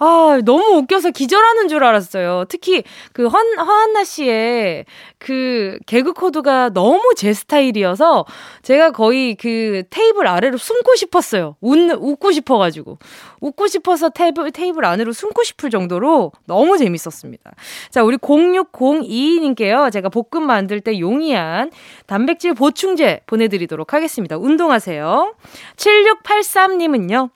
아, 0.05 0.41
너무 0.45 0.79
웃겨서 0.79 1.11
기절하는 1.11 1.69
줄 1.69 1.85
알았어요. 1.85 2.47
특히 2.49 2.83
그 3.13 3.29
헌, 3.29 3.57
허한나 3.57 4.03
씨의 4.03 4.85
그 5.19 5.79
개그 5.87 6.13
코드가 6.13 6.71
너무 6.71 7.13
제 7.17 7.33
스타일이어서 7.33 8.25
제가 8.63 8.91
거의 8.91 9.37
그 9.37 9.85
테이블 9.91 10.27
아래로 10.27 10.59
숨고 10.59 10.97
싶었어요. 10.97 11.55
웃, 11.61 11.79
웃고 11.93 12.33
싶어가지고. 12.33 12.99
웃고 13.41 13.69
싶어서 13.69 14.09
테이블, 14.09 14.51
테이블 14.51 14.85
안으로 14.85 15.13
숨고 15.13 15.45
싶을 15.45 15.71
정도로 15.71 16.33
너무 16.47 16.79
재밌었습니다. 16.79 17.53
자, 17.91 18.03
우리 18.03 18.17
0602님께요. 18.17 19.93
제가 19.93 20.09
볶음 20.09 20.45
만들 20.49 20.81
때 20.81 20.99
용이한 20.99 21.71
단백질 22.07 22.55
보충제 22.55 23.21
보내드리도록 23.27 23.95
하겠습니다. 23.95 24.37
운동하세요. 24.37 25.37
7683님은요. 25.77 27.31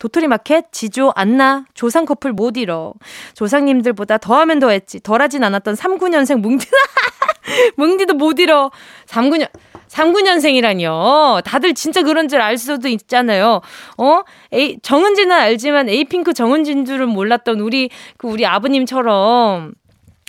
도토리 0.00 0.26
마켓, 0.28 0.72
지조, 0.72 1.12
안나, 1.14 1.66
조상 1.74 2.06
커플 2.06 2.32
못 2.32 2.56
잃어. 2.56 2.94
조상님들보다 3.34 4.16
더하면 4.18 4.58
더했지. 4.58 5.00
덜하진 5.00 5.44
않았던 5.44 5.74
39년생 5.74 6.40
뭉디, 6.40 6.66
뭉디도 7.76 8.14
못 8.14 8.38
잃어. 8.40 8.70
39년, 9.06 9.48
39년생이라니요. 9.88 11.44
다들 11.44 11.74
진짜 11.74 12.02
그런 12.02 12.28
줄 12.28 12.40
알 12.40 12.56
수도 12.56 12.88
있잖아요. 12.88 13.60
어? 13.98 14.20
에이, 14.52 14.78
정은지는 14.82 15.36
알지만 15.36 15.90
에이핑크 15.90 16.32
정은진 16.32 16.86
줄은 16.86 17.10
몰랐던 17.10 17.60
우리, 17.60 17.90
그 18.16 18.26
우리 18.26 18.46
아버님처럼. 18.46 19.74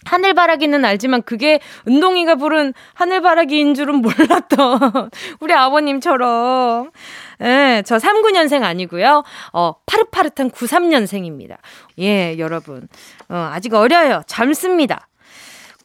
하늘바라기는 0.05 0.83
알지만 0.83 1.21
그게 1.23 1.59
은동이가 1.87 2.35
부른 2.35 2.73
하늘바라기인 2.93 3.75
줄은 3.75 3.95
몰랐던 3.95 5.09
우리 5.39 5.53
아버님처럼. 5.53 6.91
예, 7.41 7.83
저 7.85 7.97
39년생 7.97 8.63
아니고요. 8.63 9.23
어, 9.53 9.73
파릇파릇한 9.85 10.51
93년생입니다. 10.51 11.57
예, 11.99 12.37
여러분. 12.37 12.87
어, 13.29 13.49
아직 13.51 13.73
어려요. 13.73 14.21
젊습니다. 14.27 15.07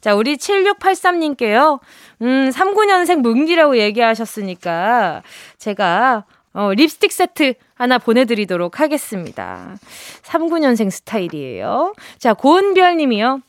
자, 0.01 0.15
우리 0.15 0.37
7683님께요. 0.37 1.79
음, 2.21 2.49
39년생 2.49 3.17
뭉디라고 3.21 3.77
얘기하셨으니까 3.77 5.23
제가 5.57 6.25
어, 6.53 6.73
립스틱 6.73 7.11
세트 7.11 7.53
하나 7.75 7.97
보내드리도록 7.99 8.79
하겠습니다. 8.79 9.75
39년생 10.23 10.89
스타일이에요. 10.89 11.93
자, 12.17 12.33
고은별 12.33 12.97
님이요. 12.97 13.41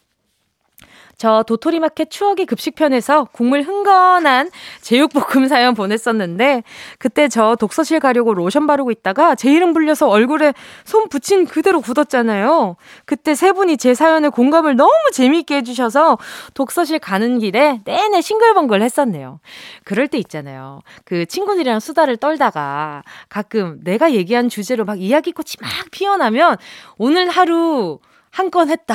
저 1.19 1.43
도토리마켓 1.43 2.11
추억의 2.11 2.47
급식편에서 2.47 3.25
국물 3.33 3.63
흥건한 3.63 4.53
제육볶음 4.83 5.49
사연 5.49 5.75
보냈었는데 5.75 6.63
그때 6.99 7.27
저 7.27 7.57
독서실 7.57 7.99
가려고 7.99 8.35
로션 8.35 8.69
바르고 8.69 8.93
있다가 8.93 9.35
제 9.35 9.53
이름 9.53 9.73
불려서 9.73 10.09
얼굴에 10.09 10.55
손 10.85 11.09
붙인 11.09 11.45
그대로 11.45 11.81
굳었잖아요. 11.81 12.77
그때 13.05 13.35
세 13.35 13.51
분이 13.51 13.79
제 13.79 13.95
사연에 13.95 14.29
공감을 14.29 14.77
너무 14.77 14.93
재미있게 15.13 15.57
해주셔서 15.57 16.19
독서실 16.55 17.01
가는 17.01 17.41
길에 17.41 17.81
내내 17.85 18.21
싱글벙글 18.21 18.81
했었네요. 18.81 19.41
그럴 19.83 20.07
때 20.07 20.19
있잖아요. 20.19 20.83
그 21.05 21.27
친구들이랑 21.27 21.81
수다를 21.81 22.17
떨다가 22.17 23.03
가끔 23.29 23.81
내가 23.83 24.13
얘기한 24.13 24.49
주제로 24.49 24.85
막 24.85 25.01
이야기꽃이 25.01 25.55
막 25.61 25.71
피어나면 25.91 26.59
오늘 26.97 27.29
하루 27.29 27.99
한 28.31 28.51
건 28.51 28.71
했다. 28.71 28.95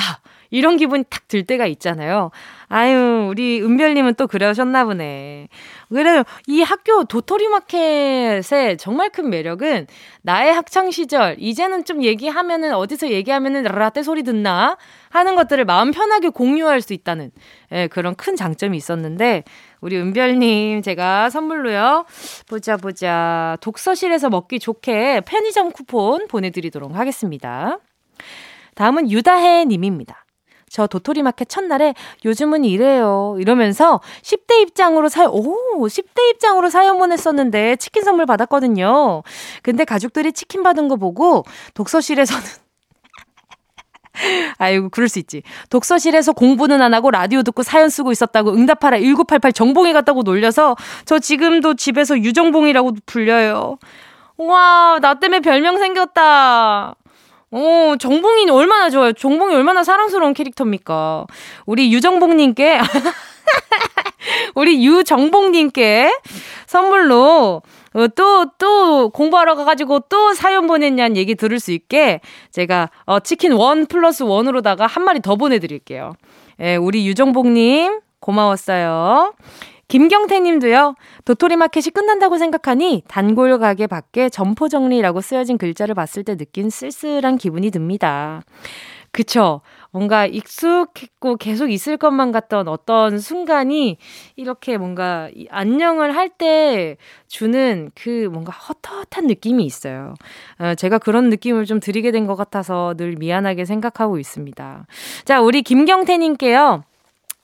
이런 0.49 0.77
기분이 0.77 1.03
탁들 1.09 1.45
때가 1.45 1.65
있잖아요. 1.67 2.29
아유, 2.67 3.27
우리 3.29 3.61
은별님은 3.61 4.15
또 4.15 4.27
그러셨나 4.27 4.85
보네. 4.85 5.47
그래요. 5.89 6.23
이 6.47 6.61
학교 6.61 7.03
도토리 7.03 7.47
마켓의 7.47 8.77
정말 8.77 9.09
큰 9.09 9.29
매력은 9.29 9.87
나의 10.21 10.53
학창 10.53 10.91
시절, 10.91 11.35
이제는 11.39 11.85
좀 11.85 12.03
얘기하면은, 12.03 12.73
어디서 12.73 13.09
얘기하면은 13.09 13.63
라떼 13.63 14.03
소리 14.03 14.23
듣나? 14.23 14.77
하는 15.09 15.35
것들을 15.35 15.65
마음 15.65 15.91
편하게 15.91 16.29
공유할 16.29 16.81
수 16.81 16.93
있다는, 16.93 17.31
예, 17.71 17.87
그런 17.87 18.15
큰 18.15 18.35
장점이 18.35 18.77
있었는데, 18.77 19.43
우리 19.81 19.97
은별님, 19.97 20.81
제가 20.81 21.29
선물로요. 21.29 22.05
보자, 22.47 22.77
보자. 22.77 23.57
독서실에서 23.61 24.29
먹기 24.29 24.59
좋게 24.59 25.21
편의점 25.25 25.71
쿠폰 25.71 26.27
보내드리도록 26.27 26.95
하겠습니다. 26.95 27.79
다음은 28.75 29.11
유다혜 29.11 29.65
님입니다. 29.65 30.23
저 30.73 30.87
도토리 30.87 31.21
마켓 31.21 31.49
첫날에 31.49 31.93
요즘은 32.25 32.65
이래요. 32.65 33.35
이러면서 33.37 34.01
10대 34.23 34.63
입장으로 34.63 35.07
사, 35.07 35.27
오, 35.27 35.85
10대 35.87 36.31
입장으로 36.31 36.71
사연 36.71 36.97
보냈었는데 36.97 37.75
치킨 37.75 38.03
선물 38.03 38.25
받았거든요. 38.25 39.21
근데 39.61 39.85
가족들이 39.85 40.33
치킨 40.33 40.63
받은 40.63 40.87
거 40.87 40.95
보고 40.95 41.43
독서실에서는 41.75 42.43
아이고, 44.57 44.89
그럴 44.89 45.09
수 45.09 45.19
있지. 45.19 45.43
독서실에서 45.69 46.33
공부는 46.33 46.81
안 46.81 46.95
하고 46.95 47.11
라디오 47.11 47.43
듣고 47.43 47.61
사연 47.61 47.89
쓰고 47.89 48.11
있었다고 48.11 48.53
응답하라 48.53 48.97
1988 48.97 49.53
정봉이 49.53 49.93
같다고 49.93 50.23
놀려서 50.23 50.75
저 51.05 51.19
지금도 51.19 51.75
집에서 51.75 52.17
유정봉이라고 52.17 52.95
불려요. 53.05 53.77
와, 54.37 54.97
나 55.01 55.19
때문에 55.19 55.41
별명 55.41 55.77
생겼다. 55.77 56.95
어, 57.53 57.95
정봉이 57.99 58.49
얼마나 58.49 58.89
좋아요. 58.89 59.13
정봉이 59.13 59.53
얼마나 59.53 59.83
사랑스러운 59.83 60.33
캐릭터입니까? 60.33 61.27
우리 61.67 61.93
유정봉님께, 61.93 62.79
우리 64.55 64.83
유정봉님께 64.83 66.11
선물로 66.65 67.61
어, 67.93 68.07
또, 68.15 68.45
또 68.57 69.09
공부하러 69.11 69.53
가가지고 69.53 69.99
또 70.09 70.33
사연 70.33 70.65
보냈냐는 70.65 71.15
얘기 71.15 71.35
들을 71.35 71.59
수 71.59 71.71
있게 71.71 72.21
제가 72.51 72.89
어, 73.05 73.19
치킨 73.19 73.51
원 73.51 73.85
플러스 73.85 74.23
원으로다가 74.23 74.87
한 74.87 75.03
마리 75.03 75.21
더 75.21 75.35
보내드릴게요. 75.35 76.13
예, 76.59 76.75
우리 76.75 77.05
유정봉님 77.05 77.99
고마웠어요. 78.19 79.35
김경태 79.93 80.39
님도요, 80.39 80.95
도토리 81.23 81.55
마켓이 81.55 81.91
끝난다고 81.93 82.39
생각하니 82.39 83.03
단골 83.07 83.59
가게 83.59 83.85
밖에 83.85 84.27
점포 84.27 84.67
정리라고 84.67 85.21
쓰여진 85.21 85.59
글자를 85.59 85.93
봤을 85.93 86.23
때 86.23 86.35
느낀 86.35 86.71
쓸쓸한 86.71 87.37
기분이 87.37 87.69
듭니다. 87.69 88.41
그쵸. 89.11 89.61
뭔가 89.91 90.25
익숙했고 90.25 91.35
계속 91.35 91.69
있을 91.69 91.97
것만 91.97 92.31
같던 92.31 92.67
어떤 92.67 93.19
순간이 93.19 93.97
이렇게 94.35 94.79
뭔가 94.79 95.29
안녕을 95.51 96.15
할 96.15 96.29
때 96.39 96.97
주는 97.27 97.91
그 97.93 98.27
뭔가 98.33 98.51
헛헛한 98.51 99.27
느낌이 99.27 99.63
있어요. 99.63 100.15
어, 100.57 100.73
제가 100.73 100.97
그런 100.97 101.29
느낌을 101.29 101.65
좀 101.65 101.79
드리게 101.79 102.09
된 102.09 102.25
것 102.25 102.35
같아서 102.35 102.95
늘 102.97 103.15
미안하게 103.19 103.65
생각하고 103.65 104.17
있습니다. 104.17 104.87
자, 105.25 105.39
우리 105.41 105.61
김경태님께요. 105.61 106.81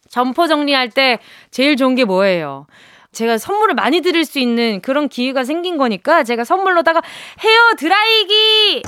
점포 0.10 0.47
정리할 0.47 0.89
때 0.89 1.20
제일 1.51 1.78
좋은 1.78 1.95
게 1.95 2.05
뭐예요? 2.05 2.66
제가 3.12 3.38
선물을 3.38 3.76
많이 3.76 4.01
드릴 4.01 4.26
수 4.26 4.39
있는 4.39 4.82
그런 4.82 5.10
기회가 5.10 5.43
생긴 5.43 5.78
거니까 5.78 6.24
제가 6.24 6.43
선물로다가 6.43 7.01
헤어 7.43 7.76
드라이기 7.78 8.84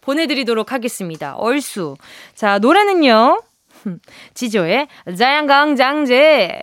보내드리도록 0.00 0.72
하겠습니다. 0.72 1.34
얼쑤. 1.34 1.96
자, 2.34 2.58
노래는요. 2.58 3.42
지조의 4.34 4.88
자양강장제. 5.18 6.62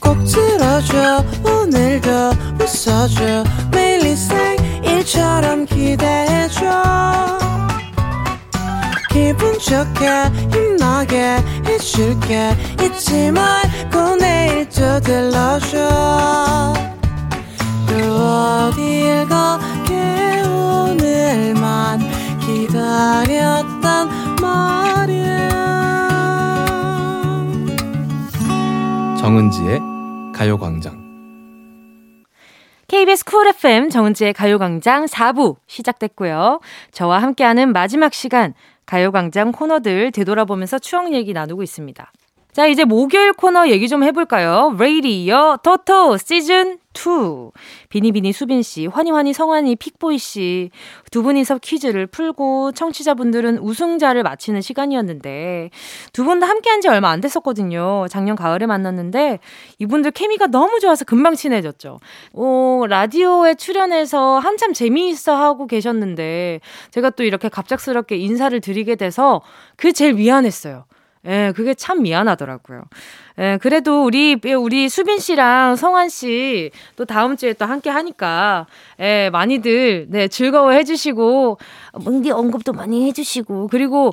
꼭 0.00 0.16
들어줘 0.24 1.22
오늘도 1.44 2.08
웃어줘 2.58 3.44
매일 3.70 4.06
일상일처럼 4.06 5.66
기대해줘 5.66 7.69
기분 9.12 9.58
좋게 9.58 10.06
힘나게 10.52 11.36
해줄게. 11.66 12.56
잊지 12.82 13.30
말고 13.32 14.16
내일 14.20 14.68
또 14.68 15.00
들러줘 15.00 16.72
또 17.86 17.94
어딜 17.94 19.26
가게 19.28 20.42
오늘만 20.46 22.00
기다렸단 22.40 24.08
말이야. 24.40 25.48
정은지의 29.18 29.80
가요광장. 30.34 31.00
KBS 32.86 33.24
쿨 33.24 33.46
FM 33.46 33.88
정은지의 33.88 34.32
가요광장 34.32 35.04
4부 35.04 35.56
시작됐고요. 35.68 36.60
저와 36.90 37.22
함께하는 37.22 37.72
마지막 37.72 38.12
시간 38.12 38.52
가요광장 38.90 39.52
코너들 39.52 40.10
되돌아보면서 40.10 40.80
추억 40.80 41.12
얘기 41.14 41.32
나누고 41.32 41.62
있습니다. 41.62 42.10
자, 42.52 42.66
이제 42.66 42.84
목요일 42.84 43.32
코너 43.32 43.68
얘기 43.68 43.88
좀 43.88 44.02
해볼까요? 44.02 44.74
레이디오 44.76 45.58
토토 45.62 46.16
시즌 46.16 46.79
2. 46.94 47.52
비니비니 47.88 48.32
수빈 48.32 48.62
씨, 48.62 48.86
환희환희 48.86 49.32
성환이 49.32 49.76
픽보이 49.76 50.18
씨. 50.18 50.70
두 51.10 51.22
분이서 51.22 51.58
퀴즈를 51.58 52.06
풀고 52.06 52.72
청취자분들은 52.72 53.58
우승자를 53.58 54.22
맞히는 54.24 54.60
시간이었는데 54.60 55.70
두 56.12 56.24
분 56.24 56.40
다 56.40 56.48
함께 56.48 56.68
한 56.70 56.80
지 56.80 56.88
얼마 56.88 57.10
안 57.10 57.20
됐었거든요. 57.20 58.06
작년 58.08 58.34
가을에 58.36 58.66
만났는데 58.66 59.38
이분들 59.78 60.10
케미가 60.12 60.46
너무 60.48 60.80
좋아서 60.80 61.04
금방 61.04 61.34
친해졌죠. 61.36 62.00
오, 62.32 62.86
라디오에 62.88 63.54
출연해서 63.54 64.38
한참 64.38 64.72
재미있어 64.72 65.34
하고 65.36 65.66
계셨는데 65.66 66.60
제가 66.90 67.10
또 67.10 67.22
이렇게 67.24 67.48
갑작스럽게 67.48 68.16
인사를 68.16 68.58
드리게 68.60 68.96
돼서 68.96 69.42
그 69.76 69.92
제일 69.92 70.14
미안했어요. 70.14 70.84
예, 71.26 71.52
그게 71.54 71.74
참 71.74 72.02
미안하더라고요. 72.02 72.82
예, 73.38 73.58
그래도 73.60 74.04
우리, 74.04 74.38
우리 74.58 74.88
수빈 74.88 75.18
씨랑 75.18 75.76
성환 75.76 76.08
씨 76.08 76.70
또 76.96 77.04
다음 77.04 77.36
주에 77.36 77.52
또 77.52 77.64
함께 77.66 77.90
하니까, 77.90 78.66
예, 79.00 79.30
많이들, 79.32 80.06
네, 80.08 80.28
즐거워 80.28 80.72
해주시고, 80.72 81.58
뭉디 82.04 82.30
언급도 82.30 82.72
많이 82.72 83.06
해주시고, 83.06 83.68
그리고 83.68 84.12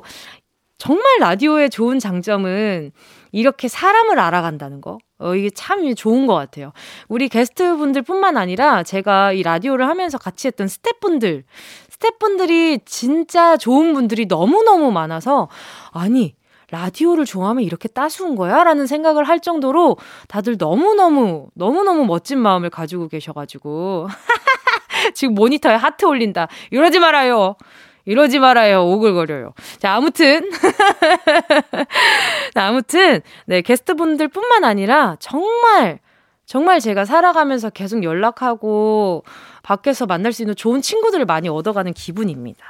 정말 0.78 1.04
라디오의 1.20 1.70
좋은 1.70 1.98
장점은 1.98 2.92
이렇게 3.32 3.68
사람을 3.68 4.18
알아간다는 4.18 4.80
거. 4.80 4.98
어, 5.18 5.34
이게 5.34 5.50
참 5.50 5.92
좋은 5.94 6.26
것 6.26 6.34
같아요. 6.34 6.72
우리 7.08 7.28
게스트 7.28 7.76
분들 7.76 8.02
뿐만 8.02 8.36
아니라 8.36 8.84
제가 8.84 9.32
이 9.32 9.42
라디오를 9.42 9.88
하면서 9.88 10.16
같이 10.18 10.46
했던 10.46 10.68
스태프분들, 10.68 11.44
스태프분들이 11.90 12.80
진짜 12.84 13.56
좋은 13.56 13.92
분들이 13.94 14.26
너무너무 14.26 14.92
많아서, 14.92 15.48
아니, 15.90 16.36
라디오를 16.70 17.24
좋아하면 17.24 17.64
이렇게 17.64 17.88
따스운 17.88 18.36
거야? 18.36 18.62
라는 18.62 18.86
생각을 18.86 19.24
할 19.24 19.40
정도로 19.40 19.96
다들 20.28 20.56
너무너무, 20.58 21.48
너무너무 21.54 22.04
멋진 22.04 22.38
마음을 22.38 22.68
가지고 22.68 23.08
계셔가지고. 23.08 24.08
지금 25.14 25.34
모니터에 25.34 25.74
하트 25.74 26.04
올린다. 26.04 26.48
이러지 26.70 26.98
말아요. 26.98 27.56
이러지 28.04 28.38
말아요. 28.38 28.84
오글거려요. 28.84 29.54
자, 29.78 29.94
아무튼. 29.94 30.50
아무튼, 32.54 33.20
네, 33.46 33.62
게스트분들 33.62 34.28
뿐만 34.28 34.64
아니라 34.64 35.16
정말, 35.20 36.00
정말 36.48 36.80
제가 36.80 37.04
살아가면서 37.04 37.68
계속 37.68 38.02
연락하고 38.02 39.22
밖에서 39.62 40.06
만날 40.06 40.32
수 40.32 40.40
있는 40.40 40.56
좋은 40.56 40.80
친구들을 40.80 41.26
많이 41.26 41.46
얻어가는 41.50 41.92
기분입니다. 41.92 42.64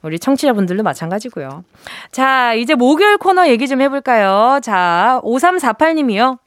우리 0.00 0.18
청취자분들도 0.18 0.82
마찬가지고요. 0.82 1.62
자, 2.12 2.54
이제 2.54 2.74
목요일 2.74 3.18
코너 3.18 3.46
얘기 3.48 3.68
좀 3.68 3.82
해볼까요? 3.82 4.60
자, 4.62 5.20
5348님이요. 5.22 6.38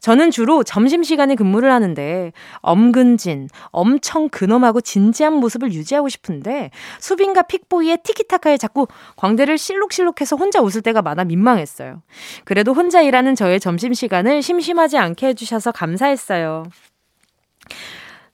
저는 0.00 0.30
주로 0.30 0.62
점심시간에 0.62 1.34
근무를 1.34 1.72
하는데 1.72 2.32
엄근진, 2.56 3.48
엄청 3.66 4.28
근엄하고 4.28 4.80
진지한 4.80 5.34
모습을 5.34 5.72
유지하고 5.72 6.08
싶은데 6.08 6.70
수빈과 7.00 7.42
픽보이의 7.42 7.98
티키타카에 8.04 8.56
자꾸 8.56 8.86
광대를 9.16 9.58
실룩실룩해서 9.58 10.36
혼자 10.36 10.60
웃을 10.60 10.82
때가 10.82 11.02
많아 11.02 11.24
민망했어요. 11.24 12.02
그래도 12.44 12.72
혼자 12.72 13.00
일하는 13.02 13.34
저의 13.34 13.60
점심시간을 13.60 14.42
심심하지 14.42 14.98
않게 14.98 15.28
해주셔서 15.28 15.72
감사했어요. 15.72 16.64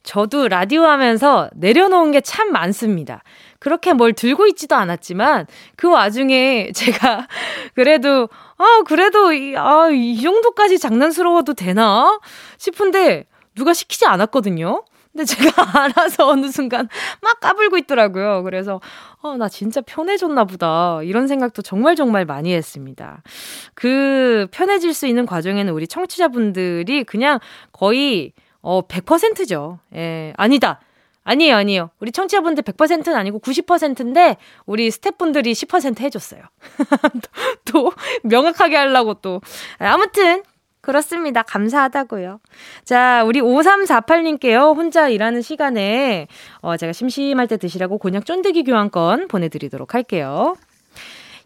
저도 0.03 0.49
라디오 0.49 0.85
하면서 0.85 1.49
내려놓은 1.55 2.13
게 2.13 2.21
참 2.21 2.53
많습니다. 2.53 3.23
그렇게 3.65 3.95
뭘 3.95 4.13
들고 4.13 4.47
있지도 4.49 4.77
않았지만 4.77 5.47
그 5.75 5.91
와중에 5.91 6.71
제가 6.77 7.27
그래도 7.75 8.29
아 8.59 8.83
그래도 8.87 9.33
이, 9.33 9.57
아, 9.57 9.89
이 9.91 10.21
정도까지 10.21 10.79
장난스러워도 10.79 11.55
되나 11.55 12.21
싶은데 12.59 13.25
누가 13.55 13.73
시키지 13.73 14.05
않았거든요. 14.05 14.85
근데 15.13 15.25
제가 15.25 15.51
알아서 15.81 16.29
어느 16.29 16.51
순간 16.51 16.91
막 17.23 17.41
까불고 17.41 17.79
있더라고요. 17.79 18.43
그래서, 18.43 18.81
어, 19.23 19.37
나 19.37 19.49
진짜 19.49 19.81
편해졌나 19.81 20.45
보다. 20.45 21.01
이런 21.05 21.29
생각도 21.29 21.63
정말 21.63 21.95
정말 21.95 22.25
많이 22.25 22.53
했습니다. 22.53 23.23
그 23.75 24.49
편해질 24.51 24.93
수 24.93 25.07
있는 25.07 25.25
과정에는 25.25 25.73
우리 25.73 25.87
청취자분들이 25.87 27.05
그냥 27.05 27.39
거의, 27.71 28.33
어, 28.61 28.83
100%죠. 28.83 29.79
예, 29.95 30.33
아니다. 30.37 30.81
아니에요, 31.25 31.57
아니에요. 31.57 31.91
우리 32.01 32.13
청취자분들 32.13 32.63
100%는 32.63 33.17
아니고 33.17 33.41
90%인데 33.41 34.37
우리 34.67 34.91
스태프분들이 34.91 35.53
10% 35.53 36.01
해줬어요. 36.01 36.43
또, 37.65 37.91
또 37.91 37.93
명확하게 38.23 38.77
하려고 38.77 39.15
또. 39.15 39.41
아무튼 39.79 40.43
그렇습니다. 40.83 41.43
감사하다고요. 41.43 42.41
자, 42.85 43.25
우리 43.25 43.41
5348님께요. 43.41 44.77
혼자 44.77 45.09
일하는 45.09 45.41
시간에 45.41 46.29
어, 46.61 46.77
제가 46.77 46.93
심심할 46.93 47.49
때 47.49 47.57
드시라고 47.57 47.97
곤약 47.99 48.27
쫀득이 48.27 48.65
교환권 48.65 49.29
보내드리도록 49.29 49.95
할게요. 49.95 50.55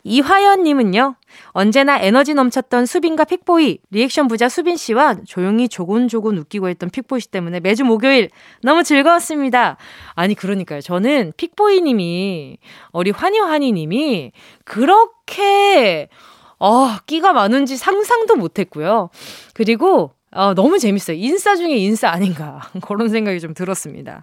이화연님은요, 0.09 1.15
언제나 1.49 1.99
에너지 2.01 2.35
넘쳤던 2.35 2.87
수빈과 2.87 3.25
픽보이, 3.25 3.79
리액션 3.91 4.27
부자 4.27 4.49
수빈 4.49 4.77
씨와 4.77 5.17
조용히 5.27 5.69
조곤조곤 5.69 6.39
웃기고 6.39 6.69
했던 6.69 6.91
픽보이 6.91 7.21
씨 7.21 7.31
때문에 7.31 7.61
매주 7.61 7.85
목요일 7.85 8.31
너무 8.63 8.83
즐거웠습니다. 8.83 9.77
아니, 10.15 10.35
그러니까요. 10.35 10.81
저는 10.81 11.33
픽보이 11.37 11.83
님이, 11.83 12.59
우리 12.93 13.11
환희환희 13.11 13.73
님이 13.73 14.33
그렇게, 14.65 16.09
어, 16.59 16.97
끼가 17.07 17.33
많은지 17.33 17.77
상상도 17.77 18.35
못 18.37 18.59
했고요. 18.59 19.11
그리고 19.55 20.13
어, 20.39 20.55
너무 20.55 20.79
재밌어요. 20.79 21.17
인싸 21.17 21.57
중에 21.57 21.75
인싸 21.79 22.11
아닌가. 22.11 22.61
그런 22.87 23.09
생각이 23.09 23.41
좀 23.41 23.55
들었습니다. 23.55 24.23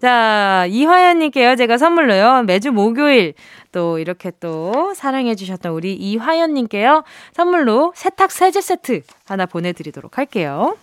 자, 0.00 0.64
이화연님께요. 0.70 1.56
제가 1.56 1.76
선물로요. 1.76 2.44
매주 2.44 2.72
목요일 2.72 3.34
또 3.70 3.98
이렇게 3.98 4.32
또 4.40 4.94
사랑해주셨던 4.94 5.70
우리 5.72 5.92
이화연님께요. 5.92 7.04
선물로 7.34 7.92
세탁 7.94 8.32
세제 8.32 8.62
세트 8.62 9.02
하나 9.26 9.44
보내드리도록 9.44 10.16
할게요. 10.16 10.78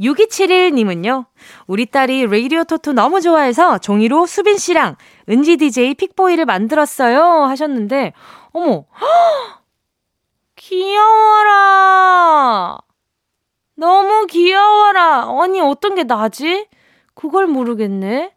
6271님은요, 0.00 1.26
우리 1.68 1.86
딸이 1.86 2.26
레이디오 2.26 2.64
토토 2.64 2.92
너무 2.92 3.20
좋아해서 3.20 3.78
종이로 3.78 4.26
수빈 4.26 4.58
씨랑 4.58 4.96
은지 5.28 5.58
DJ 5.58 5.94
픽보이를 5.94 6.44
만들었어요. 6.44 7.44
하셨는데, 7.44 8.14
어머, 8.52 8.86
귀여워라! 10.56 12.04
너무 13.76 14.26
귀여워라. 14.26 15.26
아니, 15.42 15.60
어떤 15.60 15.94
게 15.94 16.04
나지? 16.04 16.66
그걸 17.14 17.46
모르겠네. 17.46 18.32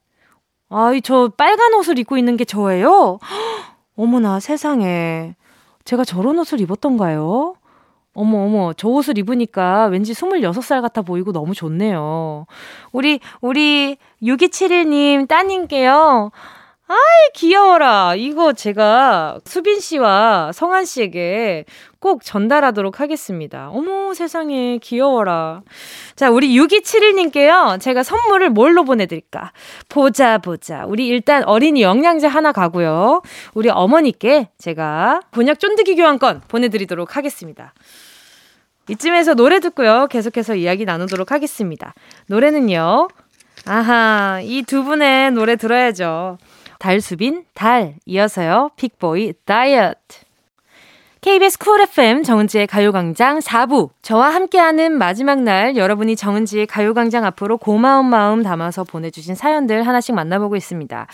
아이, 0.70 1.02
저 1.02 1.30
빨간 1.38 1.74
옷을 1.76 1.98
입고 2.00 2.18
있는 2.18 2.38
게 2.38 2.46
저예요? 2.46 3.20
어머나, 3.96 4.40
세상에. 4.40 5.36
제가 5.86 6.04
저런 6.04 6.38
옷을 6.40 6.60
입었던가요? 6.60 7.56
어머, 8.14 8.40
어머, 8.40 8.74
저 8.74 8.88
옷을 8.90 9.18
입으니까 9.20 9.86
왠지 9.86 10.14
26살 10.14 10.82
같아 10.82 11.04
보이고 11.04 11.32
너무 11.32 11.54
좋네요. 11.54 12.48
우리, 12.92 13.20
우리 13.42 13.98
6271님 14.24 15.28
따님께요. 15.28 16.32
아이, 16.88 17.32
귀여워라. 17.34 18.16
이거 18.16 18.54
제가 18.54 19.40
수빈 19.46 19.80
씨와 19.80 20.52
성한 20.54 20.86
씨에게 20.86 21.66
꼭 22.00 22.24
전달하도록 22.24 23.00
하겠습니다. 23.00 23.70
어머, 23.72 24.14
세상에, 24.14 24.78
귀여워라. 24.80 25.62
자, 26.16 26.30
우리 26.30 26.58
6271님께요. 26.58 27.80
제가 27.80 28.04
선물을 28.04 28.50
뭘로 28.52 28.84
보내드릴까? 28.84 29.52
보자, 29.90 30.38
보자. 30.38 30.86
우리 30.86 31.08
일단 31.08 31.44
어린이 31.46 31.82
영양제 31.82 32.28
하나 32.28 32.52
가고요. 32.52 33.22
우리 33.54 33.70
어머니께 33.70 34.50
제가 34.58 35.22
곤약 35.34 35.60
쫀득이 35.60 35.96
교환권 35.96 36.42
보내드리도록 36.48 37.18
하겠습니다. 37.18 37.74
이쯤에서 38.90 39.34
노래 39.34 39.60
듣고요. 39.60 40.08
계속해서 40.08 40.56
이야기 40.56 40.86
나누도록 40.86 41.32
하겠습니다. 41.32 41.94
노래는요. 42.28 43.08
아하, 43.66 44.40
이 44.44 44.64
두 44.64 44.84
분의 44.84 45.32
노래 45.32 45.56
들어야죠. 45.58 46.38
달수빈, 46.80 47.46
달, 47.54 47.96
이어서요, 48.06 48.70
픽보이, 48.78 49.34
다이어트. 49.46 50.27
KBS 51.28 51.60
쿨 51.60 51.82
FM 51.82 52.24
정은지의 52.24 52.68
가요광장 52.68 53.40
4부. 53.40 53.90
저와 54.02 54.34
함께하는 54.34 54.98
마지막 54.98 55.42
날 55.42 55.76
여러분이 55.76 56.16
정은지의 56.16 56.68
가요광장 56.68 57.26
앞으로 57.26 57.58
고마운 57.58 58.06
마음 58.06 58.44
담아서 58.44 58.86
보내주신 58.86 59.36
사연들 59.36 59.86
하나씩 59.86 60.16
만나보고 60.16 60.56
있습니다. 60.56 61.06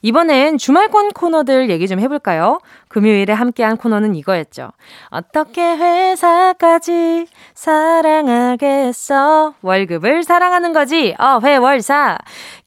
이번엔 0.00 0.56
주말권 0.56 1.10
코너들 1.10 1.68
얘기 1.68 1.86
좀 1.86 2.00
해볼까요? 2.00 2.60
금요일에 2.88 3.34
함께한 3.34 3.76
코너는 3.76 4.14
이거였죠. 4.14 4.70
어떻게 5.10 5.60
회사까지 5.60 7.26
사랑하겠어? 7.54 9.52
월급을 9.60 10.22
사랑하는 10.22 10.72
거지. 10.72 11.14
어, 11.18 11.40
회월사. 11.42 12.16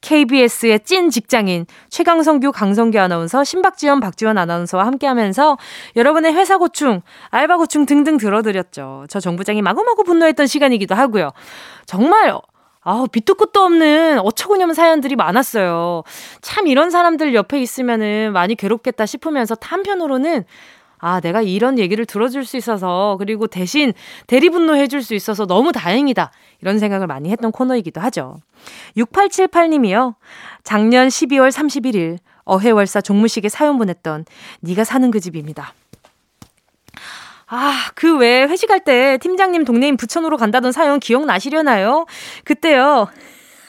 KBS의 0.00 0.80
찐 0.80 1.10
직장인 1.10 1.66
최강성규, 1.90 2.52
강성규 2.52 2.98
아나운서, 2.98 3.42
신박지원, 3.44 4.00
박지원 4.00 4.38
아나운서와 4.38 4.86
함께하면서 4.86 5.58
여러분의 5.96 6.34
회사 6.34 6.58
고충, 6.58 6.91
알바 7.30 7.56
고충 7.56 7.86
등등 7.86 8.18
들어드렸죠. 8.18 9.06
저 9.08 9.20
정부장이 9.20 9.62
마구마구 9.62 10.04
분노했던 10.04 10.46
시간이기도 10.46 10.94
하고요. 10.94 11.30
정말 11.86 12.34
아우, 12.84 13.06
빛도 13.06 13.34
끝도 13.36 13.60
없는 13.60 14.18
어처구니없는 14.18 14.74
사연들이 14.74 15.14
많았어요. 15.14 16.02
참 16.40 16.66
이런 16.66 16.90
사람들 16.90 17.32
옆에 17.34 17.60
있으면은 17.60 18.32
많이 18.32 18.56
괴롭겠다 18.56 19.06
싶으면서 19.06 19.56
한편으로는 19.60 20.44
아, 21.04 21.18
내가 21.18 21.42
이런 21.42 21.80
얘기를 21.80 22.06
들어줄 22.06 22.44
수 22.44 22.56
있어서, 22.56 23.16
그리고 23.18 23.48
대신 23.48 23.92
대리분노 24.28 24.76
해줄 24.76 25.02
수 25.02 25.14
있어서 25.14 25.46
너무 25.46 25.72
다행이다. 25.72 26.30
이런 26.60 26.78
생각을 26.78 27.08
많이 27.08 27.28
했던 27.30 27.50
코너이기도 27.50 28.00
하죠. 28.02 28.36
6878님이요. 28.96 30.14
작년 30.62 31.08
12월 31.08 31.50
31일, 31.50 32.18
어해월사 32.44 33.00
종무식에 33.00 33.48
사연 33.48 33.78
보냈던 33.78 34.26
네가 34.60 34.84
사는 34.84 35.10
그 35.10 35.18
집입니다. 35.18 35.74
아, 37.54 37.90
그 37.94 38.16
외에 38.16 38.44
회식할 38.44 38.80
때 38.80 39.18
팀장님 39.18 39.66
동네인 39.66 39.98
부천으로 39.98 40.38
간다던 40.38 40.72
사연 40.72 40.98
기억나시려나요? 40.98 42.06
그때요. 42.44 43.08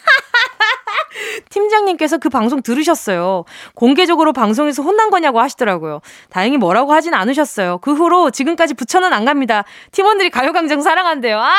팀장님께서 1.49 2.17
그 2.17 2.29
방송 2.29 2.61
들으셨어요. 2.61 3.43
공개적으로 3.75 4.31
방송에서 4.31 4.83
혼난 4.83 5.09
거냐고 5.09 5.41
하시더라고요. 5.41 5.99
다행히 6.29 6.55
뭐라고 6.55 6.93
하진 6.93 7.13
않으셨어요. 7.13 7.79
그 7.79 7.93
후로 7.93 8.31
지금까지 8.31 8.73
부천은 8.73 9.11
안 9.11 9.25
갑니다. 9.25 9.65
팀원들이 9.91 10.29
가요광장 10.29 10.81
사랑한대요. 10.81 11.37
아! 11.41 11.53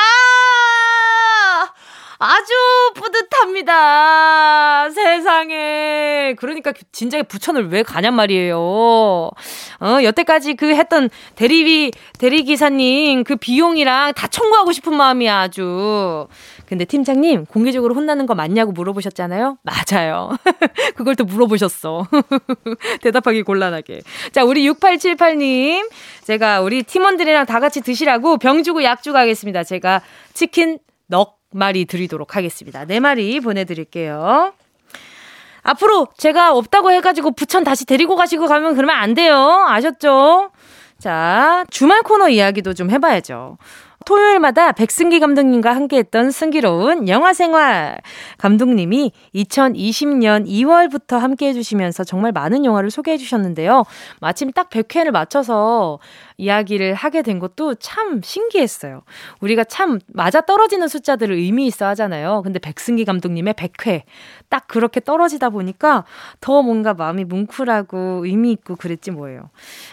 아주 2.19 2.53
뿌듯합니다. 2.95 4.91
세상에. 4.91 6.35
그러니까 6.39 6.73
진작에 6.93 7.23
부천을 7.25 7.69
왜 7.69 7.83
가냔 7.83 8.15
말이에요. 8.15 8.59
어, 8.59 9.33
여태까지 10.03 10.55
그 10.55 10.75
했던 10.75 11.11
대리비, 11.35 11.93
대리기사님 12.19 13.25
그 13.25 13.37
비용이랑 13.37 14.15
다 14.15 14.27
청구하고 14.27 14.73
싶은 14.73 14.95
마음이야, 14.95 15.39
아주. 15.41 16.29
근데 16.67 16.85
팀장님, 16.85 17.47
공개적으로 17.47 17.95
혼나는 17.95 18.27
거 18.27 18.35
맞냐고 18.35 18.73
물어보셨잖아요? 18.73 19.59
맞아요. 19.63 20.31
그걸 20.97 21.15
또 21.15 21.25
물어보셨어. 21.25 22.07
대답하기 23.03 23.43
곤란하게. 23.43 24.01
자, 24.33 24.45
우리 24.45 24.69
6878님. 24.71 25.91
제가 26.23 26.61
우리 26.63 26.83
팀원들이랑 26.83 27.47
다 27.47 27.61
같이 27.61 27.81
드시라고 27.81 28.39
병 28.39 28.63
주고 28.63 28.83
약 28.83 29.03
주고 29.03 29.19
하겠습니다. 29.19 29.63
제가 29.63 30.01
치킨 30.33 30.79
넉 31.07 31.44
마리 31.55 31.85
드리도록 31.85 32.37
하겠습니다. 32.37 32.85
네 32.85 33.01
마리 33.01 33.41
보내드릴게요. 33.41 34.53
앞으로 35.63 36.09
제가 36.19 36.53
없다고 36.53 36.91
해가지고 36.93 37.33
부천 37.33 37.65
다시 37.65 37.87
데리고 37.87 38.17
가시고 38.17 38.47
가면 38.47 38.75
그러면 38.75 38.97
안 38.97 39.15
돼요. 39.15 39.65
아셨죠? 39.67 40.51
자, 40.99 41.65
주말 41.71 42.03
코너 42.03 42.29
이야기도 42.29 42.75
좀 42.75 42.91
해봐야죠. 42.91 43.57
토요일마다 44.05 44.73
백승기 44.73 45.21
감독님과 45.21 45.75
함께했던 45.75 46.31
승기로운 46.31 47.09
영화 47.09 47.33
생활. 47.33 47.99
감독님이 48.39 49.13
2020년 49.35 50.47
2월부터 50.47 51.19
함께 51.19 51.49
해 51.49 51.53
주시면서 51.53 52.05
정말 52.05 52.33
많은 52.33 52.65
영화를 52.65 52.91
소개해 52.91 53.17
주셨는데요. 53.17 53.85
마침 54.21 54.53
딱 54.53 54.71
100회를 54.71 55.11
맞춰서 55.11 55.99
이야기를 56.37 56.95
하게 56.95 57.23
된 57.23 57.39
것도 57.39 57.77
참 57.77 58.21
신기했어요. 58.23 59.03
우리가 59.41 59.65
참 59.65 59.99
맞아 60.09 60.41
떨어지는 60.41 60.89
숫자들을 60.89 61.35
의미 61.35 61.67
있어 61.67 61.87
하잖아요. 61.87 62.43
근데 62.43 62.59
백승기 62.59 63.05
감독님의 63.05 63.55
100회. 63.55 64.03
딱 64.49 64.67
그렇게 64.69 65.01
떨어지다 65.01 65.51
보니까 65.51 66.05
더 66.41 66.63
뭔가 66.63 66.95
마음이 66.95 67.25
뭉클하고 67.25 68.25
의미 68.25 68.53
있고 68.53 68.77
그랬지 68.77 69.11
뭐예요. 69.11 69.51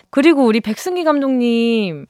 그리고 0.09 0.45
우리 0.45 0.59
백승기 0.59 1.03
감독님, 1.03 2.05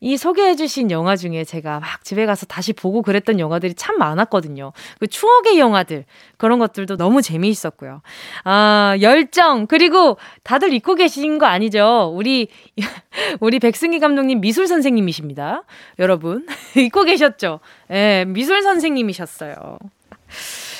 이 0.00 0.16
소개해주신 0.16 0.90
영화 0.90 1.16
중에 1.16 1.44
제가 1.44 1.80
막 1.80 2.04
집에 2.04 2.26
가서 2.26 2.44
다시 2.46 2.72
보고 2.72 3.02
그랬던 3.02 3.40
영화들이 3.40 3.74
참 3.74 3.98
많았거든요. 3.98 4.72
그 5.00 5.06
추억의 5.06 5.58
영화들, 5.58 6.04
그런 6.36 6.58
것들도 6.58 6.96
너무 6.96 7.22
재미있었고요. 7.22 8.02
아, 8.44 8.96
열정, 9.00 9.66
그리고 9.66 10.18
다들 10.42 10.72
잊고 10.74 10.94
계신 10.94 11.38
거 11.38 11.46
아니죠? 11.46 12.12
우리, 12.14 12.48
우리 13.40 13.58
백승기 13.58 13.98
감독님 13.98 14.40
미술 14.40 14.66
선생님이십니다. 14.66 15.62
여러분. 15.98 16.46
잊고 16.76 17.04
계셨죠? 17.04 17.60
예, 17.90 17.94
네, 17.94 18.24
미술 18.26 18.62
선생님이셨어요. 18.62 19.78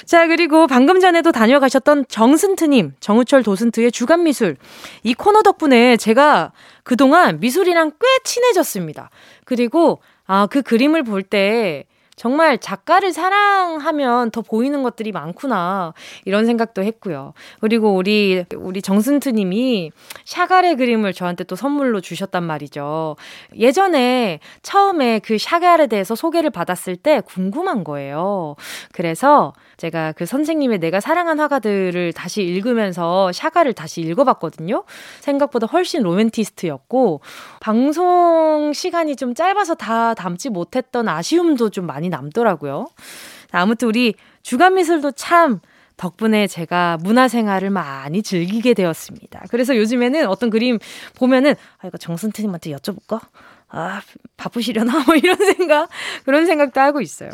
자, 0.06 0.28
그리고 0.28 0.68
방금 0.68 1.00
전에도 1.00 1.32
다녀가셨던 1.32 2.04
정승트님, 2.08 2.92
정우철 3.00 3.42
도슨트의 3.42 3.90
주간 3.90 4.22
미술. 4.22 4.56
이 5.02 5.14
코너 5.14 5.42
덕분에 5.42 5.96
제가 5.96 6.52
그동안 6.84 7.40
미술이랑 7.40 7.90
꽤 7.90 8.06
친해졌습니다. 8.22 9.10
그리고, 9.44 10.00
아, 10.24 10.46
그 10.46 10.62
그림을 10.62 11.02
볼 11.02 11.24
때, 11.24 11.86
정말 12.16 12.56
작가를 12.56 13.12
사랑하면 13.12 14.30
더 14.30 14.40
보이는 14.40 14.82
것들이 14.82 15.12
많구나. 15.12 15.92
이런 16.24 16.46
생각도 16.46 16.82
했고요. 16.82 17.34
그리고 17.60 17.94
우리, 17.94 18.44
우리 18.56 18.80
정승트 18.80 19.28
님이 19.28 19.92
샤갈의 20.24 20.76
그림을 20.76 21.12
저한테 21.12 21.44
또 21.44 21.56
선물로 21.56 22.00
주셨단 22.00 22.42
말이죠. 22.42 23.16
예전에 23.54 24.40
처음에 24.62 25.18
그 25.18 25.36
샤갈에 25.36 25.88
대해서 25.88 26.14
소개를 26.14 26.48
받았을 26.48 26.96
때 26.96 27.20
궁금한 27.20 27.84
거예요. 27.84 28.56
그래서 28.92 29.52
제가 29.76 30.12
그 30.12 30.24
선생님의 30.24 30.78
내가 30.78 31.00
사랑한 31.00 31.38
화가들을 31.38 32.14
다시 32.14 32.42
읽으면서 32.42 33.30
샤가를 33.32 33.74
다시 33.74 34.00
읽어봤거든요. 34.00 34.84
생각보다 35.20 35.66
훨씬 35.66 36.02
로맨티스트였고, 36.02 37.20
방송 37.60 38.72
시간이 38.72 39.16
좀 39.16 39.34
짧아서 39.34 39.74
다 39.74 40.14
담지 40.14 40.48
못했던 40.48 41.08
아쉬움도 41.08 41.68
좀 41.70 41.86
많이 41.86 42.05
남더라고요. 42.08 42.88
아무튼 43.52 43.88
우리 43.88 44.14
주간 44.42 44.74
미술도 44.74 45.12
참 45.12 45.60
덕분에 45.96 46.46
제가 46.46 46.98
문화생활을 47.02 47.70
많이 47.70 48.22
즐기게 48.22 48.74
되었습니다. 48.74 49.44
그래서 49.50 49.76
요즘에는 49.76 50.26
어떤 50.28 50.50
그림 50.50 50.78
보면은, 51.14 51.54
아, 51.78 51.86
이거 51.86 51.96
정순태님한테 51.96 52.70
여쭤볼까? 52.72 53.20
아, 53.68 54.02
바쁘시려나? 54.36 54.92
뭐 55.06 55.16
이런 55.16 55.36
생각, 55.36 55.88
그런 56.24 56.46
생각도 56.46 56.80
하고 56.80 57.00
있어요. 57.00 57.30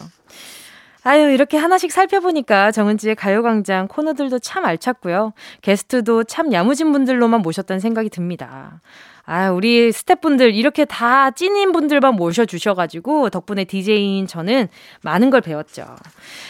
아유, 1.04 1.32
이렇게 1.32 1.56
하나씩 1.56 1.90
살펴보니까 1.90 2.70
정은지의 2.70 3.16
가요광장 3.16 3.88
코너들도 3.88 4.38
참 4.38 4.64
알찼고요. 4.64 5.32
게스트도 5.60 6.24
참 6.24 6.52
야무진 6.52 6.92
분들로만 6.92 7.42
모셨던 7.42 7.80
생각이 7.80 8.08
듭니다. 8.08 8.80
아, 9.24 9.50
우리 9.50 9.92
스태프분들 9.92 10.54
이렇게 10.54 10.84
다 10.84 11.30
찐인 11.30 11.72
분들만 11.72 12.14
모셔 12.14 12.44
주셔 12.44 12.74
가지고 12.74 13.30
덕분에 13.30 13.64
DJ인 13.64 14.26
저는 14.26 14.68
많은 15.02 15.30
걸 15.30 15.40
배웠죠. 15.40 15.86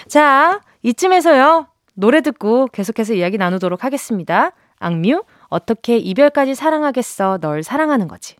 자, 0.08 0.60
이쯤에서요. 0.82 1.68
노래 1.94 2.22
듣고 2.22 2.66
계속해서 2.68 3.14
이야기 3.14 3.36
나누도록 3.36 3.84
하겠습니다. 3.84 4.52
악뮤, 4.78 5.22
어떻게 5.48 5.98
이별까지 5.98 6.54
사랑하겠어, 6.54 7.38
널 7.38 7.62
사랑하는 7.62 8.08
거지. 8.08 8.36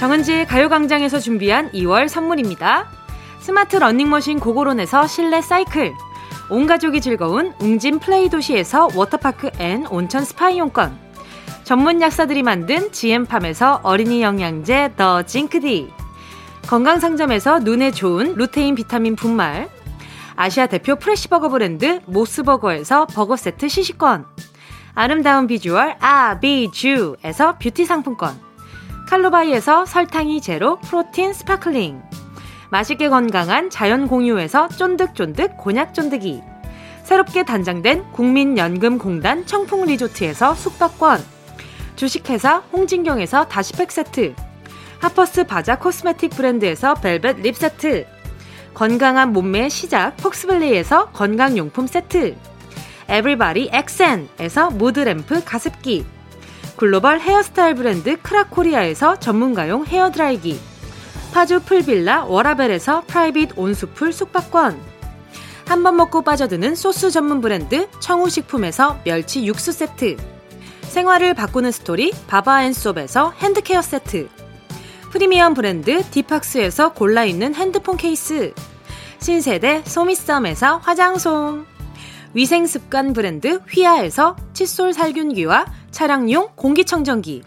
정은지의 0.00 0.46
가요광장에서 0.46 1.18
준비한 1.18 1.70
2월 1.72 2.08
선물입니다. 2.08 2.88
스마트 3.40 3.76
러닝머신 3.76 4.40
고고런에서 4.40 5.06
실내 5.06 5.40
사이클 5.40 5.92
온 6.50 6.66
가족이 6.66 7.00
즐거운 7.00 7.52
웅진 7.60 7.98
플레이 7.98 8.28
도시에서 8.28 8.88
워터파크 8.94 9.50
and 9.58 9.86
온천 9.86 10.24
스파 10.24 10.50
이용권 10.50 11.07
전문 11.68 12.00
약사들이 12.00 12.42
만든 12.42 12.90
GM팜에서 12.90 13.80
어린이 13.82 14.22
영양제 14.22 14.94
더 14.96 15.22
징크디. 15.22 15.92
건강상점에서 16.66 17.58
눈에 17.58 17.90
좋은 17.90 18.36
루테인 18.36 18.74
비타민 18.74 19.14
분말. 19.14 19.68
아시아 20.34 20.66
대표 20.66 20.96
fresh 20.96 21.20
버거 21.20 21.50
브랜드 21.50 22.00
모스버거에서 22.06 23.04
버거 23.08 23.36
세트 23.36 23.68
시식권. 23.68 24.24
아름다운 24.94 25.46
비주얼 25.46 25.96
아비쥬에서 26.00 27.58
뷰티 27.58 27.84
상품권. 27.84 28.40
칼로바이에서 29.06 29.84
설탕이 29.84 30.40
제로 30.40 30.78
프로틴 30.78 31.34
스파클링. 31.34 32.00
맛있게 32.70 33.10
건강한 33.10 33.68
자연 33.68 34.08
공유에서 34.08 34.68
쫀득쫀득 34.68 35.58
곤약 35.58 35.92
쫀득이. 35.92 36.40
새롭게 37.04 37.44
단장된 37.44 38.12
국민연금공단 38.12 39.44
청풍 39.44 39.84
리조트에서 39.84 40.54
숙박권 40.54 41.37
주식회사 41.98 42.58
홍진경에서 42.72 43.48
다시팩 43.48 43.90
세트. 43.90 44.32
하퍼스 45.00 45.44
바자 45.44 45.76
코스메틱 45.80 46.30
브랜드에서 46.30 46.94
벨벳 46.94 47.40
lip 47.40 47.56
세트. 47.56 48.06
건강한 48.72 49.32
몸매의 49.32 49.68
시작 49.68 50.16
폭스밸리에서 50.18 51.06
건강용품 51.06 51.88
세트. 51.88 52.36
에브리바디 53.08 53.70
엑센에서 53.72 54.70
무드램프 54.70 55.42
가습기. 55.44 56.06
글로벌 56.76 57.18
헤어스타일 57.18 57.74
브랜드 57.74 58.16
크라코리아에서 58.22 59.18
전문가용 59.18 59.84
헤어드라이기. 59.84 60.60
파주 61.32 61.62
풀빌라 61.62 62.26
워라벨에서 62.26 63.02
private 63.08 63.50
온수풀 63.56 64.12
숙박권. 64.12 64.80
한 65.66 65.82
번 65.82 65.96
먹고 65.96 66.22
빠져드는 66.22 66.76
소스 66.76 67.10
전문 67.10 67.40
브랜드 67.40 67.90
청우식품에서 67.98 69.00
멸치 69.04 69.44
육수 69.44 69.72
세트 69.72 70.16
생활을 70.88 71.34
바꾸는 71.34 71.70
스토리 71.70 72.12
바바앤솝에서 72.26 73.32
hand 73.38 73.60
care 73.60 73.82
세트. 73.82 74.28
프리미엄 75.12 75.54
브랜드 75.54 76.02
디팍스에서 76.10 76.94
골라있는 76.94 77.54
핸드폰 77.54 77.96
케이스. 77.96 78.52
신세대 79.20 79.82
소미썸에서 79.84 80.78
화장솜. 80.78 81.66
위생습관 82.34 83.12
브랜드 83.12 83.60
휘하에서 83.70 84.36
칫솔 84.54 84.92
살균기와 84.92 85.66
차량용 85.90 86.50
공기청정기. 86.56 87.42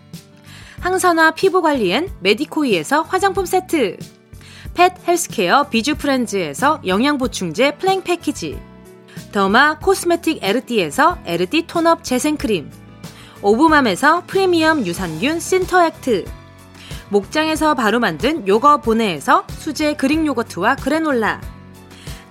항산화 0.79 1.31
피부관리엔 1.31 2.09
메디코이에서 2.19 3.01
화장품 3.03 3.45
세트. 3.45 3.97
펫 4.73 4.93
헬스케어 5.07 5.69
비주프렌즈에서 5.69 6.81
영양보충제 6.85 7.77
플랜 7.77 8.03
패키지. 8.03 8.59
더마 9.31 9.79
코스메틱 9.79 10.43
에르띠에서 10.43 11.19
에르띠 11.25 11.65
톤업 11.67 12.03
재생크림 12.03 12.80
오브맘에서 13.41 14.23
프리미엄 14.27 14.85
유산균 14.85 15.39
신터액트 15.39 16.25
목장에서 17.09 17.73
바로 17.75 17.99
만든 17.99 18.47
요거 18.47 18.81
보내에서 18.81 19.45
수제 19.49 19.95
그릭 19.95 20.25
요거트와 20.25 20.75
그래놀라 20.75 21.41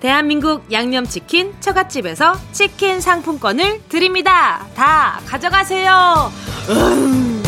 대한민국 0.01 0.73
양념치킨 0.73 1.55
처갓집에서 1.61 2.35
치킨 2.53 3.01
상품권을 3.03 3.83
드립니다. 3.91 4.67
다 4.75 5.21
가져가세요. 5.27 6.33
음. 6.71 7.40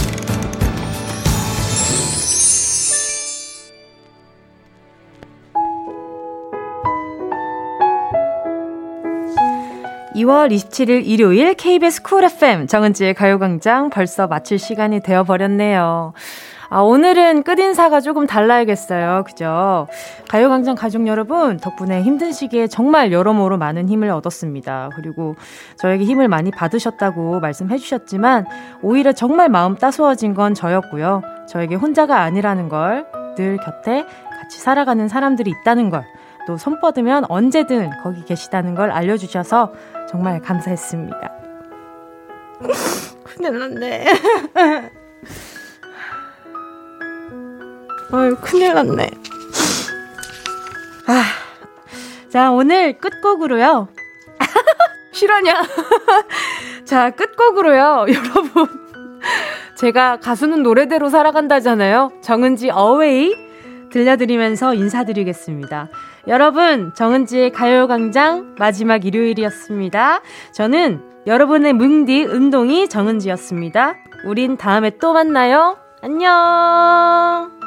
2월 10.15 10.53
27일 10.53 11.07
일요일 11.07 11.55
KBS 11.55 12.03
쿨 12.03 12.25
FM 12.25 12.67
정은지의 12.67 13.15
가요광장 13.15 13.91
벌써 13.91 14.27
마칠 14.27 14.59
시간이 14.59 15.01
되어버렸네요. 15.01 16.13
아, 16.69 16.81
오늘은 16.81 17.43
끝인사가 17.43 18.01
조금 18.01 18.27
달라야겠어요. 18.27 19.25
그죠? 19.27 19.89
가요광장 20.29 20.75
가족 20.75 21.07
여러분, 21.07 21.59
덕분에 21.59 22.03
힘든 22.03 22.33
시기에 22.33 22.67
정말 22.67 23.13
여러모로 23.13 23.59
많은 23.59 23.91
힘을 23.91 24.09
얻었습니다. 24.11 24.91
그리고 24.97 25.37
저에게 25.77 26.05
힘을 26.05 26.29
많이 26.29 26.51
받으셨다고 26.51 27.41
말씀해 27.41 27.77
주셨지만, 27.77 28.47
오히려 28.81 29.13
정말 29.13 29.51
마음 29.51 29.77
따스워진 29.77 30.33
건 30.33 30.55
저였고요. 30.55 31.23
저에게 31.47 31.75
혼자가 31.75 32.23
아니라는 32.23 32.71
걸, 32.71 33.05
늘 33.37 33.59
곁에 33.59 34.07
같이 34.41 34.59
살아가는 34.59 35.09
사람들이 35.09 35.51
있다는 35.51 35.91
걸, 35.91 36.05
또 36.47 36.57
손 36.57 36.81
뻗으면 36.81 37.25
언제든 37.29 37.91
거기 38.03 38.25
계시다는 38.25 38.75
걸 38.75 38.91
알려주셔서 38.91 39.73
정말 40.09 40.41
감사했습니다. 40.41 41.33
큰일 43.25 43.59
났네. 43.59 44.07
아유, 48.13 48.37
큰일 48.41 48.75
났네. 48.75 49.11
아, 51.09 51.25
자, 52.29 52.51
오늘 52.53 52.99
끝곡으로요. 52.99 53.89
실화냐? 55.13 55.63
자, 56.85 57.11
끝곡으로요, 57.11 58.07
여러분. 58.09 58.69
제가 59.77 60.19
가수는 60.21 60.63
노래대로 60.63 61.09
살아간다잖아요. 61.09 62.13
정은지 62.23 62.71
어웨이 62.71 63.35
들려드리면서 63.91 64.75
인사드리겠습니다. 64.75 65.89
여러분, 66.29 66.93
정은지의 66.95 67.51
가요광장 67.51 68.55
마지막 68.59 69.05
일요일이었습니다. 69.05 70.21
저는 70.53 71.03
여러분의 71.27 71.73
뭉디 71.73 72.25
운동이 72.25 72.89
정은지였습니다. 72.89 73.95
우린 74.25 74.57
다음에 74.57 74.91
또 74.99 75.13
만나요. 75.13 75.77
안녕! 76.01 77.62